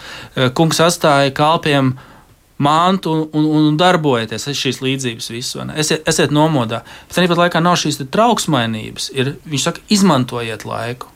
Kungs 0.57 0.81
atstāja 0.83 1.31
kalpiem 1.37 1.93
mantu 2.61 3.13
un, 3.13 3.23
un, 3.33 3.47
un 3.69 3.77
darbojieties 3.79 4.47
ar 4.47 4.57
šīs 4.57 4.81
līdzības 4.85 5.29
visu. 5.33 5.63
Esiet, 5.81 6.03
esiet 6.09 6.33
nomodā. 6.35 6.83
Bet 7.07 7.17
tāpat 7.17 7.41
laikā 7.45 7.61
nav 7.63 7.79
šīs 7.81 8.01
trauksmainības. 8.13 9.09
Ir, 9.17 9.35
viņš 9.49 9.65
saka, 9.67 9.83
izmantojiet 9.93 10.65
laiku. 10.69 11.09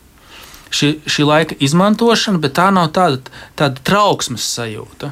Šī, 0.75 0.95
šī 1.07 1.27
laika 1.27 1.57
izmantošana, 1.63 2.41
bet 2.41 2.55
tā 2.57 2.71
nav 2.73 2.89
tāda, 2.95 3.21
tāda 3.59 3.83
trauksmes 3.85 4.47
sajūta. 4.57 5.11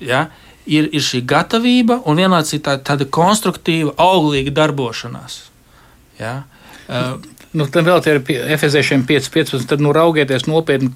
Ja? 0.00 0.28
Ir, 0.70 0.86
ir 0.94 1.02
šī 1.04 1.24
gatavība 1.28 1.98
un 2.08 2.20
vienlaikus 2.20 2.54
ir 2.56 2.62
tā, 2.64 2.76
tāda 2.86 3.08
konstruktīva, 3.10 3.96
auglīga 4.00 4.54
darbošanās. 4.60 5.42
Ja? 6.20 6.42
Uh, 6.86 7.18
Nu, 7.50 7.66
tad 7.66 7.88
vēl 7.88 7.98
tie 8.04 8.12
ir 8.14 8.20
Efeziešiem 8.54 9.02
5,15. 9.08 9.64
Tad 9.72 9.80
nu, 9.82 9.90
raugieties 9.94 10.46
nopietni 10.46 10.92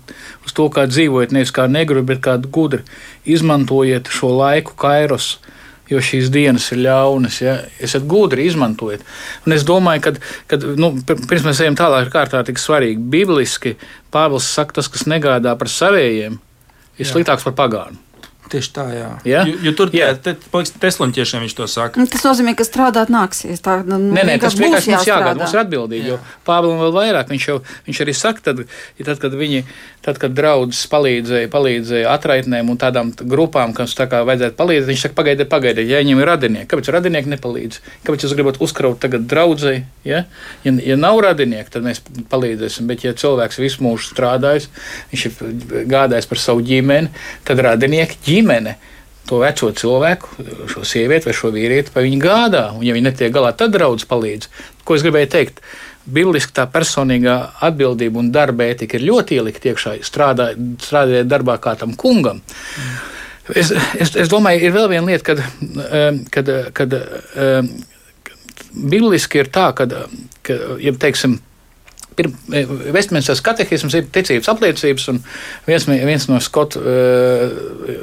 uz 0.46 0.54
to, 0.54 0.68
kā 0.70 0.84
dzīvojat, 0.86 1.34
nevis 1.34 1.50
kā 1.54 1.66
negru, 1.70 2.04
bet 2.06 2.20
kā 2.22 2.36
gudri. 2.38 2.84
Izmantojiet 3.26 4.06
šo 4.14 4.30
laiku, 4.38 4.76
kairos, 4.78 5.32
jo 5.90 5.98
šīs 5.98 6.30
dienas 6.30 6.68
ir 6.70 6.84
ļaunas. 6.86 7.40
Ja? 7.42 7.56
Esat 7.82 8.06
gudri, 8.06 8.46
izmantojiet. 8.46 9.02
Un 9.48 9.56
es 9.56 9.66
domāju, 9.66 10.14
ka, 10.46 10.60
nu, 10.78 10.92
pir- 11.02 11.26
pirms 11.26 11.48
mēs 11.48 11.64
ejam 11.66 11.78
tālāk, 11.80 12.12
kārtā 12.14 12.44
tik 12.46 12.62
svarīgi. 12.62 13.02
Bibliski 13.02 13.74
Pāvils 14.14 14.46
saka, 14.46 14.78
tas, 14.78 14.92
kas 14.94 15.08
negādā 15.10 15.56
par 15.58 15.72
savējiem, 15.72 16.38
ir 17.02 17.10
sliktāks 17.10 17.50
par 17.50 17.58
pagānu. 17.64 17.98
Tieši 18.54 18.72
tā, 18.74 18.86
jā. 18.94 19.10
Ja? 19.28 19.42
Jo, 19.48 19.58
jo 19.66 19.72
tur 19.78 19.92
Jā. 19.94 20.12
te, 20.14 20.34
te, 20.38 20.62
teslonķiešiem 20.84 21.44
viņš 21.44 21.56
to 21.58 21.66
saka. 21.70 22.00
Nu, 22.00 22.06
Tas 22.10 22.24
nozīmē, 22.26 22.54
ka 22.58 22.66
strādāt 22.66 23.10
nāksies. 23.12 23.62
Tā, 23.64 23.80
nu, 23.86 23.98
Nē, 24.14 24.24
nē, 24.28 24.38
tas 24.42 24.56
vienkārši 24.58 24.94
mums 24.94 25.08
jāgādā. 25.08 25.36
Mums 25.42 25.54
ir 25.56 25.62
atbildīgi. 25.64 26.12
Jo 26.14 26.18
Pāvēlam 26.46 26.82
vēl 26.84 26.94
vairāk 26.94 27.32
viņš, 27.32 27.46
jau, 27.50 27.58
viņš 27.88 28.00
arī 28.04 28.14
saka, 28.16 28.44
tad, 28.50 28.62
ja 28.98 29.06
tad, 29.08 29.20
kad 29.22 29.34
viņi, 29.38 29.64
tad, 30.04 30.20
kad 30.22 30.34
draudzes 30.36 30.84
palīdzēja, 30.92 31.50
palīdzēja 31.52 32.12
atraitnēm 32.14 32.70
un 32.70 32.80
tādām 32.80 33.12
grupām, 33.34 33.74
kas 33.76 33.96
tā 33.98 34.06
kā 34.10 34.22
vajadzētu 34.28 34.58
palīdzēt, 34.58 34.88
viņš 34.90 35.04
saka, 35.06 35.18
pagaidiet, 35.20 35.50
pagaidiet, 35.52 35.88
ja 35.90 36.02
viņiem 36.02 36.22
ir 36.22 36.30
radinieki. 36.30 36.68
Kāpēc 36.70 36.90
radinieki 36.94 37.32
nepalīdz? 37.34 37.80
Kāpēc 38.06 38.26
jūs 38.26 38.36
gribat 38.36 38.60
uzkraut 38.64 39.00
tagad 39.02 39.26
draudzēji? 39.30 39.84
Ja? 40.06 40.24
Ja, 40.66 40.74
ja 40.84 40.98
nav 41.00 41.20
radinieki, 41.24 41.72
tad 41.74 41.86
mēs 41.86 42.02
palīdzēsim. 42.32 42.88
Bet, 42.90 43.06
ja 43.06 43.14
cilvēks 43.16 43.60
visu 43.62 43.84
mūžu 43.86 44.12
strādājis, 44.12 44.68
viņš 45.12 45.26
ir 45.30 45.86
gādājis 45.90 46.28
par 46.30 46.42
savu 46.42 46.64
ģimeni, 46.66 47.12
tad 47.48 47.62
radinieki 47.64 48.20
ģimene 48.44 48.76
to 49.24 49.40
veco 49.40 49.70
cilvēku, 49.72 50.44
šo 50.68 50.84
sievieti 50.84 51.30
vai 51.30 51.34
šo 51.36 51.48
vīrieti, 51.54 51.92
pa 51.94 52.02
viņu 52.04 52.20
gādā. 52.20 52.66
Un, 52.76 52.84
ja 52.84 52.92
viņi 52.92 53.08
netiek 53.08 53.32
galā, 53.32 53.54
tad 53.56 53.72
draugs 53.72 54.04
palīdz. 54.08 54.50
Ko 54.84 54.98
es 54.98 55.04
gribēju 55.06 55.30
teikt? 55.32 55.62
Bibliski 56.04 56.52
tā 56.52 56.66
personīgā 56.68 57.38
atbildība 57.64 58.20
un 58.20 58.28
darba 58.34 58.66
ētika 58.68 58.98
ir 58.98 59.06
ļoti 59.08 59.38
ielikt 59.38 59.64
iekšā, 59.70 59.94
strādā, 60.04 60.50
strādājot 60.84 61.30
darbā 61.30 61.56
kā 61.64 61.72
tam 61.80 61.94
kungam. 61.96 62.42
Es, 63.56 63.72
es, 63.96 64.12
es 64.12 64.28
domāju, 64.32 64.60
ir 64.68 64.76
vēl 64.76 64.90
viena 64.92 65.08
lieta, 65.08 65.32
kad, 65.32 65.40
em, 65.88 66.20
kad, 66.32 66.52
kad, 66.76 66.98
em, 67.40 67.72
bibliski 68.92 69.40
ir 69.40 69.48
tā, 69.52 69.70
ka, 69.76 69.88
ka 70.44 70.60
ja 70.84 70.92
teiksim, 71.00 71.38
Vestminstras 72.14 73.40
katehisms 73.42 73.94
ir 73.98 74.06
ticības 74.14 74.50
apliecības, 74.52 75.06
un 75.10 75.18
viens, 75.66 75.86
viens 75.88 76.26
no 76.30 76.38
skotu, 76.42 76.78
uh, 76.78 77.56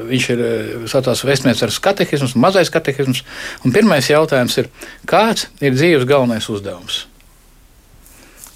viņš 0.10 0.26
ir 0.34 0.42
uh, 0.44 0.74
saucās 0.92 1.24
Vestminstras 1.28 1.80
katehisms, 1.84 2.36
mazais 2.36 2.72
katehisms, 2.74 3.24
un 3.64 3.76
pirmais 3.76 4.10
jautājums 4.12 4.58
ir, 4.60 4.68
kāds 5.08 5.48
ir 5.64 5.78
dzīves 5.78 6.08
galvenais 6.10 6.50
uzdevums? 6.52 7.06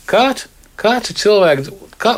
Kāds, 0.10 0.50
kāds 0.80 1.14
ir 1.14 1.20
cilvēks, 1.24 1.72
kā, 2.04 2.18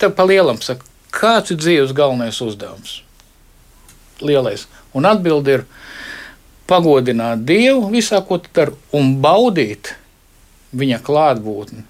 tev 0.00 0.16
pa 0.16 0.24
lielam 0.28 0.62
saka, 0.64 0.86
kāds 1.12 1.52
ir 1.52 1.60
dzīves 1.60 1.92
galvenais 1.96 2.40
uzdevums? 2.44 3.02
Lielais. 4.24 4.64
Un 4.96 5.06
atbildi 5.06 5.58
ir 5.58 5.68
pagodināt 6.68 7.44
Dievu 7.46 7.92
visā, 7.92 8.24
ko 8.24 8.40
tu 8.42 8.50
dari, 8.56 8.72
un 8.96 9.12
baudīt 9.22 9.92
viņa 10.72 11.04
klātbūtni 11.04 11.84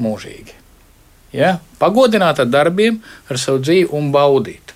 mūžīgi. 0.00 0.54
Ja? 1.36 1.56
Pagodināt 1.80 2.40
ar 2.42 2.48
darbiem, 2.48 3.00
ar 3.30 3.40
savu 3.40 3.60
dzīvi 3.64 3.90
un 3.96 4.12
baudīt. 4.14 4.66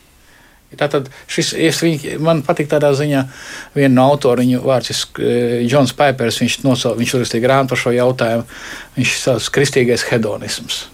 Tātad 0.79 1.09
šis, 1.27 1.51
es, 1.59 1.81
viņ, 1.83 2.05
man 2.23 2.45
patīk 2.47 2.69
tādā 2.71 2.93
ziņā, 2.95 3.25
viena 3.75 3.95
no 3.97 4.05
autora, 4.13 4.45
viņa 4.45 4.61
vārds 4.63 4.93
ir 4.93 5.67
Džons 5.67 5.97
Pēpers, 5.99 6.39
viņš, 6.45 6.61
nosau, 6.63 6.93
viņš 6.99 7.15
uzrakstīja 7.17 7.43
grāmatu 7.43 7.73
par 7.73 7.81
šo 7.83 7.95
jautājumu, 7.97 8.47
viņš 8.95 9.15
sauc 9.19 9.49
kristīgais 9.57 10.07
hedonisms. 10.13 10.85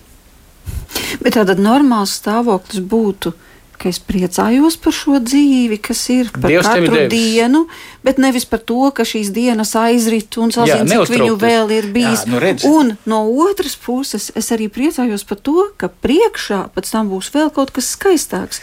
Bet 1.20 1.36
tātad 1.36 1.60
normāls 1.60 2.14
stāvoklis 2.22 2.80
būtu, 2.88 3.34
ka 3.78 3.90
es 3.90 4.00
priecājos 4.02 4.78
par 4.82 4.94
šo 4.96 5.20
dzīvi, 5.22 5.78
kas 5.84 6.00
ir 6.14 6.32
par 6.34 6.48
Dievs 6.50 6.68
katru 6.68 7.04
dienu, 7.12 7.64
bet 8.06 8.20
nevis 8.22 8.48
par 8.48 8.62
to, 8.66 8.90
ka 8.96 9.06
šīs 9.06 9.30
dienas 9.36 9.74
aizrit 9.78 10.38
un 10.40 10.52
Jā, 10.54 10.66
sazina, 10.66 11.04
cik 11.04 11.14
viņu 11.14 11.36
vēl 11.40 11.72
ir 11.76 11.90
bijis. 11.94 12.24
Jā, 12.24 12.32
nu 12.32 12.42
redzi. 12.42 12.70
un 12.70 12.96
no 13.08 13.22
otras 13.46 13.76
puses, 13.76 14.30
es 14.34 14.52
arī 14.54 14.70
priecājos 14.72 15.26
par 15.28 15.40
to, 15.44 15.70
ka 15.80 15.90
priekšā 15.90 16.66
pēc 16.76 16.92
tam 16.92 17.12
būs 17.12 17.32
vēl 17.36 17.52
kaut 17.54 17.74
kas 17.76 17.92
skaistāks. 17.96 18.62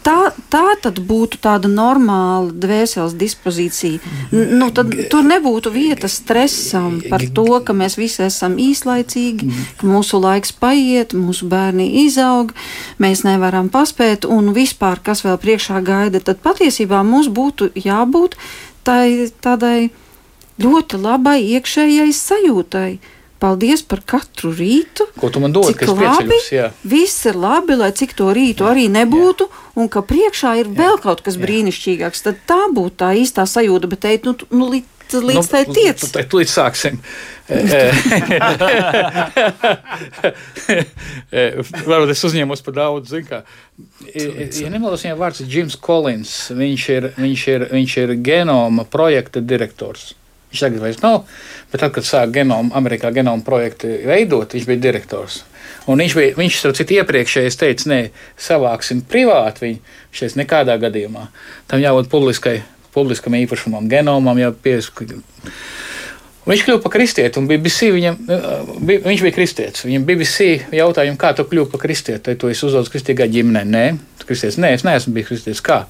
Tā, 0.00 0.30
tā 0.48 0.62
tad 0.80 0.96
būtu 1.04 1.36
tāda 1.44 1.68
normāla 1.68 2.48
dvēseles 2.56 3.12
dispozīcija. 3.20 3.98
N- 4.32 4.56
Nu, 4.60 4.70
tad 4.72 4.94
tur 5.12 5.26
nebūtu 5.28 5.68
vietas 5.74 6.14
stresam 6.22 7.02
par 7.10 7.20
to, 7.36 7.44
ka 7.64 7.72
mēs 7.76 7.98
visi 8.00 8.22
esam 8.24 8.56
īslaicīgi, 8.56 9.50
ka 9.80 9.86
mūsu 9.86 10.20
laiks 10.22 10.52
paiet, 10.56 11.12
mūsu 11.12 11.48
bērni 11.52 11.86
izaug, 12.06 12.54
mēs 12.98 13.24
nevaram 13.28 13.68
paspēt, 13.68 14.24
un 14.24 14.52
vispār, 14.56 15.02
kas 15.04 15.20
vēl 15.26 15.36
priekšā 15.36 15.82
gaida, 15.84 16.20
tad 16.20 16.40
patiesībā 16.44 17.02
mums 17.04 17.28
būtu 17.28 17.70
jābūt 17.76 18.36
tai, 18.84 19.28
tādai 19.44 19.90
ļoti 20.60 20.96
labai 21.00 21.38
iekšējai 21.56 22.12
sajūtai. 22.12 22.98
Paldies 23.40 23.80
par 23.88 24.02
katru 24.04 24.50
rītu. 24.52 25.06
Ko 25.16 25.30
tu 25.32 25.40
man 25.40 25.54
dod, 25.56 25.70
Cik 25.70 25.86
labi? 25.88 26.36
Jā. 26.52 26.66
Viss 26.84 27.22
ir 27.30 27.38
labi, 27.40 27.72
lai 27.80 27.88
cik 27.96 28.12
to 28.18 28.26
rītu 28.36 28.66
arī 28.68 28.84
nebūtu, 28.92 29.46
un 29.80 29.88
ka 29.88 30.02
priekšā 30.04 30.58
ir 30.60 30.68
vēl 30.76 31.00
kaut 31.00 31.22
kas 31.24 31.38
brīnišķīgāks. 31.40 32.20
Tad 32.26 32.42
tā 32.50 32.60
būtu 32.76 32.98
tā 33.00 33.14
īstā 33.16 33.46
sajūta, 33.48 33.88
bet 33.88 34.04
teikt, 34.04 34.28
nu, 34.28 34.36
tu- 34.36 34.50
nu 34.52 34.68
līdz, 34.74 35.16
līdz 35.24 35.48
tai 35.50 35.64
tiec. 35.72 36.04
Nu, 36.04 36.12
tad 36.18 36.36
līdz 36.36 36.52
sāksim. 36.52 37.00
Varbūt 41.90 42.12
es 42.14 42.22
uzņēmos 42.28 42.62
par 42.66 42.76
daudz. 42.76 43.10
zini 43.10 43.26
kā. 43.28 43.42
Ja 44.14 44.70
nemaldos, 44.70 45.04
viņam 45.06 45.18
vārds 45.20 45.42
ir 45.44 45.50
Jims 45.50 45.76
Collins. 45.80 46.34
Viņš 46.54 46.86
ir, 46.94 47.08
viņš 47.18 47.44
ir, 47.54 47.66
viņš 47.74 47.96
ir 48.04 48.14
genoma 48.26 48.84
projekta 48.88 49.40
direktors. 49.42 50.12
Viņš 50.50 50.64
tagad 50.64 50.82
vairs 50.82 51.02
nav, 51.04 51.20
bet 51.70 51.82
tad, 51.84 51.92
kad 51.94 52.06
sāk 52.06 52.32
genoma, 52.34 52.74
Amerikā 52.78 53.12
genoma 53.14 53.44
projektu 53.46 53.90
veidot, 54.08 54.56
viņš 54.56 54.66
bija 54.66 54.82
direktors. 54.82 55.44
Un 55.86 56.02
viņš, 56.02 56.16
bija, 56.18 56.34
viņš 56.38 56.58
starp 56.58 56.78
citu, 56.78 56.96
iepriekšējais 56.98 57.58
teica, 57.60 57.86
nē, 57.90 58.00
savāksim 58.40 59.04
privāti 59.06 59.64
viņu. 59.66 59.94
Teica, 60.10 60.40
nekādā 60.42 60.76
gadījumā. 60.82 61.28
Tam 61.70 61.82
jābūt 61.82 62.10
publiskai, 62.10 62.56
publiskam 62.94 63.38
īpašumam, 63.38 63.86
genomam, 63.90 64.38
jau 64.42 64.50
piesakot. 64.66 65.14
Viņš 66.50 66.62
kļuva 66.66 66.80
par 66.82 66.94
kristieti, 66.96 67.38
un 67.38 67.46
BBC 67.46 67.90
viņam, 67.94 68.16
bija, 68.88 69.02
viņš 69.04 69.22
bija 69.22 69.36
kristietis. 69.36 69.84
Viņam 69.86 70.06
BBC 70.08 70.48
jautāja, 70.74 71.14
kā 71.20 71.34
tu 71.36 71.44
kļuvi 71.46 71.70
par 71.70 71.82
kristieti? 71.84 72.24
Tad 72.26 72.40
tu 72.40 72.50
esi 72.50 72.64
uzaugusi 72.66 72.96
kristīgā 72.96 73.28
ģimenē. 73.30 73.62
Nē, 73.70 73.84
kristietis, 74.24 74.58
nē, 74.58 74.72
es 74.74 74.86
neesmu 74.86 75.14
bijis 75.14 75.30
kristietis. 75.30 75.62
Kā? 75.62 75.84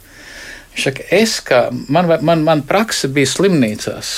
Viņš 0.75 0.89
saka, 0.89 1.07
es, 1.17 1.39
kā, 1.47 1.63
man, 1.89 2.11
man, 2.27 2.45
man 2.47 2.65
praksa 2.67 3.09
bija 3.13 3.31
slimnīcās. 3.31 4.13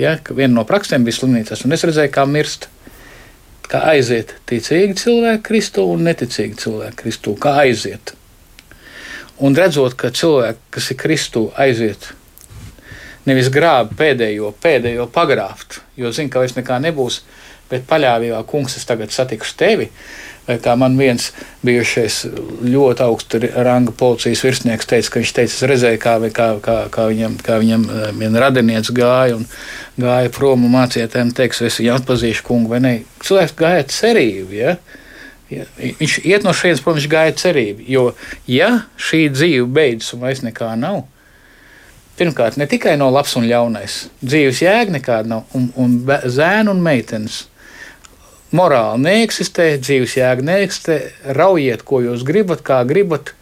Ja, 0.00 0.16
ka 0.22 0.34
viena 0.34 0.56
no 0.56 0.64
praksēm 0.66 1.04
bija 1.06 1.20
slimnīcās, 1.20 1.62
un 1.66 1.76
es 1.76 1.84
redzēju, 1.86 2.12
kā 2.14 2.24
mirst. 2.26 2.68
Kā 3.64 3.80
aiziet 3.94 4.34
ticīgi 4.48 4.98
cilvēki 5.00 5.42
Kristu 5.46 5.86
un 5.88 6.02
neticīgi 6.04 6.58
cilvēki 6.60 6.98
Kristu. 7.00 7.32
Kā 7.40 7.54
aiziet. 7.62 8.12
Un 9.40 9.56
redzot, 9.56 9.96
ka 9.98 10.10
cilvēki, 10.14 10.60
kas 10.76 10.90
ir 10.92 11.00
Kristu, 11.00 11.46
aiziet 11.58 12.10
nevis 13.28 13.48
grābi 13.52 13.96
pēdējo, 13.98 14.52
pēdējo 14.60 15.08
pagrābt, 15.12 15.80
jo 16.00 16.12
zina, 16.12 16.32
ka 16.32 16.42
vairs 16.42 16.56
nekā 16.58 16.78
nebūs, 16.84 17.22
bet 17.70 17.86
paļāvībā, 17.88 18.42
kungs, 18.48 18.76
es 18.78 18.88
tagad 18.88 19.14
satikšu 19.14 19.56
tevi. 19.60 19.88
Vai 20.44 20.58
kā 20.60 20.74
man 20.76 20.98
viens 21.00 21.30
bijušais 21.64 22.18
ļoti 22.68 23.04
augsta 23.06 23.38
ranga 23.64 23.94
policijas 23.96 24.42
virsnieks 24.44 24.90
teica, 24.90 25.12
ka 25.12 25.22
viņš 25.22 25.32
teica, 25.38 25.54
es 25.54 25.68
redzēju, 25.70 26.00
kā, 26.02 26.16
kā, 26.36 26.48
kā, 26.64 26.74
kā 26.92 27.06
viņam, 27.12 27.38
kā 27.44 27.56
viņam 27.62 27.86
eh, 27.88 28.10
viena 28.18 28.42
radiniece 28.44 28.92
gāja 28.96 29.38
un 29.38 29.46
gāja 30.00 30.32
prom 30.34 30.66
un 30.66 30.74
mācītājiem 30.76 31.32
teiks, 31.36 31.62
es 31.64 31.80
viņu 31.80 31.96
atpazīšu 31.96 32.44
kungu 32.44 32.74
vai 32.74 32.82
ne. 32.84 32.92
Cilvēks 33.24 33.56
gāja 33.56 33.88
cerību, 33.94 34.52
ja? 34.58 34.76
Ja, 35.52 35.64
viņš 35.78 36.20
iet 36.24 36.44
no 36.44 36.52
šejienes, 36.56 36.84
protams, 36.84 37.08
gāja 37.12 37.34
cerību, 37.40 37.84
jo 37.88 38.06
ja 38.48 38.70
šī 39.00 39.26
dzīve 39.32 39.66
beidzas 39.72 40.14
un 40.16 40.24
vairs 40.24 40.44
nekā 40.44 40.70
nav, 40.80 41.04
Pirmkārt, 42.14 42.54
ne 42.60 42.66
tikai 42.70 42.94
no 42.94 43.08
labs 43.10 43.32
un 43.34 43.46
ļaunais, 43.50 44.04
dzīves 44.22 44.60
jēga 44.62 44.94
nekāda 44.94 45.30
nav, 45.32 45.56
un, 45.58 45.66
un 45.74 45.96
zēnu 46.30 46.70
un 46.70 46.82
meitenes. 46.82 47.40
Morāli 48.54 49.02
neeksistē, 49.02 49.72
dzīves 49.82 50.14
jēga 50.20 50.44
neeksistē. 50.46 51.00
Raujiet, 51.36 51.82
ko 51.86 52.00
jūs 52.04 52.22
gribat, 52.26 52.62
kā 52.66 52.82
gribat, 52.86 53.34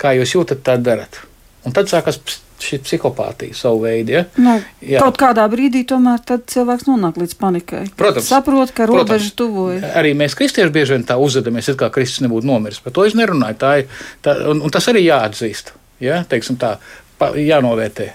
kā 0.00 0.14
jūs 0.16 0.36
jūtat, 0.38 0.64
tā 0.64 0.78
darat. 0.80 1.20
Un 1.64 1.76
tad 1.76 1.88
sākas 1.92 2.20
šī 2.64 2.78
psihopātija 2.84 3.56
savu 3.56 3.82
veidu. 3.84 4.14
Ja? 4.14 4.22
Nu, 4.40 4.56
Jā. 4.84 5.02
kaut 5.04 5.18
kādā 5.20 5.44
brīdī 5.52 5.84
tomēr 5.88 6.22
cilvēks 6.24 6.86
nonāk 6.88 7.18
līdz 7.20 7.36
panikai. 7.40 7.84
Protams. 7.98 8.28
Saprot, 8.30 8.72
ka 8.76 8.88
robeža 8.88 9.32
tuvojas. 9.36 9.84
Arī 9.98 10.14
mēs, 10.16 10.36
kristieši, 10.38 10.72
bieži 10.72 10.96
vien 10.96 11.06
tā 11.08 11.18
uzvedamies, 11.20 11.68
it 11.72 11.80
kā 11.80 11.90
Kristus 11.92 12.24
nebūtu 12.24 12.48
nomiris. 12.48 12.80
Par 12.84 12.94
to 12.96 13.06
es 13.08 13.16
nerunāju. 13.18 13.60
Tā 13.60 13.72
ir, 13.82 14.04
tā, 14.24 14.36
un, 14.52 14.64
un 14.64 14.74
tas 14.74 14.88
arī 14.92 15.04
jāatzīst. 15.06 15.74
Ja? 16.04 16.22
Teiksim 16.28 16.60
tā, 16.60 16.76
pa, 17.20 17.34
jānovērtē. 17.38 18.12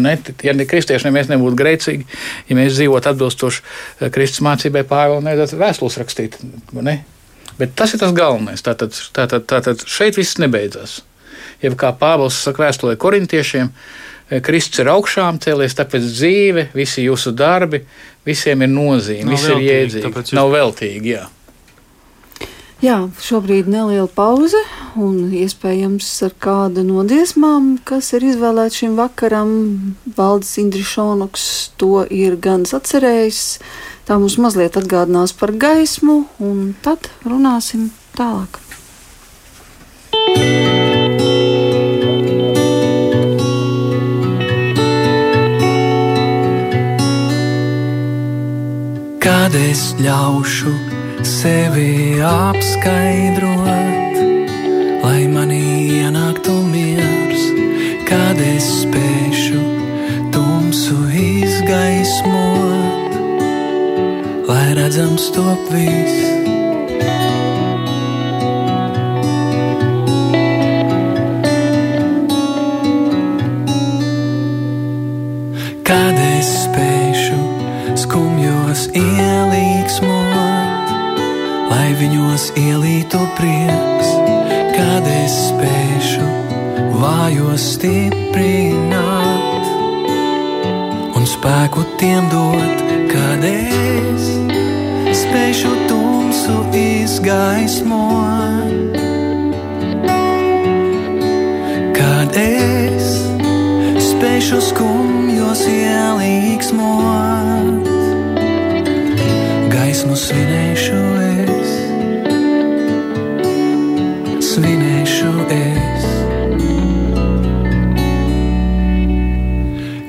Ne? 0.00 0.14
Ja 0.42 0.52
ne 0.56 0.64
kristieši, 0.64 1.04
ne 1.04 1.10
mēs 1.18 1.28
nebūtu 1.28 1.56
grēcīgi, 1.58 2.06
ja 2.48 2.56
mēs 2.56 2.76
dzīvotu 2.78 3.10
atbilstoši 3.12 3.62
eh, 4.00 4.10
Kristus 4.14 4.40
mācībai, 4.46 4.84
Pāvila 4.88 5.20
nevajadzētu 5.26 5.60
vēstules 5.60 5.98
rakstīt. 6.00 6.38
Ne? 6.72 7.02
Bet 7.58 7.74
tas 7.76 7.92
ir 7.92 8.00
tas 8.00 8.14
galvenais. 8.16 8.62
Tātad, 8.64 8.96
tātad, 9.12 9.44
tātad 9.50 9.84
šeit 9.86 10.16
viss 10.16 10.38
nebeidzas. 10.40 11.02
Ja 11.62 11.70
kā 11.78 11.92
Pāvils 11.98 12.38
saka 12.46 12.64
vēstulē 12.64 12.96
korintiešiem, 12.96 13.68
eh, 14.30 14.40
Kristus 14.40 14.80
ir 14.80 14.90
augšām 14.94 15.38
cēlies, 15.44 15.76
tāpēc 15.78 16.08
dzīve, 16.08 16.66
visi 16.74 17.04
jūsu 17.04 17.34
darbi, 17.36 17.82
visiem 18.26 18.62
ir 18.64 18.68
nozīme, 18.72 19.28
Nav 19.28 19.36
viss 19.36 19.44
ir 19.48 19.54
veltīgi, 19.54 19.70
jēdzīgi. 19.76 20.04
tāpēc 20.08 20.32
jūs- 20.32 20.38
Nav 20.40 20.50
veltīgi, 20.56 21.14
jā. 21.18 21.26
Jā, 22.82 22.96
šobrīd 23.22 23.68
neliela 23.70 24.08
pauze, 24.10 24.58
un 24.98 25.28
iespējams 25.38 26.06
ar 26.26 26.32
kādu 26.42 26.82
no 26.82 27.04
dziesmām, 27.06 27.76
kas 27.86 28.08
ir 28.18 28.24
izvēlēta 28.26 28.74
šim 28.74 28.96
vakaram, 28.98 29.52
Valdis 30.16 30.56
Indrišonuks 30.58 31.44
to 31.78 32.02
ir 32.10 32.34
gan 32.42 32.64
atcerējis. 32.66 33.60
Tā 34.02 34.16
mums 34.18 34.34
mazliet 34.42 34.74
atgādinās 34.80 35.30
par 35.30 35.54
gaismu, 35.54 36.24
un 36.42 36.72
tad 36.82 37.06
runāsim 37.22 37.92
tālāk. 38.18 38.58
Kad 49.22 49.54
es 49.70 49.92
ļaušu 50.02 51.01
sevi 51.28 52.18
apskaidrot, 52.22 53.66
lai 55.02 55.26
manī 55.30 55.62
ienāktu 56.02 56.54
miers, 56.66 57.42
kad 58.08 58.38
es 58.42 58.66
spēšu 58.82 59.60
tumsu 60.34 60.96
izgaismot, 61.22 63.12
lai 64.50 64.68
redzams 64.78 65.30
top 65.36 65.62
viss. 65.70 66.16
Kad 75.86 76.16
es 76.18 76.50
spēšu 76.64 77.40
skumjos 78.06 78.88
ielīgsmot, 78.96 80.21
lai 81.72 81.92
viņos 81.96 82.50
ielītu 82.58 83.18
prieks, 83.38 84.08
kad 84.74 85.06
es 85.08 85.34
spēšu 85.48 86.26
vājos 87.00 87.62
stiprināt 87.78 89.64
un 91.16 91.24
spēku 91.28 91.84
tiem 92.00 92.28
dot, 92.32 92.82
kad 93.12 93.44
es 93.48 94.28
spēšu 95.22 95.72
tumsu 95.88 96.56
izgaismot. 96.76 99.00
Kad 101.96 102.36
es 102.42 103.08
spēšu 104.10 104.60
skumjos 104.68 105.62
ielīgsmot, 105.72 107.90
gaismu 109.72 110.14
svinēšu 110.26 111.21
paldies. 115.42 116.06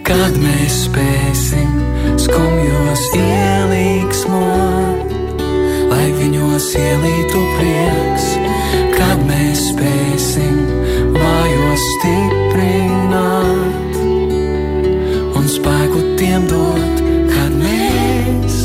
Kad 0.03 0.37
mēs 0.41 0.75
spēsim 0.87 1.71
skumjos 2.21 3.03
ielīgsmot, 3.17 5.13
lai 5.91 6.09
viņos 6.19 6.67
ielītu 6.77 7.43
prieks, 7.57 8.27
kad 8.97 9.23
mēs 9.27 9.69
spēsim 9.71 10.59
vājos 11.15 11.87
stiprināt 11.97 13.93
un 15.33 15.47
spēku 15.49 16.03
tiem 16.19 16.47
dot, 16.51 17.01
kad 17.31 17.55
mēs 17.63 18.59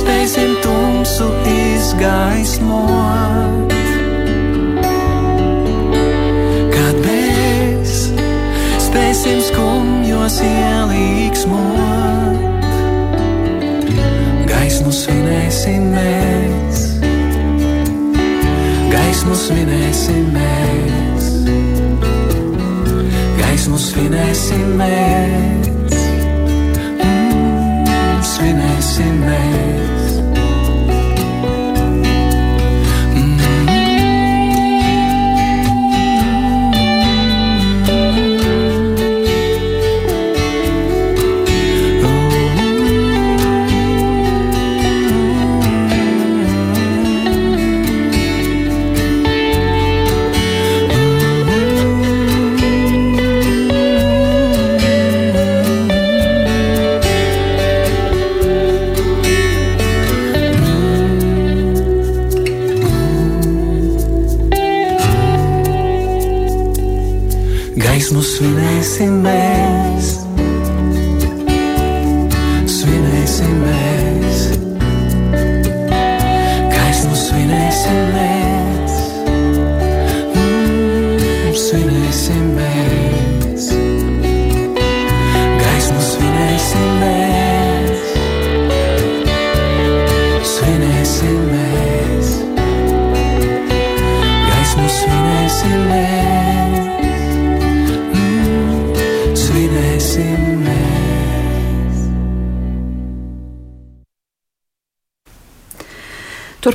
spēsim 0.00 0.58
tumsu 0.64 1.30
izgaismot. 1.54 3.17
gaismos 10.28 10.44
ielīgsmot, 10.44 12.66
gaismu 14.50 14.90
svinēsim 14.92 15.86
mēs, 15.94 16.82
gaismu 18.92 19.38
svinēsim 19.40 20.28
mēs, 20.34 21.30
gaismu 23.40 23.80
svinēsim 23.80 24.76
mēs, 24.82 25.96
mm, 27.00 28.20
svinēsim 28.34 29.18
mēs. 29.24 29.67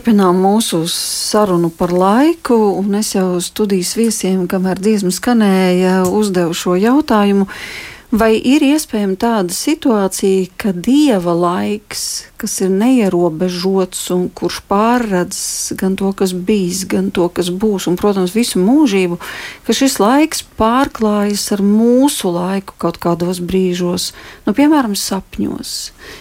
Turpinām 0.04 0.36
mūsu 0.44 0.82
sarunu 0.92 1.70
par 1.72 1.94
laiku, 1.96 2.58
un 2.76 2.98
es 3.00 3.14
jau 3.14 3.38
studijas 3.40 3.94
viesiem, 3.96 4.42
kamēr 4.52 4.82
dziesma 4.84 5.14
skanēja, 5.16 5.94
uzdevu 6.12 6.52
šo 6.60 6.76
jautājumu. 6.76 7.48
Vai 8.12 8.34
ir 8.36 8.66
iespējama 8.68 9.16
tāda 9.16 9.56
situācija, 9.56 10.52
ka 10.60 10.74
dieva 10.76 11.32
laiks, 11.40 12.04
kas 12.36 12.58
ir 12.66 12.76
neierobežots 12.76 14.04
un 14.12 14.28
kurš 14.36 14.60
pārredz 14.68 15.40
gan 15.80 15.96
to, 15.96 16.12
kas 16.12 16.36
bijis, 16.36 16.84
gan 16.84 17.08
to, 17.16 17.32
kas 17.32 17.48
būs, 17.48 17.88
un, 17.88 17.96
protams, 17.96 18.36
visu 18.36 18.60
mūžību, 18.60 19.22
ka 19.64 19.72
šis 19.72 20.02
laiks 20.04 20.44
pārklājas 20.60 21.48
ar 21.56 21.64
mūsu 21.64 22.36
laiku 22.36 22.76
kaut 22.76 23.00
kādos 23.00 23.40
brīžos, 23.40 24.12
nu, 24.44 24.52
piemēram, 24.52 25.00
sapņos, 25.00 25.78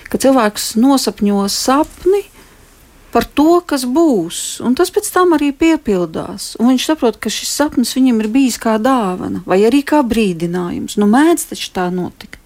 ka 0.06 0.22
cilvēks 0.22 0.76
nosapņo 0.78 1.48
sapni 1.50 2.28
par 3.12 3.26
to, 3.28 3.60
kas 3.68 3.84
būs, 3.84 4.62
un 4.64 4.74
tas 4.78 4.90
pēc 4.92 5.08
tam 5.12 5.34
arī 5.36 5.52
piepildās. 5.52 6.54
Un 6.58 6.72
viņš 6.72 6.86
saprot, 6.88 7.18
ka 7.20 7.32
šis 7.32 7.52
sapnis 7.52 7.92
viņam 7.96 8.22
ir 8.24 8.28
bijis 8.32 8.58
kā 8.60 8.78
dāvana, 8.80 9.42
vai 9.46 9.60
arī 9.68 9.82
kā 9.86 10.00
brīdinājums. 10.06 10.96
Nu, 11.00 11.08
mēdz 11.12 11.50
taču 11.52 11.68
tā 11.76 11.86
notikt. 11.92 12.40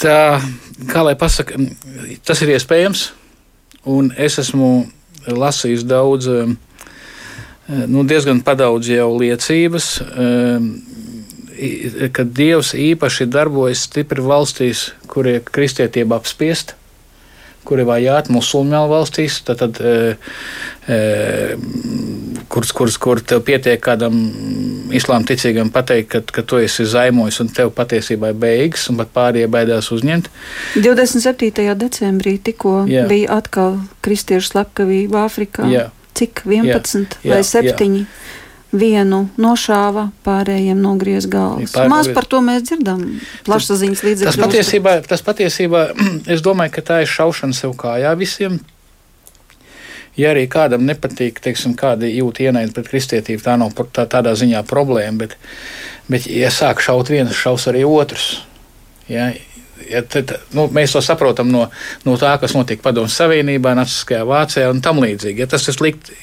Tā, 0.00 0.40
kā 0.88 1.02
lai 1.04 1.16
pasaka, 1.18 1.58
tas 2.24 2.40
ir 2.44 2.54
iespējams, 2.54 3.10
un 3.90 4.12
es 4.16 4.38
esmu 4.40 4.70
lasījis 5.26 5.84
daudz, 5.84 6.30
eh, 6.30 6.46
nu, 7.90 8.06
diezgan 8.06 8.40
padaudz 8.46 8.88
jau 8.94 9.10
liecības, 9.18 9.86
eh, 10.00 10.60
ka 12.14 12.24
Dievs 12.24 12.72
īpaši 12.72 13.26
darbojas 13.28 13.84
stipri 13.84 14.22
valstīs, 14.24 14.92
kur 15.10 15.26
ir 15.26 15.42
kristietība 15.44 16.16
apspiesta 16.16 16.79
kur 17.64 17.80
ir 17.82 17.88
vajāti 17.88 18.32
musulmaņu 18.34 18.90
valstīs, 18.90 19.40
tad, 19.46 19.60
tad, 19.60 19.80
e, 19.80 20.16
e, 20.90 20.98
kuras, 22.50 22.72
kuras, 22.76 22.96
kur 23.00 23.20
tev 23.20 23.42
pietiek 23.46 23.80
kādam 23.84 24.16
islāma 24.96 25.28
ticīgam 25.28 25.70
pateikt, 25.74 26.10
ka, 26.12 26.22
ka 26.40 26.44
tu 26.46 26.60
esi 26.62 26.86
zaimojis 26.88 27.40
un 27.44 27.52
tev 27.54 27.72
patiesībā 27.76 28.32
ir 28.32 28.40
beigas, 28.42 28.88
un 28.90 28.98
pat 29.00 29.12
pārējie 29.16 29.50
baidās 29.52 29.90
uzņemt. 29.94 30.30
27. 30.80 31.68
decembrī 31.84 32.38
tikko 32.50 32.84
Jā. 32.90 33.06
bija 33.10 33.38
atkal 33.40 33.80
kristiešu 34.04 34.54
slepkavība 34.54 35.26
Āfrikā. 35.28 35.68
Jā. 35.70 35.88
Cik 36.18 36.42
11 36.44 37.20
Jā, 37.22 37.30
vai 37.30 37.42
jā, 37.44 37.62
7? 37.76 38.00
Vienu 38.70 39.24
nošāva, 39.40 40.10
pārējiem 40.22 40.78
nogriez 40.78 41.26
galvas. 41.26 41.72
Pār- 41.74 41.88
Maz 41.90 42.08
par 42.14 42.24
to 42.30 42.38
mēs 42.44 42.62
dzirdam 42.68 43.00
plašsaziņas 43.48 43.98
Tas 43.98 44.06
līdzekļos. 44.06 44.38
patiesībā, 44.44 44.92
tas 45.10 45.24
patiesībā, 45.26 45.80
es 46.34 46.44
domāju, 46.46 46.76
ka 46.76 46.84
tā 46.92 47.00
ir 47.02 47.10
šaušana 47.10 47.56
sev 47.56 47.74
kājā 47.80 48.12
visiem. 48.20 48.60
Ja 50.18 50.30
arī 50.34 50.46
kādam 50.50 50.84
nepatīk, 50.86 51.38
teiksim, 51.42 51.74
kāda 51.78 52.06
jūtas 52.10 52.46
ienaida 52.46 52.74
pret 52.76 52.88
kristietību, 52.92 53.42
tā 53.42 53.54
nav 53.58 53.74
tā, 53.94 54.04
tādā 54.10 54.34
ziņā 54.38 54.62
problēma. 54.68 55.18
Bet, 55.24 55.36
bet 56.10 56.26
ja 56.30 56.50
sāk 56.54 56.82
šaut 56.84 57.08
viens, 57.10 57.34
šaus 57.34 57.66
arī 57.70 57.82
otrs. 57.86 58.40
Ja, 59.10 59.30
ja, 59.88 60.02
tad, 60.02 60.32
nu, 60.56 60.66
mēs 60.74 60.94
to 60.94 61.02
saprotam 61.04 61.50
no, 61.52 61.66
no 62.06 62.16
tā, 62.20 62.32
kas 62.42 62.54
notika 62.56 62.84
Padomu 62.84 63.10
Savienībā, 63.12 63.74
Naciskajā 63.78 64.24
Vācijā 64.28 64.70
un 64.72 64.82
tam 64.84 65.00
līdzīgi. 65.02 65.44
Ja, 65.44 65.48
tas 65.50 65.66
ir 65.70 65.76
slikti. 65.76 66.16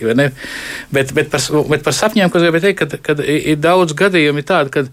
Bet, 0.93 1.13
bet, 1.15 1.31
par, 1.33 1.43
bet 1.71 1.85
par 1.87 1.95
sapņiem, 1.95 2.31
ko 2.31 2.41
es 2.41 2.47
gribēju 2.47 2.67
teikt, 2.67 2.83
kad, 2.83 2.97
kad 3.05 3.23
ir 3.23 3.57
daudz 3.63 3.95
gadījumu 3.97 4.45
tādu, 4.47 4.73
kad, 4.73 4.91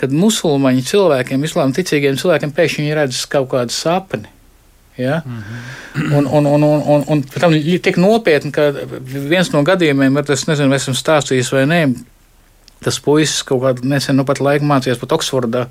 kad 0.00 0.14
musulmaņu 0.14 0.86
cilvēkiem, 0.88 1.44
islāma 1.46 1.76
ticīgiem 1.76 2.18
cilvēkiem 2.20 2.56
pēkšņi 2.56 2.88
ir 2.90 3.00
redzes 3.02 3.28
kaut 3.30 3.50
kādu 3.52 3.74
sapni. 3.74 4.30
Ja? 4.96 5.22
Mm 5.26 5.42
-hmm. 5.42 6.16
Un, 6.16 6.26
un, 6.26 6.46
un, 6.46 6.62
un, 6.62 6.82
un, 6.82 7.04
un 7.06 7.22
tam 7.22 7.52
ir 7.52 7.80
tik 7.80 7.96
nopietni, 7.96 8.52
ka 8.52 8.72
viens 9.28 9.52
no 9.52 9.62
gadījumiem 9.62 10.18
ir 10.18 10.24
tas, 10.24 10.46
nezinu, 10.46 10.74
esmu 10.74 10.94
stāstījis 10.94 11.52
vai 11.52 11.66
nē. 11.66 11.80
Tas 12.86 13.00
puisis 13.02 13.42
kaut 13.46 13.64
kādā 13.64 13.86
nesen, 13.90 14.16
nu 14.18 14.24
pat 14.28 14.38
laika 14.44 14.66
mācījās 14.66 15.00
pat 15.02 15.16
Oksfordā. 15.18 15.66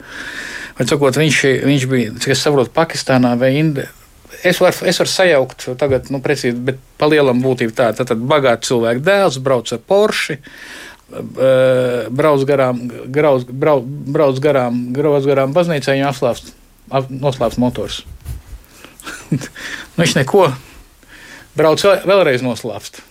Vai 0.75 0.87
sakot, 0.89 1.15
viņš, 1.21 1.37
viņš 1.63 1.85
bija, 1.91 2.15
cik 2.19 2.33
es 2.35 2.41
saprotu, 2.43 2.73
Pakistānā 2.75 3.35
vai 3.39 3.53
Indijā. 3.61 3.87
Es 4.45 4.59
varu, 4.61 4.75
es 4.89 4.99
varu 4.99 5.09
sajaukt, 5.09 5.63
tagad, 5.79 6.09
nu, 6.13 6.19
precīzi, 6.21 6.57
bet 6.67 6.81
pa 6.99 7.07
lielam 7.09 7.39
būtību 7.41 7.73
tā. 7.77 7.87
Tad, 7.97 8.09
tad 8.11 8.19
bagāts 8.29 8.67
cilvēks 8.69 9.01
dēls 9.05 9.39
brauc 9.41 9.71
ar 9.73 9.79
Porsche, 9.89 10.35
brauc 12.11 12.43
garām, 12.49 12.83
grauc, 13.13 13.45
brauc, 13.49 13.87
brauc 13.87 14.41
garām, 14.43 14.81
brauc 14.93 15.25
garām 15.25 15.53
baznīcai, 15.55 15.95
viņam 15.97 16.11
atslāpst, 16.11 16.51
ap- 16.91 17.09
noslēpts 17.13 17.61
motors. 17.61 18.01
nu, 19.31 19.39
viņš 20.01 20.17
neko 20.19 20.49
brauc 21.57 21.85
vēl- 21.85 22.03
vēlreiz 22.09 22.43
noslēpst. 22.45 23.01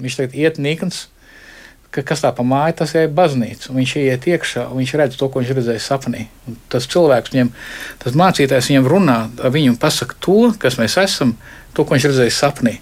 Viņš 0.00 0.18
tagad 0.20 0.36
iet 0.38 0.60
nīkans, 0.62 1.06
ka 1.94 2.04
kas 2.06 2.22
tā 2.22 2.30
pa 2.34 2.44
māju, 2.46 2.76
tas 2.80 2.92
ir 2.94 3.08
baznīca. 3.14 3.72
Viņš 3.74 3.94
iet 4.00 4.28
iekšā, 4.30 4.66
viņš 4.74 4.92
redz 5.00 5.18
to, 5.18 5.28
ko 5.30 5.42
viņš 5.42 5.54
redzēja 5.58 5.82
sapnī. 5.82 6.26
Un 6.46 6.58
tas 6.70 6.86
cilvēks, 6.90 7.32
viņam, 7.34 7.50
tas 8.02 8.18
mācītājs 8.18 8.70
viņam 8.70 8.90
runā, 8.90 9.18
viņu 9.56 9.78
pasaka 9.82 10.18
to, 10.22 10.52
kas 10.62 10.78
mēs 10.80 10.96
esam, 11.02 11.34
to, 11.74 11.84
ko 11.84 11.96
viņš 11.96 12.06
redzēja 12.12 12.36
sapnī. 12.36 12.76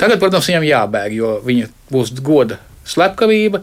Tagad, 0.00 0.20
protams, 0.20 0.48
viņam 0.48 0.64
jābēg, 0.68 1.12
jo 1.16 1.36
viņa 1.44 1.68
būs 1.92 2.14
goda 2.24 2.60
slepkavība. 2.88 3.62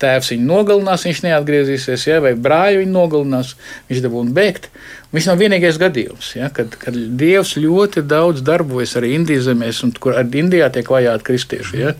Tēvs 0.00 0.34
viņu 0.34 0.44
nogalinās, 0.44 1.06
viņš 1.08 1.22
neatgriezīsies, 1.24 2.02
ja, 2.04 2.20
vai 2.20 2.34
brāļi 2.36 2.82
viņu 2.82 2.92
nogalinās, 2.92 3.54
viņš 3.88 4.02
dabūna 4.04 4.34
bēgt. 4.36 4.68
Viņš 5.14 5.26
nav 5.30 5.38
vienīgais 5.38 5.76
gadījums, 5.78 6.32
ja, 6.34 6.48
kad, 6.52 6.74
kad 6.80 6.96
Dievs 7.18 7.54
ļoti 7.62 8.02
daudz 8.10 8.42
darbojas 8.44 8.96
arī 8.98 9.12
Indijas 9.14 9.46
zemēs, 9.46 9.84
un 9.86 9.92
kur 10.02 10.16
arī 10.18 10.42
Indijā 10.42 10.66
tiek 10.74 10.90
vajāti 10.90 11.28
kristieši. 11.28 11.78
Ja 11.78 11.92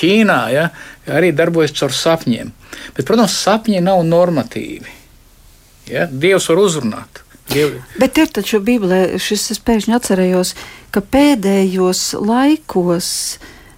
Ķīnā 0.00 0.40
ja, 0.52 0.66
arī 1.06 1.30
darbojas 1.36 1.74
caur 1.78 1.94
sapņiem. 1.94 2.50
Bet, 2.96 3.06
protams, 3.06 3.38
sapņi 3.44 3.84
nav 3.84 4.02
normatīvi. 4.08 4.98
Ja. 5.92 6.08
Dievs 6.10 6.48
var 6.50 6.62
uzrunāt. 6.62 7.22
Diev... 7.52 7.74
Bet 8.00 8.18
ir 8.20 8.30
taču 8.32 8.62
Bībelē, 8.64 9.18
šis 9.20 9.50
es 9.54 9.60
pēkšņi 9.62 9.96
atcerējos, 9.96 10.54
ka 10.94 11.02
pēdējos 11.14 12.04
laikos 12.22 13.08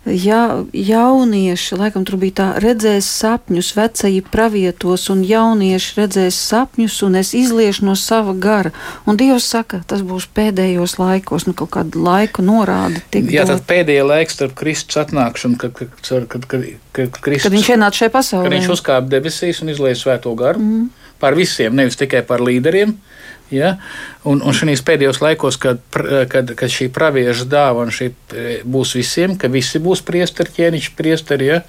ja 0.06 0.64
jaunieši, 0.72 1.76
laikam 1.78 2.04
tur 2.04 2.18
bija 2.20 2.36
tā, 2.40 2.46
redzēs 2.62 3.06
sapņus, 3.22 3.70
vecie 3.76 4.10
pravietos, 4.32 5.06
un 5.12 5.22
jaunieši 5.24 5.94
redzēs 5.98 6.38
sapņus, 6.50 6.98
un 7.06 7.18
es 7.20 7.32
izliešu 7.36 7.86
no 7.88 7.96
sava 7.98 8.34
gara. 8.36 8.74
Un 9.08 9.18
Dievs 9.20 9.46
saka, 9.50 9.82
tas 9.88 10.04
būs 10.04 10.28
pēdējos 10.36 10.98
laikos, 11.00 11.48
nu 11.48 11.56
kaut 11.56 11.72
kādu 11.78 12.04
laiku 12.04 12.44
norāda. 12.44 13.00
Jā, 13.14 13.46
tad 13.48 13.64
pēdējie 13.68 14.04
laiki 14.06 14.36
starp 14.36 14.56
Kristus 14.58 15.00
atnākšanu, 15.04 15.58
kad, 15.60 15.74
kad, 15.78 15.96
kad, 16.02 16.28
kad, 16.28 16.46
kad, 16.50 16.68
kad, 16.92 17.18
Kristus, 17.24 17.48
kad 17.48 17.56
viņš 17.56 17.72
ienāca 17.76 18.02
šajā 18.02 18.14
pasaulē. 18.14 18.48
Kad 18.48 18.58
viņš 18.58 18.70
uzkāpa 18.76 19.12
debesīs 19.16 19.64
un 19.64 19.72
izlieja 19.72 19.98
svēto 20.00 20.34
garu 20.38 20.60
mm. 20.60 20.86
par 21.22 21.38
visiem, 21.38 21.74
nevis 21.76 21.98
tikai 22.00 22.24
par 22.28 22.44
līderiem. 22.44 22.96
Ja? 23.54 23.74
Un, 24.26 24.42
un 24.42 24.56
šajos 24.56 24.82
pēdējos 24.86 25.20
laikos, 25.22 25.58
kad, 25.60 25.80
kad, 26.30 26.52
kad 26.58 26.72
šī 26.72 26.88
pravieša 26.94 27.46
dāvana 27.50 27.94
šī 27.94 28.10
būs 28.66 28.94
visiem, 28.98 29.38
ka 29.40 29.50
visi 29.52 29.80
būs 29.82 30.04
priesteri, 30.06 30.54
ķēniņš 30.58 30.90
priesteri, 30.98 31.50
ja? 31.52 31.62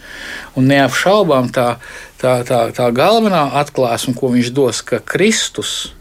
un 0.58 0.70
neapšaubām 0.72 1.52
tā, 1.56 1.76
tā, 2.22 2.40
tā, 2.48 2.66
tā 2.76 2.90
galvenā 2.96 3.48
atklāsme, 3.62 4.16
ko 4.18 4.34
viņš 4.36 4.52
dos, 4.56 4.84
ka 4.86 5.02
Kristus, 5.04 5.94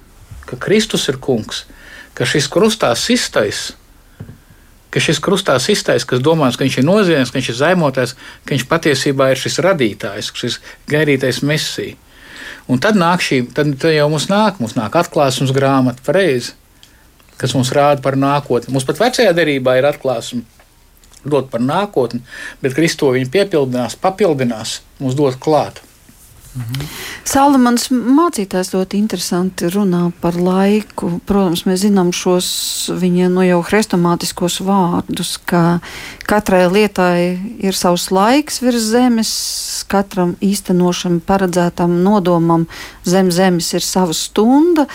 ka 0.48 0.60
Kristus 0.60 1.08
ir 1.12 1.20
kungs, 1.22 1.64
ka 2.14 2.28
šis 2.28 2.50
krustā 2.52 2.92
sistais, 2.98 3.72
ka 4.94 5.02
šis 5.02 5.18
krustā 5.18 5.56
iztais, 5.58 6.06
kas 6.06 6.22
domās, 6.22 6.54
ka 6.54 6.62
viņš 6.62 6.78
ir 6.78 6.86
noziedznieks, 6.86 7.32
ka 7.32 7.40
viņš 7.40 7.50
ir 7.50 7.58
zaimotais, 7.58 8.14
ka 8.46 8.54
viņš 8.54 8.66
patiesībā 8.70 9.32
ir 9.32 9.40
šis 9.42 9.58
radītājs, 9.66 10.30
šis 10.38 10.60
gaidītais 10.90 11.42
mesija. 11.42 11.98
Un 12.70 12.80
tad 12.80 12.96
nāk 12.96 13.20
šī, 13.24 13.42
tad, 13.52 13.74
tad 13.80 13.92
jau 13.92 14.08
mums 14.12 14.30
nāk, 14.30 14.60
mums 14.62 14.76
nāk 14.78 14.94
atklāsmes 14.96 15.52
grāmata 15.52 16.04
pareizi, 16.06 16.54
kas 17.40 17.52
mums 17.56 17.72
rāda 17.76 18.00
par 18.04 18.16
nākotni. 18.16 18.72
Mums 18.72 18.86
pat 18.88 19.02
vecajā 19.02 19.34
derībā 19.36 19.76
ir 19.78 19.88
atklāsme 19.90 20.44
dot 21.24 21.50
par 21.52 21.60
nākotni, 21.64 22.22
bet 22.64 22.76
Kristo 22.76 23.10
viņa 23.12 23.30
piepildinās, 23.32 23.98
papildinās, 24.00 24.78
mums 25.00 25.16
dot 25.18 25.36
klāt. 25.40 25.82
Mhm. 26.54 26.86
Salamans 27.26 27.88
mācītājs 27.90 28.70
ļoti 28.76 28.98
interesanti 29.00 29.66
runā 29.74 30.04
par 30.22 30.36
laiku. 30.38 31.16
Protams, 31.26 31.64
mēs 31.66 31.82
zinām 31.82 32.12
šos 32.14 32.48
viņa 32.94 33.30
nu, 33.32 33.42
jau 33.42 33.58
hrestomātiskos 33.66 34.60
vārdus, 34.62 35.34
ka 35.50 35.80
katrai 36.30 36.68
lietai 36.70 37.18
ir 37.58 37.74
savs 37.74 38.06
laiks 38.14 38.62
virs 38.62 38.86
zemes, 38.92 39.34
katram 39.90 40.36
īstenošam 40.38 41.18
paredzētam 41.26 41.98
nodomam 42.06 42.68
zem 43.02 43.34
zemes 43.34 43.72
ir 43.74 43.82
sava 43.82 44.14
stunda. 44.14 44.86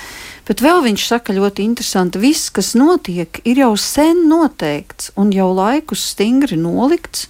Bet 0.47 0.63
vēl 0.63 0.79
viņš 0.87 1.11
saka 1.11 1.35
ļoti 1.35 1.67
interesanti, 1.67 2.23
viss, 2.23 2.49
kas 2.49 2.71
notiek, 2.79 3.43
ir 3.43 3.65
jau 3.65 3.73
sen 3.77 4.29
noteikts 4.31 5.11
un 5.19 5.35
jau 5.35 5.51
laikus 5.53 6.07
stingri 6.15 6.57
nolikts 6.57 7.27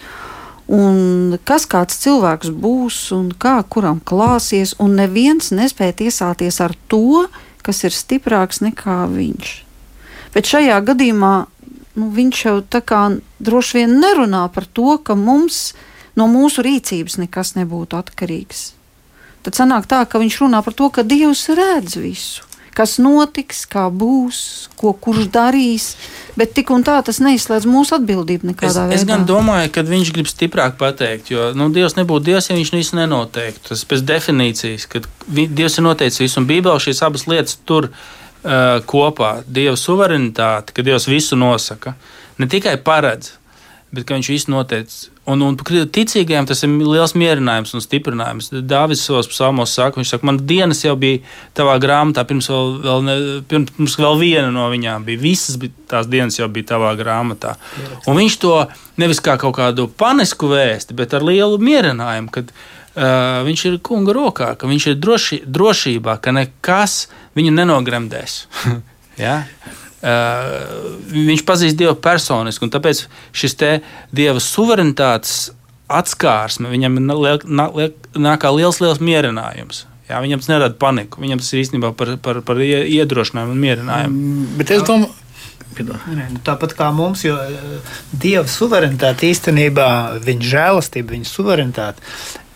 un 0.69 1.37
kas 1.49 1.65
kāds 1.69 1.97
cilvēks 2.03 2.51
būs 2.53 2.97
un 3.15 3.31
kā 3.33 3.57
kuram 3.65 3.99
klāsies, 4.05 4.75
un 4.77 4.95
neviens 4.99 5.51
nespēja 5.55 5.97
tiesāties 6.03 6.61
ar 6.61 6.75
to, 6.87 7.25
kas 7.65 7.83
ir 7.87 7.95
stiprāks 7.95 8.61
nekā 8.61 9.01
viņš. 9.09 9.53
Bet 10.33 10.49
šajā 10.49 10.77
gadījumā 10.85 11.33
nu, 11.97 12.09
viņš 12.13 12.43
jau 12.45 12.57
tā 12.61 12.83
kā 12.85 13.01
droši 13.41 13.81
vien 13.81 13.97
nerunā 14.01 14.45
par 14.53 14.69
to, 14.69 14.97
ka 15.01 15.17
mums 15.17 15.73
no 16.19 16.29
mūsu 16.29 16.63
rīcības 16.65 17.17
nekas 17.23 17.55
nebūtu 17.57 17.97
atkarīgs. 17.97 18.69
Tad 19.43 19.57
sanāk 19.57 19.87
tā, 19.89 20.03
ka 20.05 20.21
viņš 20.21 20.41
runā 20.43 20.61
par 20.61 20.75
to, 20.75 20.91
ka 20.93 21.07
Dievs 21.07 21.47
redz 21.55 21.97
visu 21.97 22.48
kas 22.79 22.95
notiks, 23.01 23.65
kā 23.67 23.87
būs, 23.91 24.69
ko 24.79 24.93
kurš 24.95 25.27
darīs. 25.33 25.89
Bet 26.39 26.53
tik 26.55 26.71
un 26.71 26.85
tā 26.87 26.95
tas 27.03 27.19
neizslēdz 27.23 27.67
mūsu 27.67 27.97
atbildību 27.97 28.53
nekādā 28.53 28.69
es, 28.71 28.77
veidā. 28.77 28.99
Es 29.01 29.07
gan 29.09 29.25
domāju, 29.27 29.73
ka 29.75 29.83
viņš 29.87 30.13
grib 30.15 30.29
stiprāk 30.31 30.77
pateikt, 30.79 31.33
jo 31.33 31.49
nu, 31.59 31.67
Dievs 31.75 31.97
nebūtu 31.99 32.29
Dievs, 32.29 32.47
ja 32.47 32.55
viņš 32.55 32.71
visu 32.77 32.99
nenoteiktu. 33.01 33.65
Tas 33.73 33.83
pēc 33.89 34.05
definīcijas, 34.07 34.87
ka 34.91 35.03
Dievs 35.27 35.75
ir 35.75 35.87
noteicis 35.89 36.23
visu, 36.23 36.39
un 36.39 36.47
Bībelē 36.49 36.79
šīs 36.85 37.03
abas 37.07 37.27
lietas 37.27 37.59
tur 37.67 37.89
uh, 37.91 38.79
kopā. 38.87 39.33
Dieva 39.43 39.75
suverenitāte, 39.79 40.75
ka 40.75 40.85
Dievs 40.87 41.09
visu 41.11 41.39
nosaka, 41.39 41.97
ne 42.39 42.47
tikai 42.47 42.77
paredz, 42.79 43.33
bet 43.91 44.07
ka 44.07 44.15
viņš 44.15 44.31
visu 44.37 44.55
noteicis. 44.55 45.09
Un, 45.29 45.43
un 45.45 45.57
ticīgajiem 45.59 46.47
tas 46.49 46.63
ir 46.65 46.71
liels 46.79 47.13
mierinājums 47.17 47.75
un 47.77 47.83
stiprinājums. 47.83 48.49
Dāvis 48.65 49.03
savos 49.05 49.29
psalmos 49.29 49.75
saka, 49.77 49.99
viņš 49.99 50.13
saka, 50.15 50.25
man 50.29 50.39
dienas 50.49 50.81
jau 50.85 50.95
bija 50.99 51.21
tavā 51.57 51.75
grāmatā, 51.81 52.23
pirms 52.29 52.49
vēl, 52.49 52.73
vēl, 52.85 53.05
ne, 53.05 53.17
pirms 53.51 53.97
vēl 53.99 54.17
viena 54.21 54.49
no 54.55 54.65
viņām 54.71 55.05
bija. 55.07 55.21
Visas 55.21 55.59
bija, 55.61 55.75
tās 55.91 56.09
dienas 56.09 56.39
jau 56.39 56.49
bija 56.53 56.71
tavā 56.73 56.95
grāmatā. 56.99 57.55
Un 58.09 58.17
viņš 58.17 58.39
to 58.41 58.55
nevis 59.01 59.21
kā 59.23 59.37
kaut 59.41 59.57
kādu 59.59 59.89
panisku 59.99 60.49
vēsti, 60.51 60.97
bet 60.97 61.13
ar 61.17 61.25
lielu 61.27 61.59
mierinājumu, 61.61 62.31
kad 62.33 62.49
uh, 62.53 63.43
viņš 63.45 63.65
ir 63.69 63.77
kunga 63.85 64.15
rokā, 64.17 64.53
ka 64.59 64.69
viņš 64.69 64.87
ir 64.91 64.97
droši, 65.03 65.43
drošībā, 65.45 66.17
ka 66.23 66.33
nekas 66.35 67.03
viņu 67.37 67.53
nenogremdēs. 67.59 68.39
ja? 69.25 69.43
Uh, 69.99 70.95
viņš 71.11 71.41
pazīst 71.43 71.75
Dievu 71.79 71.97
personiski, 71.99 72.63
un 72.63 72.71
tāpēc 72.71 73.03
šis 73.35 73.57
Dieva 74.15 74.39
suverenitātes 74.39 75.49
atskārsme 75.89 76.69
viņam 76.71 76.99
nāk 77.03 78.41
kā 78.43 78.51
liels, 78.53 78.79
liels 78.79 79.01
mierinājums. 79.03 79.85
Jā, 80.09 80.19
viņam 80.23 80.41
tas 80.41 80.49
nerada 80.49 80.77
paniku. 80.79 81.21
Viņam 81.21 81.41
tas 81.41 81.51
ir 81.53 81.61
īstenībā 81.61 81.91
par, 81.97 82.15
par, 82.23 82.41
par 82.45 82.61
iedrošinājumu 82.63 83.53
un 83.53 83.61
mierinājumu. 83.61 84.21
Mm, 84.21 84.45
bet 84.57 84.71
es 84.73 84.85
domāju, 84.87 85.11
nu, 85.85 86.39
tāpat 86.45 86.73
kā 86.77 86.89
mums, 86.95 87.21
jo 87.27 87.35
eh, 87.37 87.97
Dieva 88.09 88.47
suverenitāte 88.49 89.29
īstenībā, 89.29 89.89
viņa 90.25 90.53
žēlastība, 90.53 91.13
viņa 91.13 91.29
suverenitāte. 91.29 92.05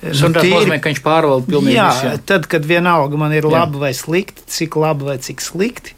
Nu, 0.03 0.33
tas 0.35 0.49
nozīmē, 0.49 0.79
ka 0.83 0.91
viņš 0.91 1.03
pārvalda 1.05 1.47
pilnīgi 1.47 1.77
jā, 1.77 1.85
visu. 1.91 2.07
Jā. 2.09 2.15
Tad, 2.33 2.47
kad 2.51 2.65
vienalga 2.67 3.19
man 3.21 3.35
ir 3.37 3.45
labi 3.47 3.79
vai 3.79 3.93
slikti, 3.95 4.43
cik 4.51 4.75
labi 4.81 5.07
vai 5.07 5.19
cik 5.23 5.43
slikti, 5.45 5.93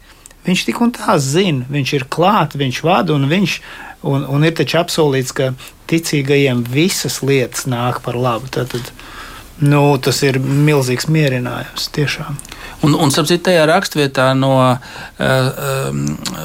Viņš 0.46 0.64
tik 0.68 0.80
un 0.84 0.92
tā 0.94 1.16
zina, 1.18 1.66
viņš 1.70 1.92
ir 1.98 2.06
klāts, 2.12 2.58
viņš 2.58 2.82
vada 2.86 3.16
un 3.16 3.26
viņš. 3.30 3.60
Un, 4.06 4.22
un 4.30 4.44
ir 4.46 4.52
taču 4.54 4.78
apsolīts, 4.78 5.32
ka 5.34 5.50
ticīgajiem 5.90 6.62
visas 6.70 7.22
lietas 7.24 7.66
nāk 7.66 8.02
par 8.04 8.14
labu. 8.14 8.46
Tad, 8.52 8.70
tad, 8.70 8.90
nu, 9.58 9.80
tas 10.02 10.20
ir 10.22 10.38
milzīgs 10.38 11.08
mierinājums 11.10 11.88
tiešām. 11.96 12.36
Un, 12.84 12.92
un 12.92 13.10
sapratu, 13.10 13.40
tajā 13.48 13.64
rakstvietā 13.66 14.28
no 14.36 14.52
uh, 14.60 14.76
um, 15.88 16.02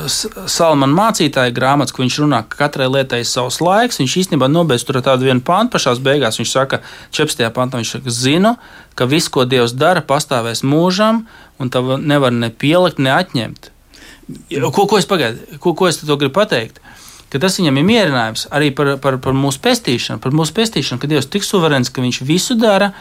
Salmana 0.08 0.95
mācītāja 0.95 1.54
grāmatas, 1.54 1.93
kur 1.93 2.06
viņš 2.06 2.18
runā, 2.24 2.39
ka 2.47 2.64
katrai 2.64 2.88
lietai 2.89 3.22
ir 3.22 3.30
savs 3.30 3.60
laiks. 3.62 3.99
Viņš 4.02 4.16
īstenībā 4.24 4.47
nobeidz 4.49 4.88
tur 4.88 5.02
tādu 5.04 5.28
vienu 5.28 5.43
pāntu 5.45 5.76
pašā 5.76 5.97
beigās. 6.02 6.39
Viņš 6.41 6.56
saka, 6.56 6.82
14. 7.12 7.43
pantā, 7.54 7.82
viņš 7.82 7.93
saka, 7.97 8.16
zinu, 8.16 8.56
ka 8.95 9.10
viss, 9.12 9.30
ko 9.30 9.45
Dievs 9.45 9.76
dara, 9.76 10.02
pastāvēs 10.02 10.64
mūžam, 10.66 11.26
un 11.62 11.70
tā 11.70 11.84
nevar 11.99 12.34
ne 12.34 12.49
pielikt, 12.49 13.04
ne 13.04 13.14
atņemt. 13.18 13.71
Ko, 14.72 14.88
ko 14.88 15.00
es 15.00 15.08
pagaidu, 15.10 15.60
ko, 15.64 15.76
ko 15.78 15.88
es 15.90 16.02
to 16.02 16.18
gribu 16.18 16.40
pateikt? 16.40 16.82
Ka 17.32 17.40
tas 17.40 17.56
viņam 17.60 17.80
ir 17.80 17.88
mierinājums 17.88 18.46
arī 18.52 18.74
par, 18.76 18.98
par, 19.04 19.18
par 19.24 19.36
mūsu 19.38 19.62
pestīšanu, 19.64 20.20
par 20.24 20.36
mūsu 20.36 20.56
pestīšanu, 20.58 21.00
ka 21.00 21.08
Dievs 21.08 21.30
ir 21.30 21.34
tik 21.38 21.48
suverēns, 21.48 21.92
ka 21.94 22.04
viņš 22.04 22.22
visu 22.28 22.58
dara, 22.60 22.92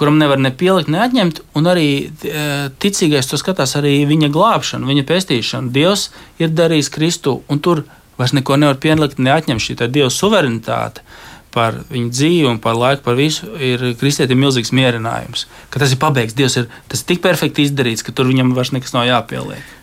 kuram 0.00 0.18
nevar 0.18 0.40
ne 0.42 0.50
pielikt, 0.50 0.90
ne 0.90 0.98
atņemt, 1.04 1.42
un 1.54 1.70
arī 1.70 1.86
e, 2.08 2.42
ticīgais 2.82 3.30
to 3.30 3.38
skatās 3.38 3.76
arī 3.78 4.00
viņa 4.08 4.32
glābšanu, 4.34 4.88
viņa 4.88 5.06
pestīšanu. 5.06 5.70
Dievs 5.74 6.08
ir 6.42 6.50
darījis 6.56 6.90
Kristu, 6.90 7.36
un 7.46 7.62
tur 7.62 7.84
vairs 8.18 8.34
neko 8.34 8.58
nevar 8.58 8.80
pielikt, 8.82 9.20
ne 9.22 9.34
atņemt 9.36 9.62
šī 9.62 9.78
Dieva 9.86 10.10
suverenitāte 10.10 11.06
par 11.54 11.80
viņu 11.90 12.12
dzīvi 12.14 12.46
un 12.46 12.60
par 12.62 12.76
laiku, 12.78 13.02
par 13.06 13.16
visu, 13.18 13.48
ir 13.58 13.92
kristietim 13.98 14.38
milzīgs 14.42 14.70
mierinājums. 14.76 15.46
Ka 15.70 15.82
tas 15.82 15.94
ir 15.94 16.00
pabeigts, 16.02 16.36
Dievs 16.38 16.56
ir, 16.60 16.70
ir 16.70 17.04
tik 17.06 17.22
perfekti 17.24 17.66
izdarīts, 17.66 18.04
ka 18.06 18.14
tur 18.14 18.30
viņam 18.30 18.54
vairs 18.56 18.72
nekas 18.74 18.94
nav 18.94 19.08
jāpieliek. 19.08 19.76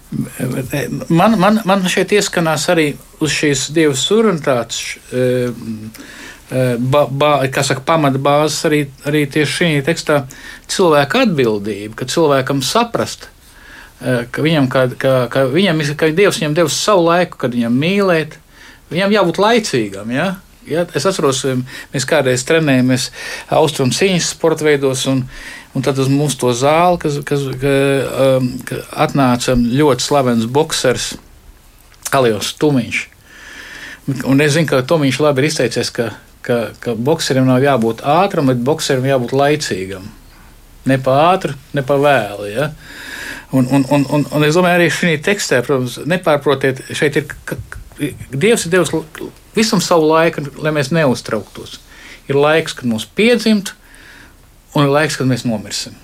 Man, 1.10 1.36
man, 1.39 1.60
man 1.68 1.84
šeit 1.91 2.14
ieskanās 2.16 2.70
arī 2.72 2.91
uz 3.24 3.34
šīs 3.34 3.68
divas 3.76 4.05
suverenitātes, 4.08 4.80
e, 5.12 5.24
e, 6.47 6.62
ba, 6.80 7.03
ba, 7.12 7.32
kas 7.51 7.74
saka, 7.74 7.84
pamatbāzes 7.89 8.62
arī, 8.70 8.80
arī 9.10 9.26
tieši 9.34 9.55
šī 9.58 9.70
tekstā 9.88 10.22
cilvēka 10.72 11.26
atbildība, 11.28 11.97
ka 11.99 12.08
cilvēkam 12.08 12.64
saprast, 12.64 13.28
e, 13.99 14.24
ka 14.32 14.45
viņam, 14.45 14.72
ka, 14.72 14.88
ka, 14.95 15.14
ka 15.34 15.45
viņam, 15.51 15.84
ka 15.99 16.12
Dievs 16.16 16.39
viņam 16.39 16.55
devis 16.55 16.80
savu 16.88 17.10
laiku, 17.10 17.41
kad 17.43 17.58
viņam 17.58 17.76
mīlēt, 17.84 18.39
viņam 18.93 19.18
jābūt 19.18 19.43
laicīgam. 19.43 20.16
Ja? 20.16 20.36
Ja, 20.68 20.84
es 20.95 21.05
atceros, 21.08 21.45
mēs 21.93 22.08
kādreiz 22.08 22.43
trenējamies 22.47 23.12
austrumu 23.55 23.95
cīņas 23.95 24.34
sporta 24.34 24.68
veidos, 24.68 25.05
un, 25.08 25.22
un 25.78 25.86
tad 25.86 25.99
uz 26.01 26.09
mūsu 26.09 26.39
to 26.41 26.51
zāli, 26.57 26.97
kas, 27.03 27.19
kas 27.28 27.43
ka, 27.61 27.73
um, 28.38 28.49
ka 28.65 28.82
atnāca 29.05 29.53
ļoti 29.53 30.03
slavens 30.03 30.47
boxers 30.49 31.11
Alijos 32.17 32.53
Tumiņš. 32.57 33.03
Un 34.25 34.41
es 34.41 34.55
zinu, 34.55 34.69
ka 34.71 34.82
Tomiņš 34.88 35.19
labi 35.21 35.43
ir 35.43 35.49
izteicies, 35.51 35.91
ka, 35.93 36.09
ka, 36.41 36.59
ka 36.82 36.95
boxerim 36.95 37.45
nav 37.49 37.61
jābūt 37.61 38.01
ātram, 38.07 38.49
bet 38.49 38.63
boxerim 38.65 39.05
jābūt 39.05 39.36
laicīgam. 39.38 40.07
Ne 40.88 40.97
pa 41.03 41.17
ātru, 41.34 41.53
ne 41.75 41.84
pa 41.86 41.97
vēlu. 41.99 42.47
Ja? 42.49 42.69
Un, 43.51 43.67
un, 43.67 43.84
un, 43.91 44.05
un, 44.15 44.23
un 44.32 44.45
es 44.47 44.55
domāju, 44.55 44.80
arī 44.80 44.88
šī 44.91 45.17
tekstē, 45.23 45.59
protams, 45.67 45.99
nepārprotiet, 46.07 46.88
šeit 46.95 47.19
ir 47.21 47.28
Dievs 47.97 48.67
ir 48.67 48.69
devis 48.75 48.91
visam 49.57 49.80
savu 49.82 50.05
laiku, 50.11 50.43
lai 50.61 50.69
mēs 50.75 50.91
neuztrauktos. 50.93 51.80
Ir 52.30 52.38
laiks, 52.38 52.75
kad 52.78 52.86
mums 52.86 53.07
piedzimt, 53.17 53.71
un 54.78 54.86
ir 54.86 54.93
laiks, 54.93 55.17
kad 55.17 55.30
mēs 55.30 55.45
nomirsim. 55.47 55.95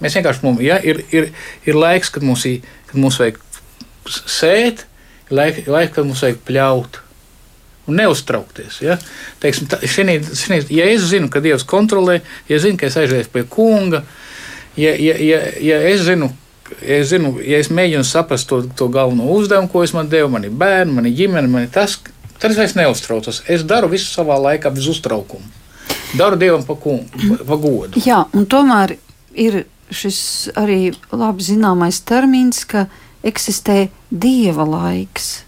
Mēs 0.00 0.16
vienkārši 0.16 0.44
mums 0.46 0.64
ja, 0.64 0.80
ir, 0.82 1.02
ir, 1.12 1.28
ir 1.68 1.76
laiks, 1.76 2.10
kad 2.12 2.24
mums, 2.24 2.46
kad 2.88 2.98
mums 2.98 3.20
vajag 3.20 3.38
sēt, 4.08 4.86
ir 5.28 5.36
laiks, 5.36 5.68
laik, 5.70 5.94
kad 5.94 6.08
mums 6.08 6.24
vajag 6.24 6.42
pļaut. 6.48 7.00
Un 7.90 7.96
neuztraukties. 7.98 8.80
Ja, 8.84 8.96
Teiksim, 9.42 9.66
tā, 9.70 9.80
šinī, 9.88 10.20
šinī, 10.22 10.60
ja 10.76 10.86
es 10.92 11.08
zinu, 11.10 11.30
ka 11.32 11.40
Dievs 11.42 11.64
kontrolē, 11.66 12.20
ja 12.48 12.58
es 12.58 12.62
zinu, 12.66 12.78
ka 12.78 12.86
es 12.86 12.96
aiziešu 13.00 13.32
pie 13.32 13.42
kunga, 13.50 14.04
ja, 14.78 14.92
ja, 14.94 15.16
ja, 15.16 15.40
ja 15.64 15.80
es 15.88 16.04
zinu, 16.06 16.28
ja 16.78 17.00
es, 17.00 17.08
zinu, 17.10 17.34
ja 17.42 17.58
es 17.58 17.72
mēģinu 17.72 18.06
saprast 18.06 18.48
to, 18.52 18.62
to 18.78 18.88
galveno 18.92 19.26
uzdevumu, 19.34 19.72
ko 19.72 19.82
es 19.82 19.94
man 19.96 20.12
devu, 20.12 20.30
man 20.36 20.46
ir 20.46 20.54
bērni, 20.54 20.94
man 20.96 21.08
ir 21.10 21.16
ģimene, 21.18 21.50
man 21.50 21.66
ir 21.66 21.72
tas, 21.74 21.98
tad 22.36 22.52
es 22.52 22.60
vairs 22.60 22.76
neuztraucos. 22.78 23.42
Es 23.50 23.66
daru 23.66 23.90
visu 23.90 24.12
savā 24.12 24.38
laikā 24.38 24.70
bez 24.76 24.86
uztraukuma. 24.92 25.59
Daru 26.18 26.36
Dievam 26.36 26.64
pa, 26.66 26.74
kungu, 26.74 27.36
pa 27.46 27.56
godu. 27.60 28.00
Jā, 28.02 28.24
un 28.34 28.46
tomēr 28.50 28.96
ir 29.38 29.64
šis 29.94 30.50
arī 30.58 30.90
labi 31.12 31.44
zināmais 31.44 32.00
termins, 32.06 32.64
ka 32.66 32.86
eksistē 33.26 33.88
dieva 34.10 34.66
laiks. 34.66 35.44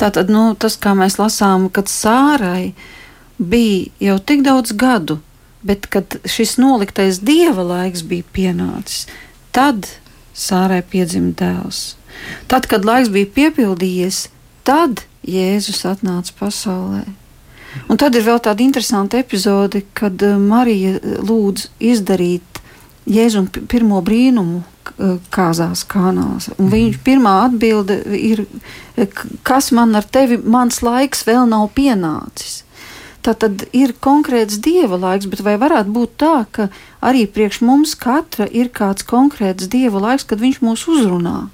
Tātad 0.00 0.30
nu, 0.32 0.48
tas, 0.58 0.76
kā 0.80 0.94
mēs 0.98 1.18
lasām, 1.20 1.68
kad 1.70 1.90
sārai 1.90 2.74
bija 3.38 3.90
jau 4.02 4.18
tik 4.18 4.42
daudz 4.46 4.74
gadu, 4.78 5.20
bet 5.62 5.86
kad 5.90 6.18
šis 6.26 6.56
noliktais 6.58 7.22
dieva 7.22 7.62
laiks 7.66 8.02
bija 8.06 8.26
pienācis, 8.34 9.06
tad 9.54 9.86
sārai 10.34 10.82
piedzima 10.82 11.32
dēls. 11.38 11.94
Tad, 12.50 12.66
kad 12.70 12.86
laiks 12.86 13.10
bija 13.14 13.30
piepildījies, 13.38 14.28
tad 14.66 15.06
Jēzus 15.24 15.86
atnāca 15.88 16.34
pasaulē. 16.36 17.06
Un 17.88 18.00
tad 18.00 18.16
ir 18.16 18.24
vēl 18.26 18.40
tāda 18.42 18.64
interesanta 18.64 19.20
epizode, 19.20 19.84
kad 19.96 20.22
eh, 20.22 20.36
Marija 20.38 20.98
lūdz 21.24 21.68
izdarīt 21.92 22.60
Jēzum 23.04 23.50
pirmo 23.68 24.00
brīnumu 24.04 24.62
eh, 24.62 25.16
kāzās 25.34 25.84
kanāls. 25.88 26.50
Un 26.58 26.70
viņa 26.72 27.00
pirmā 27.04 27.34
atbilde 27.46 28.00
ir, 28.16 28.46
kas 29.46 29.72
man 29.76 29.96
ar 29.98 30.06
tevi, 30.06 30.38
mans 30.38 30.80
laiks 30.84 31.26
vēl 31.28 31.48
nav 31.50 31.70
pienācis. 31.76 32.62
Tā 33.24 33.32
tad 33.40 33.62
ir 33.72 33.94
konkrēts 34.04 34.58
dieva 34.60 34.98
laiks, 35.00 35.30
bet 35.32 35.40
vai 35.44 35.54
varētu 35.60 35.92
būt 35.96 36.16
tā, 36.20 36.34
ka 36.52 36.68
arī 37.00 37.24
priekš 37.24 37.62
mums 37.64 37.94
katra 37.96 38.44
ir 38.52 38.68
kāds 38.68 39.06
konkrēts 39.08 39.70
dieva 39.72 40.02
laiks, 40.10 40.26
kad 40.28 40.42
viņš 40.44 40.60
mūs 40.60 40.84
uzrunā? 40.92 41.46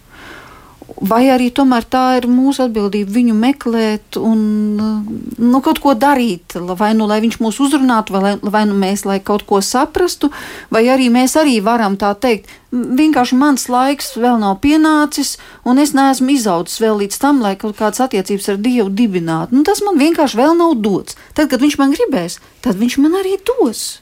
Vai 0.96 1.22
arī 1.32 1.50
tomēr 1.54 1.84
tā 1.86 2.04
ir 2.18 2.26
mūsu 2.30 2.64
atbildība 2.66 3.12
viņu 3.14 3.34
meklēt 3.36 4.18
un 4.20 4.40
nu, 4.76 5.60
kaut 5.64 5.80
ko 5.82 5.94
darīt, 5.94 6.56
vai 6.78 6.90
nu 6.98 7.06
lai 7.10 7.20
viņš 7.24 7.38
mūs 7.42 7.60
uzrunātu, 7.62 8.16
vai, 8.16 8.34
vai 8.42 8.64
nu 8.68 8.76
mēs 8.78 9.06
lai 9.08 9.20
kaut 9.22 9.46
ko 9.48 9.60
saprastu, 9.64 10.32
vai 10.72 10.84
arī 10.92 11.08
mēs 11.12 11.36
arī 11.40 11.58
varam 11.64 11.96
tā 12.00 12.12
teikt, 12.18 12.50
vienkārši 12.72 13.38
mans 13.38 13.68
laiks 13.70 14.12
vēl 14.18 14.38
nav 14.42 14.58
pienācis, 14.64 15.36
un 15.64 15.82
es 15.82 15.94
neesmu 15.96 16.34
izaudzis 16.36 16.82
vēl 16.82 17.02
līdz 17.04 17.22
tam, 17.22 17.40
lai 17.44 17.56
kaut 17.60 17.78
kādas 17.78 18.02
attiecības 18.04 18.52
ar 18.52 18.60
Dievu 18.60 18.90
dibinātu. 18.90 19.56
Nu, 19.56 19.64
tas 19.66 19.82
man 19.86 19.98
vienkārši 20.00 20.42
vēl 20.42 20.54
nav 20.58 20.76
dots. 20.82 21.18
Tad, 21.34 21.50
kad 21.50 21.62
viņš 21.62 21.80
man 21.80 21.96
gribēs, 21.96 22.38
tad 22.64 22.78
viņš 22.80 23.00
man 23.02 23.18
arī 23.22 23.38
dos. 23.46 24.00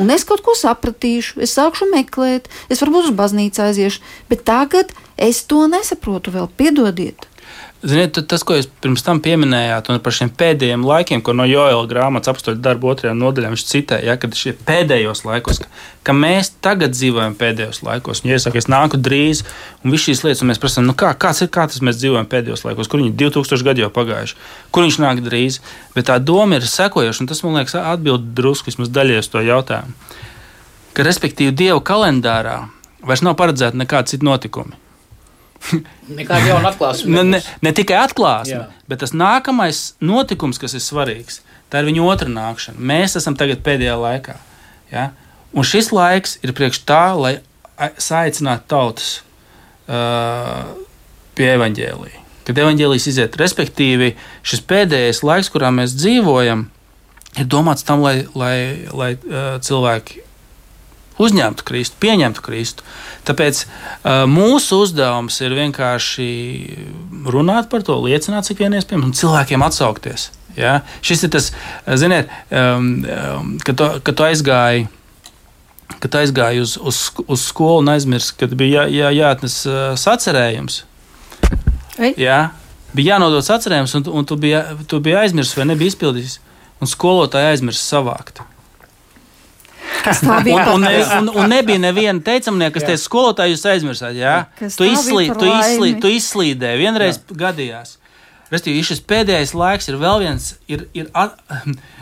Un 0.00 0.10
es 0.14 0.22
kaut 0.24 0.40
ko 0.46 0.54
sapratīšu, 0.56 1.40
es 1.44 1.56
sākšu 1.58 1.88
meklēt, 1.90 2.46
es 2.70 2.80
varbūt 2.82 3.10
uz 3.10 3.16
baznīcu 3.16 3.64
aiziešu, 3.64 4.04
bet 4.30 4.46
tagad 4.46 4.94
es 5.20 5.44
to 5.48 5.66
nesaprotu 5.70 6.32
vēl. 6.34 6.48
Piedodiet! 6.56 7.30
Ziniet, 7.80 8.18
tas, 8.28 8.42
ko 8.44 8.58
jūs 8.58 8.66
pirms 8.84 9.00
tam 9.00 9.22
pieminējāt, 9.24 9.86
un 9.88 10.02
par 10.04 10.12
šiem 10.12 10.28
pēdējiem 10.36 10.82
laikiem, 10.84 11.22
ko 11.24 11.32
no 11.32 11.46
Joela 11.48 11.86
grāmatas 11.88 12.28
apstākļu 12.34 12.60
darba 12.60 12.90
otrajā 12.90 13.14
nodaļā 13.16 13.52
viņš 13.54 13.62
citēja, 13.70 14.04
ja, 14.04 14.16
kad 14.20 14.36
šie 14.36 14.52
pēdējos 14.68 15.22
laikos, 15.24 15.62
ka, 15.62 15.70
ka 16.04 16.12
mēs 16.12 16.52
tagad 16.60 16.92
dzīvojam 16.92 17.38
pēdējos 17.40 17.80
laikos, 17.86 18.20
ja 18.28 18.36
es 18.36 18.44
saku, 18.44 18.60
es 18.60 18.68
nāku 18.68 19.00
drīz, 19.00 19.40
un 19.80 19.94
viss 19.94 20.10
šīs 20.10 20.20
lietas, 20.26 20.42
un 20.44 20.52
mēs 20.52 20.60
prasām, 20.60 20.84
nu 20.90 20.96
kā, 21.00 21.14
kāds 21.24 21.40
ir, 21.40 21.48
kā 21.56 21.64
tas 21.72 21.80
mēs 21.80 21.96
dzīvojam 22.02 22.28
pēdējos 22.28 22.66
laikos, 22.68 22.92
kur 22.92 23.00
viņi 23.00 23.14
2000 23.24 23.68
gadi 23.70 23.86
jau 23.86 23.88
pagājuši, 23.96 24.36
kur 24.76 24.84
viņš 24.84 25.00
nāk 25.00 25.24
drīz, 25.24 25.62
bet 25.96 26.10
tā 26.12 26.18
doma 26.20 26.60
ir 26.60 26.68
sekojoša, 26.68 27.24
un 27.24 27.32
tas, 27.32 27.40
man 27.46 27.62
liekas, 27.62 27.78
atbild 27.80 28.28
drusku 28.36 28.68
vismaz 28.68 28.92
daļai 28.92 29.22
uz 29.24 29.32
to 29.32 29.40
jautājumu, 29.46 29.96
ka, 30.92 31.08
respektīvi, 31.08 31.56
Dieva 31.64 31.80
kalendārā 31.80 32.60
vairs 33.00 33.24
nav 33.24 33.40
paredzēta 33.40 33.80
nekāda 33.80 34.12
cita 34.12 34.28
notikuma. 34.28 34.76
Nekāda 36.18 36.48
jauna 36.48 36.72
atklāsme. 36.72 37.12
ne, 37.14 37.24
ne, 37.36 37.40
ne 37.62 37.72
tikai 37.76 37.98
atklāsme, 38.02 38.62
Jā. 38.62 38.84
bet 38.90 39.02
tas 39.04 39.14
nākamais 39.16 39.82
notikums, 40.04 40.60
kas 40.60 40.74
ir 40.76 40.84
svarīgs, 40.84 41.40
tā 41.72 41.82
ir 41.82 41.90
viņa 41.90 42.06
otra 42.06 42.30
nākšana. 42.32 42.80
Mēs 42.80 43.18
esam 43.20 43.36
tagad 43.38 43.62
pēdējā 43.66 43.96
laikā. 44.00 44.36
Ja? 44.92 45.10
Un 45.52 45.66
šis 45.66 45.90
laiks 45.94 46.38
ir 46.44 46.54
priekš 46.56 46.82
tā, 46.88 47.04
lai 47.18 47.34
saicinātu 48.00 48.66
tautas 48.70 49.12
uh, 49.90 50.72
pie 51.38 51.52
evaņģēlīja. 51.56 52.18
Kad 52.46 52.58
evaņģēlījis 52.64 53.06
iziet, 53.12 53.38
respektīvi, 53.38 54.14
šis 54.46 54.62
pēdējais 54.66 55.22
laiks, 55.26 55.50
kurā 55.52 55.70
mēs 55.74 55.94
dzīvojam, 55.98 56.66
ir 57.38 57.46
domāts 57.50 57.86
tam, 57.86 58.02
lai, 58.04 58.24
lai, 58.34 58.56
lai 58.96 59.12
uh, 59.14 59.56
cilvēki 59.62 60.24
uzņemtu 61.20 61.66
Kristu, 61.68 61.98
pieņemtu 62.02 62.44
Kristu. 62.44 62.86
Tāpēc 63.28 63.62
uh, 63.66 64.24
mūsu 64.30 64.80
uzdevums 64.84 65.36
ir 65.44 65.56
vienkārši 65.58 66.28
runāt 67.30 67.70
par 67.72 67.84
to, 67.86 67.98
liecināt, 68.04 68.48
cik 68.48 68.62
vien 68.64 68.76
iespējams, 68.78 69.10
un 69.10 69.16
cilvēkiem 69.16 69.66
atsaukties. 69.66 70.30
Ja? 70.58 70.80
Šis 71.04 71.26
ir 71.26 71.34
tas, 71.34 71.50
ziniet, 72.00 72.30
um, 72.50 72.92
um, 73.04 73.52
kad, 73.64 73.76
tu, 73.76 73.90
kad 74.06 74.18
tu 74.18 74.26
aizgāji. 74.26 74.88
Kad 76.00 76.14
aizgāju 76.20 76.62
uz, 76.64 76.76
uz, 76.86 76.98
uz 77.26 77.42
skolu 77.50 77.82
un 77.82 77.90
aizmirsu, 77.92 78.36
kad 78.38 78.52
bija 78.56 78.84
jā, 78.86 78.92
jā, 78.94 79.08
jāatnes 79.18 79.56
uh, 79.68 79.80
sacerējums. 79.98 80.84
Ei. 81.98 82.14
Jā, 82.16 82.38
bija 82.96 83.16
jānodod 83.16 83.44
sacerējums, 83.44 83.96
un, 83.98 84.06
un 84.20 84.28
tu 84.28 84.38
biji, 84.40 84.62
tu 84.88 85.02
biji 85.02 85.18
aizmirsis 85.24 85.58
vai 85.58 85.66
nebija 85.68 85.92
izpildījis. 85.92 86.38
Un 86.80 86.88
skolotāji 86.88 87.50
aizmirsa 87.50 87.82
savākt. 87.98 88.40
Un, 90.30 90.74
un, 90.74 90.80
ne, 90.80 90.90
un, 91.18 91.30
un 91.42 91.50
nebija 91.50 91.80
neviena 91.80 92.22
teicamnieka, 92.24 92.78
kas 92.78 92.86
teica, 92.88 93.02
skolotāji, 93.02 93.54
jūs 93.54 93.64
aizmirsāt, 93.68 94.16
jā? 94.16 94.34
Tu, 94.58 94.88
izslī, 94.88 95.26
tu, 95.36 95.48
izslī, 95.48 95.90
tu 96.00 96.10
izslīdēji, 96.12 96.80
vienreiz 96.80 97.18
jā. 97.18 97.36
gadījās. 97.44 97.96
Restīvi, 98.50 98.82
šis 98.86 99.02
pēdējais 99.06 99.52
laiks 99.54 99.90
ir 99.90 99.98
vēl 100.00 100.24
viens. 100.24 100.50
Ir, 100.70 100.86
ir 100.96 101.10
at... 101.14 101.36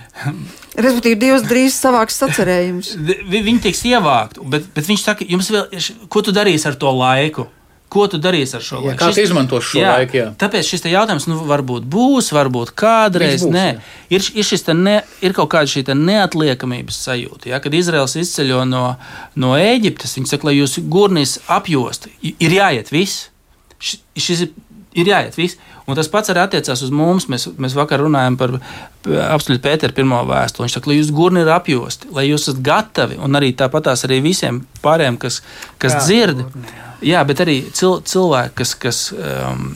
Respektīvi, 0.84 1.18
Dievs 1.20 1.44
drīz 1.48 1.76
savāks 1.76 2.16
sacerējumus. 2.22 2.94
Viņi 3.28 3.60
tiks 3.66 3.84
ievākt, 3.90 4.40
bet, 4.50 4.70
bet 4.74 4.88
viņš 4.88 5.04
saka, 5.04 5.26
jums 5.28 5.50
vēl, 5.52 5.68
ko 6.10 6.24
tu 6.24 6.34
darīsi 6.34 6.70
ar 6.70 6.78
to 6.80 6.92
laiku? 6.94 7.48
Ko 7.88 8.04
tu 8.10 8.18
darīsi 8.20 8.56
ar 8.58 8.64
šo 8.64 8.82
jā, 8.82 8.90
laiku? 8.90 8.98
Kā 9.00 9.08
tu 9.16 9.22
izmanto 9.22 9.60
šo 9.64 9.80
jā, 9.80 9.94
laiku? 9.96 10.18
Jā. 10.18 10.26
Tāpēc 10.40 10.68
šis 10.68 10.84
jautājums 10.90 11.24
nu, 11.30 11.38
varbūt 11.48 11.86
būs, 11.88 12.28
varbūt 12.36 12.74
kādreiz 12.76 13.46
būs, 13.46 13.52
nē. 13.54 13.66
Ir, 14.12 14.26
ir, 14.42 14.74
ne, 14.76 14.96
ir 15.24 15.36
kaut 15.36 15.48
kāda 15.54 15.72
šī 15.72 15.86
neatliekamības 15.96 17.00
sajūta. 17.08 17.48
Ja? 17.54 17.62
Kad 17.64 17.76
Izraels 17.78 18.18
izceļo 18.20 18.60
no, 18.68 18.84
no 19.40 19.54
Ēģiptes, 19.56 20.18
viņi 20.18 20.32
saka, 20.34 20.50
lai 20.50 20.58
jūs 20.58 20.76
gurnīs 20.92 21.38
apjost, 21.48 22.10
ir 22.20 22.58
jāiet 22.58 22.92
viss. 22.92 23.30
Šis 23.80 24.44
ir, 24.44 24.52
ir 24.98 25.12
jāiet 25.14 25.40
viss. 25.40 25.56
Un 25.88 25.96
tas 25.96 26.10
pats 26.12 26.28
arī 26.32 26.42
attiecās 26.42 26.82
uz 26.84 26.92
mums. 26.92 27.28
Mēs, 27.32 27.46
mēs 27.56 27.76
vakar 27.76 28.02
runājām 28.04 28.36
par 28.40 28.58
apstuļu 29.08 29.62
Pēteru 29.64 29.96
pirmo 29.96 30.20
vēstuli. 30.28 30.66
Viņš 30.66 30.76
saka, 30.76 30.90
lai 30.90 30.98
jūs 30.98 31.12
gurni 31.16 31.44
ir 31.44 31.52
apjosti, 31.54 32.10
lai 32.14 32.26
jūs 32.28 32.44
esat 32.44 32.60
gatavi, 32.64 33.16
un 33.24 33.38
arī 33.40 33.54
tāpatās 33.56 34.04
arī 34.08 34.20
visiem 34.24 34.60
pārējiem, 34.84 35.16
kas, 35.22 35.40
kas 35.80 35.96
jā, 35.96 36.04
dzird. 36.04 36.44
Gurni, 36.44 36.74
jā. 36.76 36.90
jā, 37.14 37.24
bet 37.30 37.44
arī 37.46 37.58
cil, 37.72 37.98
cilvēki, 38.04 38.54
kas. 38.60 38.74
kas 38.84 39.02
um, 39.16 39.70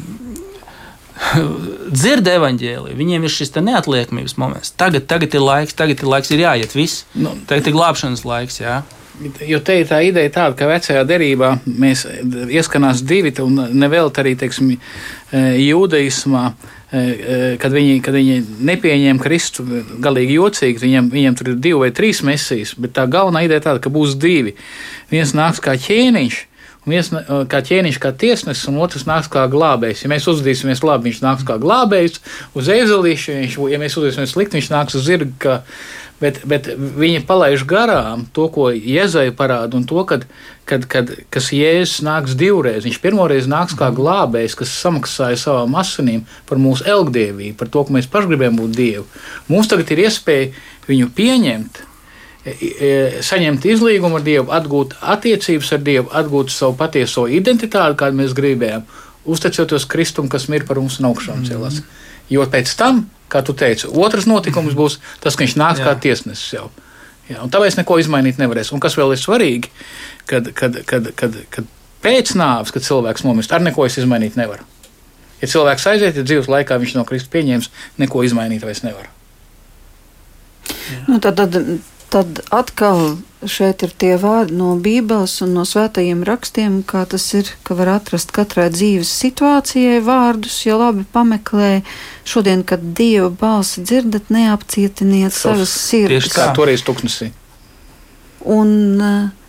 dzird 2.02 2.26
evaņģēliju, 2.28 2.96
viņiem 2.98 3.24
ir 3.26 3.32
šis 3.32 3.54
neatliekamības 3.54 4.34
moments. 4.40 4.72
Tagad, 4.80 5.06
tagad 5.10 5.36
ir 5.36 5.44
laiks, 5.44 5.76
tagad 5.78 6.02
ir 6.02 6.08
laiks, 6.08 6.32
ir 6.34 6.42
jāiet 6.44 6.74
viss. 6.76 7.04
Nu, 7.14 7.34
tagad 7.48 7.68
ir 7.68 7.76
glābšanas 7.76 8.24
laiks. 8.26 8.58
Jā. 8.62 8.80
Jo 9.20 9.58
te 9.60 9.76
ir 9.82 9.88
tā 9.90 9.98
ideja, 10.06 10.30
tāda, 10.32 10.56
ka 10.56 10.66
vecajā 10.70 11.02
derībā 11.04 11.52
mēs 11.66 12.06
ieskanās 12.48 13.02
divi, 13.04 13.34
un 13.44 13.58
nevelti 13.76 14.22
arī 14.22 14.32
teiksim, 14.40 14.70
e, 14.72 15.42
jūdaismā. 15.66 16.44
E, 16.92 17.02
e, 17.02 17.36
kad 17.60 17.72
viņi, 17.72 18.00
kad 18.04 18.16
viņi 18.16 18.38
nepieņēma 18.68 19.22
Kristu, 19.22 19.64
galīgi 20.04 20.38
jocīgi, 20.38 20.82
viņiem, 20.82 21.12
viņiem 21.12 21.36
tur 21.38 21.52
ir 21.52 21.60
divi 21.64 21.82
vai 21.84 21.90
trīs 21.96 22.20
mesijas, 22.24 22.74
bet 22.76 22.96
tā 22.96 23.06
galvenā 23.08 23.44
ideja 23.46 23.62
ir 23.62 23.66
tāda, 23.68 23.84
ka 23.84 23.92
būs 23.92 24.16
divi. 24.20 24.56
Viens 25.12 25.32
nāks 25.36 25.60
kā 25.64 25.76
ķēniņš, 25.80 26.40
viens 26.88 27.10
kā 27.50 27.62
ķēniņš, 27.62 27.98
kā 28.02 28.12
tiesnesis, 28.18 28.68
un 28.70 28.80
otrs 28.82 29.06
nāks 29.08 29.30
kā 29.32 29.46
glābējs. 29.50 30.04
Ja 30.04 30.12
mēs 30.12 30.28
uzvedīsimies 30.30 30.82
labi, 30.86 31.10
viņš 31.10 31.24
nāks 31.24 31.46
kā 31.46 31.58
glābējs 31.62 32.22
uz 32.58 32.70
ezelīša, 32.72 33.40
viņš, 33.42 33.58
ja 33.72 33.82
mēs 33.82 33.98
uzvedīsimies 33.98 34.34
slikti, 34.34 34.58
viņš 34.58 34.70
nāks 34.72 34.98
uz 34.98 35.06
zirga. 35.06 35.30
Kā, 35.42 35.58
bet, 36.22 36.40
bet 36.48 36.70
viņi 36.76 37.22
palaiž 37.26 37.64
garām 37.68 38.26
to, 38.34 38.48
ko 38.54 38.70
Jēzus 38.72 39.34
parāda, 39.38 39.78
un 39.78 39.86
to, 39.88 40.02
kad, 40.08 40.26
kad, 40.68 40.86
kad, 40.90 41.14
kas 41.34 41.52
Jēzus 41.54 42.02
nāks 42.06 42.36
divreiz. 42.38 42.86
Viņš 42.86 43.00
pirmoreiz 43.02 43.48
nāks 43.50 43.76
kā 43.78 43.90
glābējs, 43.94 44.58
kas 44.58 44.74
samaksāja 44.82 45.38
savām 45.40 45.78
asinīm 45.78 46.26
par 46.48 46.62
mūsu 46.62 46.86
elgdievību, 46.88 47.56
par 47.60 47.70
to, 47.72 47.86
ka 47.86 47.98
mēs 47.98 48.10
paši 48.10 48.32
gribējam 48.32 48.60
būt 48.62 48.76
dievi. 48.78 49.06
Mums 49.50 49.70
tagad 49.70 49.90
ir 49.94 50.06
iespēja 50.06 50.52
viņu 50.88 51.10
pieņemt 51.16 51.86
saņemt 52.42 53.66
izlīgumu 53.70 54.18
ar 54.18 54.24
Dievu, 54.26 54.50
atgūt 54.50 54.96
attiecības 55.14 55.72
ar 55.76 55.82
Dievu, 55.86 56.08
atgūt 56.10 56.50
savu 56.50 56.74
patieso 56.78 57.28
identitāti, 57.30 57.98
kādu 58.00 58.18
mēs 58.18 58.34
gribējām, 58.34 58.86
uzticoties 59.30 59.86
Kristum, 59.86 60.28
kas 60.28 60.48
ir 60.50 60.66
par 60.66 60.80
mums 60.82 60.98
un 60.98 61.12
augšām 61.12 61.44
celās. 61.46 61.82
Jo 62.30 62.46
pēc 62.50 62.74
tam, 62.78 63.04
kā 63.30 63.44
tu 63.46 63.54
teici, 63.54 63.86
otrs 63.86 64.26
notikums 64.26 64.74
būs 64.74 64.98
tas, 65.22 65.36
ka 65.36 65.44
viņš 65.44 65.54
nāks 65.60 65.82
Jā. 65.82 65.86
kā 65.86 65.94
tiesnesis 66.02 66.56
jau. 66.56 66.70
Jā, 67.30 67.38
un 67.44 67.52
tāpēc 67.52 67.78
neko 67.78 68.00
izmainīt 68.02 68.40
nevarēs. 68.42 68.72
Un 68.74 68.82
kas 68.82 68.96
vēl 68.98 69.14
ir 69.14 69.20
svarīgi, 69.22 69.70
kad, 70.26 70.50
kad, 70.58 70.82
kad, 70.88 71.12
kad, 71.14 71.38
kad 71.54 71.70
pēc 72.02 72.34
nāves, 72.34 72.74
kad 72.74 72.82
cilvēks 72.82 73.22
nomirst, 73.24 73.54
ar 73.54 73.62
neko 73.62 73.86
es 73.86 74.00
izmainīt 74.02 74.36
nevaru. 74.40 74.66
Ja 75.42 75.48
cilvēks 75.50 75.86
aiziet, 75.90 76.18
ja 76.18 76.26
dzīves 76.26 76.50
laikā 76.50 76.78
viņš 76.82 76.96
no 76.98 77.06
Kristus 77.06 77.30
pieņems, 77.30 77.70
neko 78.02 78.26
izmainīt 78.26 78.66
vairs 78.66 78.82
nevar. 78.82 79.08
Nu, 81.06 81.18
tad, 81.22 81.38
tad, 81.38 81.56
tad 82.12 82.42
atkal 82.52 83.16
šeit 83.48 83.82
ir 83.82 83.92
tie 83.98 84.12
vārdi 84.20 84.54
no 84.54 84.74
Bībeles 84.78 85.38
un 85.44 85.54
no 85.56 85.64
svētajiem 85.66 86.22
rakstiem, 86.26 86.80
kā 86.86 87.02
tas 87.10 87.24
ir, 87.34 87.48
ka 87.66 87.74
var 87.78 87.94
atrast 87.96 88.30
katrai 88.36 88.68
dzīves 88.70 89.10
situācijai 89.24 89.98
vārdus, 90.04 90.60
ja 90.66 90.78
labi 90.78 91.06
pameklē. 91.14 91.72
Šodien, 92.28 92.62
kad 92.68 92.84
Dieva 92.98 93.32
balsi 93.34 93.82
dzirdat, 93.82 94.30
neapcietiniet 94.30 95.34
savas 95.34 95.72
sirds. 95.74 96.12
tieši 96.12 96.34
Kā 96.36 96.50
Tā. 96.50 96.56
toreiz 96.60 96.84
tuksnesī. 96.86 97.32
Un 98.46 98.70
uh, 99.00 99.41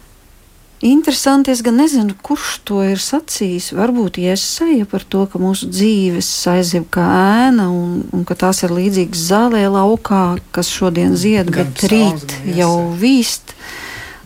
interesanti, 0.84 1.52
es 1.52 1.62
gan 1.64 1.78
nezinu, 1.80 2.14
kurš 2.26 2.60
to 2.68 2.82
ir 2.84 3.00
sacījis. 3.00 3.72
Varbūt 3.78 4.18
iesaja 4.20 4.86
par 4.90 5.04
to, 5.08 5.26
ka 5.32 5.40
mūsu 5.40 5.70
dzīves 5.72 6.28
aiziet 6.52 6.90
kā 6.94 7.06
ēna 7.48 7.70
un, 7.72 8.02
un 8.14 8.26
ka 8.28 8.36
tās 8.36 8.64
ir 8.66 8.74
līdzīgas 8.76 9.24
zālē 9.32 9.64
laukā, 9.72 10.40
kas 10.56 10.68
šodien 10.74 11.16
zied, 11.20 11.52
Gan 11.54 11.72
bet 11.72 11.86
rīt 11.92 12.36
jau 12.58 12.74
vīst. 13.00 13.56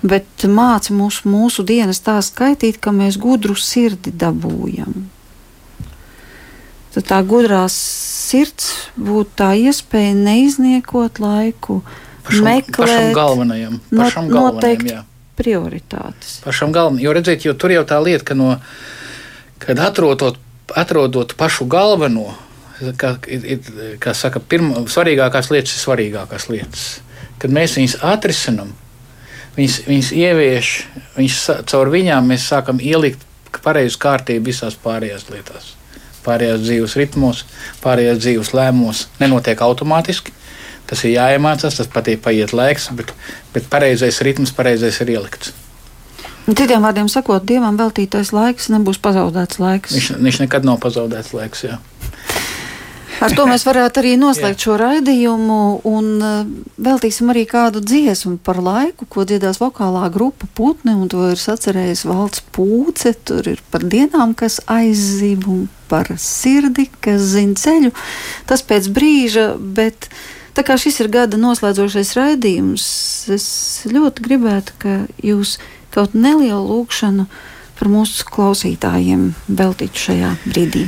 Bet 0.06 0.46
māca 0.46 0.94
mūsu, 0.94 1.26
mūsu 1.30 1.64
dienas 1.66 2.00
tā 2.06 2.18
skaitīt, 2.22 2.78
ka 2.82 2.92
mēs 2.94 3.18
gudru 3.22 3.56
sirdi 3.58 4.12
dabūjam. 4.14 4.94
Tad 6.94 7.06
tā 7.10 7.20
gudrā 7.26 7.64
sirds 7.74 8.72
būtu 8.98 9.34
tā 9.38 9.52
iespēja 9.58 10.14
neizniekot 10.18 11.20
laiku, 11.22 11.82
Pašam, 12.26 12.44
pašam 12.44 12.48
meklēt 12.48 13.14
galvenajam. 13.16 13.80
no- 13.92 14.04
Pašam 14.04 14.30
galvenajam 14.30 14.56
noteikti 14.56 14.94
jā. 14.94 15.04
Prioritātes. 15.38 16.40
pašam 16.44 16.72
galvenajam. 16.76 17.04
Jo 17.06 17.14
redziet, 17.18 17.46
jo 17.46 17.54
tur 17.54 17.72
jau 17.72 17.84
tā 17.88 18.00
lieta, 18.04 18.26
ka 18.26 18.34
no, 18.38 18.58
kad 19.64 19.80
atrodot, 19.80 20.38
atrodot 20.76 21.36
pašu 21.38 21.66
galveno, 21.72 22.34
kā, 22.98 23.16
it- 23.28 23.72
kā 24.04 24.14
saka, 24.14 24.40
pirma, 24.40 24.84
svarīgākās 24.90 25.52
lietas 25.54 25.78
ir 25.78 25.82
svarīgākās 25.86 26.50
lietas. 26.50 27.00
Kad 27.40 27.52
mēs 27.54 27.78
viņus 27.78 27.98
atrisinām, 28.02 28.74
viņas, 29.58 29.80
viņas 29.88 30.12
ievieš, 30.18 30.74
viņas, 31.18 31.66
caur 31.70 31.90
viņām 31.94 32.28
mēs 32.34 32.50
sākam 32.50 32.82
ielikt 32.82 33.24
pareizu 33.64 33.98
kārtību 33.98 34.46
visās 34.52 34.76
pārējās 34.84 35.30
lietās. 35.34 35.74
Pārējās 36.26 36.60
dzīves 36.66 36.96
ritmos, 37.00 37.46
pārējās 37.84 38.20
dzīves 38.20 38.52
lēmumos 38.54 39.06
nenotiek 39.20 39.62
automātiski. 39.64 40.34
Tas 40.88 41.04
ir 41.04 41.18
jāiemācās, 41.18 41.80
tas 41.80 41.90
patīk 41.92 42.22
paiet 42.24 42.54
laiks, 42.56 42.90
bet, 42.96 43.12
bet 43.56 43.68
pareizais 43.72 44.22
ritms, 44.24 44.54
pareizais 44.56 45.02
ir 45.04 45.18
ielikts. 45.18 45.54
Citiem 46.48 46.86
vārdiem 46.86 47.10
sakot, 47.12 47.44
dievam 47.44 47.76
veltītais 47.76 48.32
laiks 48.32 48.70
nebūs 48.72 49.02
pazaudēts 49.04 49.60
laiks. 49.60 49.98
Viņš, 49.98 50.12
viņš 50.24 50.44
nekad 50.46 50.68
nav 50.68 50.80
pazaudēts 50.84 51.34
laiks. 51.36 51.66
Jā. 51.68 51.82
Ar 53.18 53.34
to 53.34 53.48
mēs 53.50 53.64
varētu 53.66 54.02
arī 54.02 54.12
noslēgt 54.20 54.62
šo 54.62 54.76
raidījumu 54.78 55.58
un 55.90 56.10
uh, 56.22 56.36
veltīsim 56.86 57.32
arī 57.34 57.48
kādu 57.50 57.82
dziesmu 57.82 58.36
par 58.46 58.60
laiku, 58.62 59.08
ko 59.10 59.26
dziedās 59.26 59.58
vokālā 59.60 60.06
grupa 60.14 60.46
Putni, 60.58 60.94
un 60.94 61.10
to 61.10 61.26
ir 61.32 61.42
sacerējis 61.42 62.06
valsts 62.08 62.46
pūce. 62.54 63.16
Tur 63.28 63.50
ir 63.56 63.64
par 63.74 63.84
dienām, 63.90 64.36
kas 64.38 64.60
aizzib 64.70 65.50
un 65.50 65.66
par 65.90 66.14
sirdi, 66.22 66.88
kas 67.02 67.26
zina 67.34 67.58
ceļu. 67.58 67.94
Tas 68.48 68.64
pēc 68.70 68.92
brīža, 68.94 69.50
bet 69.58 70.12
tā 70.58 70.66
kā 70.66 70.78
šis 70.82 70.98
ir 71.04 71.12
gada 71.14 71.38
noslēdzošais 71.38 72.16
raidījums, 72.18 72.88
es 73.34 73.48
ļoti 73.92 74.26
gribētu, 74.26 74.74
ka 74.82 74.96
jūs 75.22 75.58
kaut 75.94 76.16
nelielu 76.18 76.64
lūkšanu 76.66 77.28
par 77.78 77.92
mūsu 77.94 78.26
klausītājiem 78.26 79.30
veltītu 79.48 80.08
šajā 80.08 80.32
brīdī. 80.48 80.88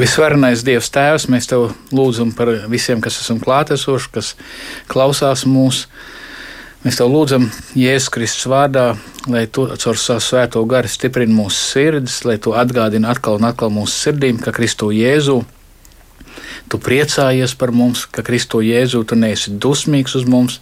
Visvarenais 0.00 0.62
Dievs, 0.64 0.88
Tēvs, 0.92 1.26
mēs 1.32 1.48
Tev 1.48 1.70
lūdzam 1.92 2.34
par 2.36 2.52
visiem, 2.72 3.00
kas 3.04 3.18
esam 3.20 3.40
klātesoši, 3.40 4.10
kas 4.12 4.34
klausās 4.88 5.46
mūsu. 5.48 5.88
Mēs 6.84 7.00
Tev 7.00 7.10
lūdzam, 7.12 7.48
Jēzus 7.76 8.12
Kristus 8.12 8.48
vārdā, 8.48 8.94
lai 9.28 9.46
Tu 9.48 9.66
caur 9.82 10.00
savu 10.00 10.24
svēto 10.24 10.62
garu 10.68 10.88
stiprini 10.88 11.36
mūsu 11.36 11.64
sirdis, 11.72 12.20
lai 12.28 12.36
Tu 12.40 12.52
atgādini 12.56 13.08
atkal 13.08 13.40
un 13.40 13.48
atkal 13.48 13.72
mūsu 13.72 14.06
sirdīm, 14.06 14.40
ka 14.40 14.54
Kristu 14.56 14.92
Jēzu 14.96 15.40
Tu 16.70 16.78
priecājies 16.78 17.54
par 17.58 17.72
mums, 17.74 18.04
ka 18.06 18.22
Kristu 18.26 18.60
Jēzu 18.64 19.02
tu 19.08 19.18
neesi 19.18 19.52
dusmīgs 19.52 20.14
uz 20.18 20.26
mums, 20.28 20.60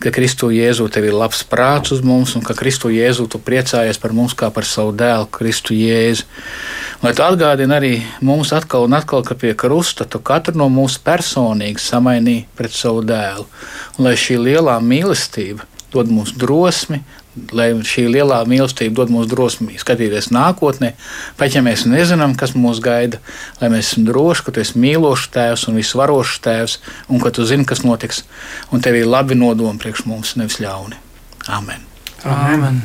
ka 0.00 0.12
Kristu 0.14 0.50
Jēzu 0.54 0.88
tev 0.92 1.08
ir 1.08 1.16
labs 1.16 1.42
prāts 1.48 1.92
uz 1.94 2.02
mums, 2.06 2.34
un 2.38 2.44
ka 2.46 2.56
Kristu 2.56 2.90
Jēzu 2.94 3.28
tu 3.32 3.40
priecājies 3.42 4.00
par 4.02 4.14
mums 4.16 4.36
kā 4.36 4.50
par 4.54 4.68
savu 4.68 4.94
dēlu, 4.96 5.28
Kristu 5.32 5.76
Jēzu. 5.76 6.26
Lai 7.04 7.12
tu 7.16 7.24
atgādini 7.26 7.76
arī 7.76 7.92
mums 8.24 8.54
atkal 8.56 8.86
un 8.88 8.96
atkal, 8.96 9.24
ka 9.26 9.36
pie 9.36 9.52
krusta 9.58 10.08
tu 10.08 10.22
katru 10.24 10.56
no 10.56 10.70
mums 10.72 10.96
personīgi 11.02 11.82
samainīji 11.82 12.46
pret 12.56 12.72
savu 12.72 13.04
dēlu, 13.06 13.46
un 13.98 14.08
lai 14.08 14.16
šī 14.20 14.40
lielā 14.40 14.78
mīlestība 14.80 15.68
dod 15.92 16.10
mums 16.12 16.32
drosmi, 16.36 17.02
lai 17.52 17.68
šī 17.86 18.06
lielā 18.14 18.40
mīlestība 18.48 19.02
dod 19.02 19.12
mums 19.12 19.30
drosmi 19.30 19.78
skatīties 19.80 20.30
nākotnē, 20.34 20.92
pat 21.38 21.56
ja 21.56 21.62
mēs 21.64 21.86
nezinām, 21.90 22.36
kas 22.38 22.56
mūs 22.56 22.80
gaida, 22.84 23.20
lai 23.60 23.70
mēs 23.74 23.92
esam 23.92 24.08
droši, 24.08 24.46
ka 24.46 24.56
tu 24.56 24.64
esi 24.64 24.80
mīlošs 24.82 25.30
tēvs 25.36 25.68
un 25.70 25.80
visvarošs 25.80 26.42
tēvs, 26.46 26.80
un 27.12 27.22
ka 27.22 27.32
tu 27.36 27.46
zini, 27.48 27.68
kas 27.68 27.84
notiks, 27.86 28.24
un 28.72 28.84
tev 28.84 28.98
ir 28.98 29.08
labi 29.10 29.38
nodomi 29.38 29.80
priekš 29.82 30.06
mums, 30.08 30.36
nevis 30.40 30.60
ļauni. 30.64 31.00
Amen. 31.46 31.88
Amen. 32.24 32.84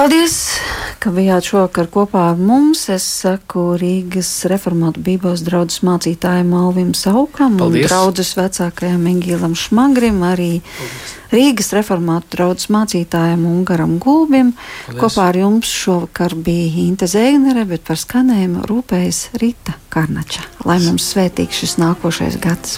Paldies, 0.00 0.56
ka 0.96 1.10
bijāt 1.12 1.44
šovakar 1.44 1.90
kopā 1.92 2.22
ar 2.30 2.38
mums. 2.40 2.86
Es 2.88 3.04
saku 3.04 3.74
Rīgas 3.76 4.30
reformātu 4.48 5.02
Bībeles 5.04 5.42
draugas 5.44 5.82
mācītājiem 5.84 6.54
Alvim 6.56 6.94
Saukam 6.96 7.58
un 7.58 7.66
Paldies. 7.66 7.90
draugas 7.90 8.30
vecākajam 8.38 9.04
Ingīlam 9.10 9.52
Šmagrim, 9.52 10.22
arī 10.24 10.62
Rīgas 11.34 11.68
reformātu 11.76 12.32
draugas 12.32 12.70
mācītājiem 12.72 13.44
Ungaram 13.44 13.98
Gulbim. 14.00 14.54
Paldies. 14.56 15.02
Kopā 15.04 15.28
ar 15.34 15.40
jums 15.42 15.68
šovakar 15.68 16.32
bija 16.48 16.86
Inte 16.86 17.04
Zēgnere, 17.04 17.68
bet 17.68 17.84
par 17.84 18.00
skanējumu 18.00 18.64
rūpējas 18.72 19.34
Rīta 19.36 19.76
Karnača. 19.92 20.48
Lai 20.64 20.80
mums 20.80 21.12
svētīgs 21.12 21.60
šis 21.60 21.76
nākošais 21.76 22.40
gads! 22.40 22.68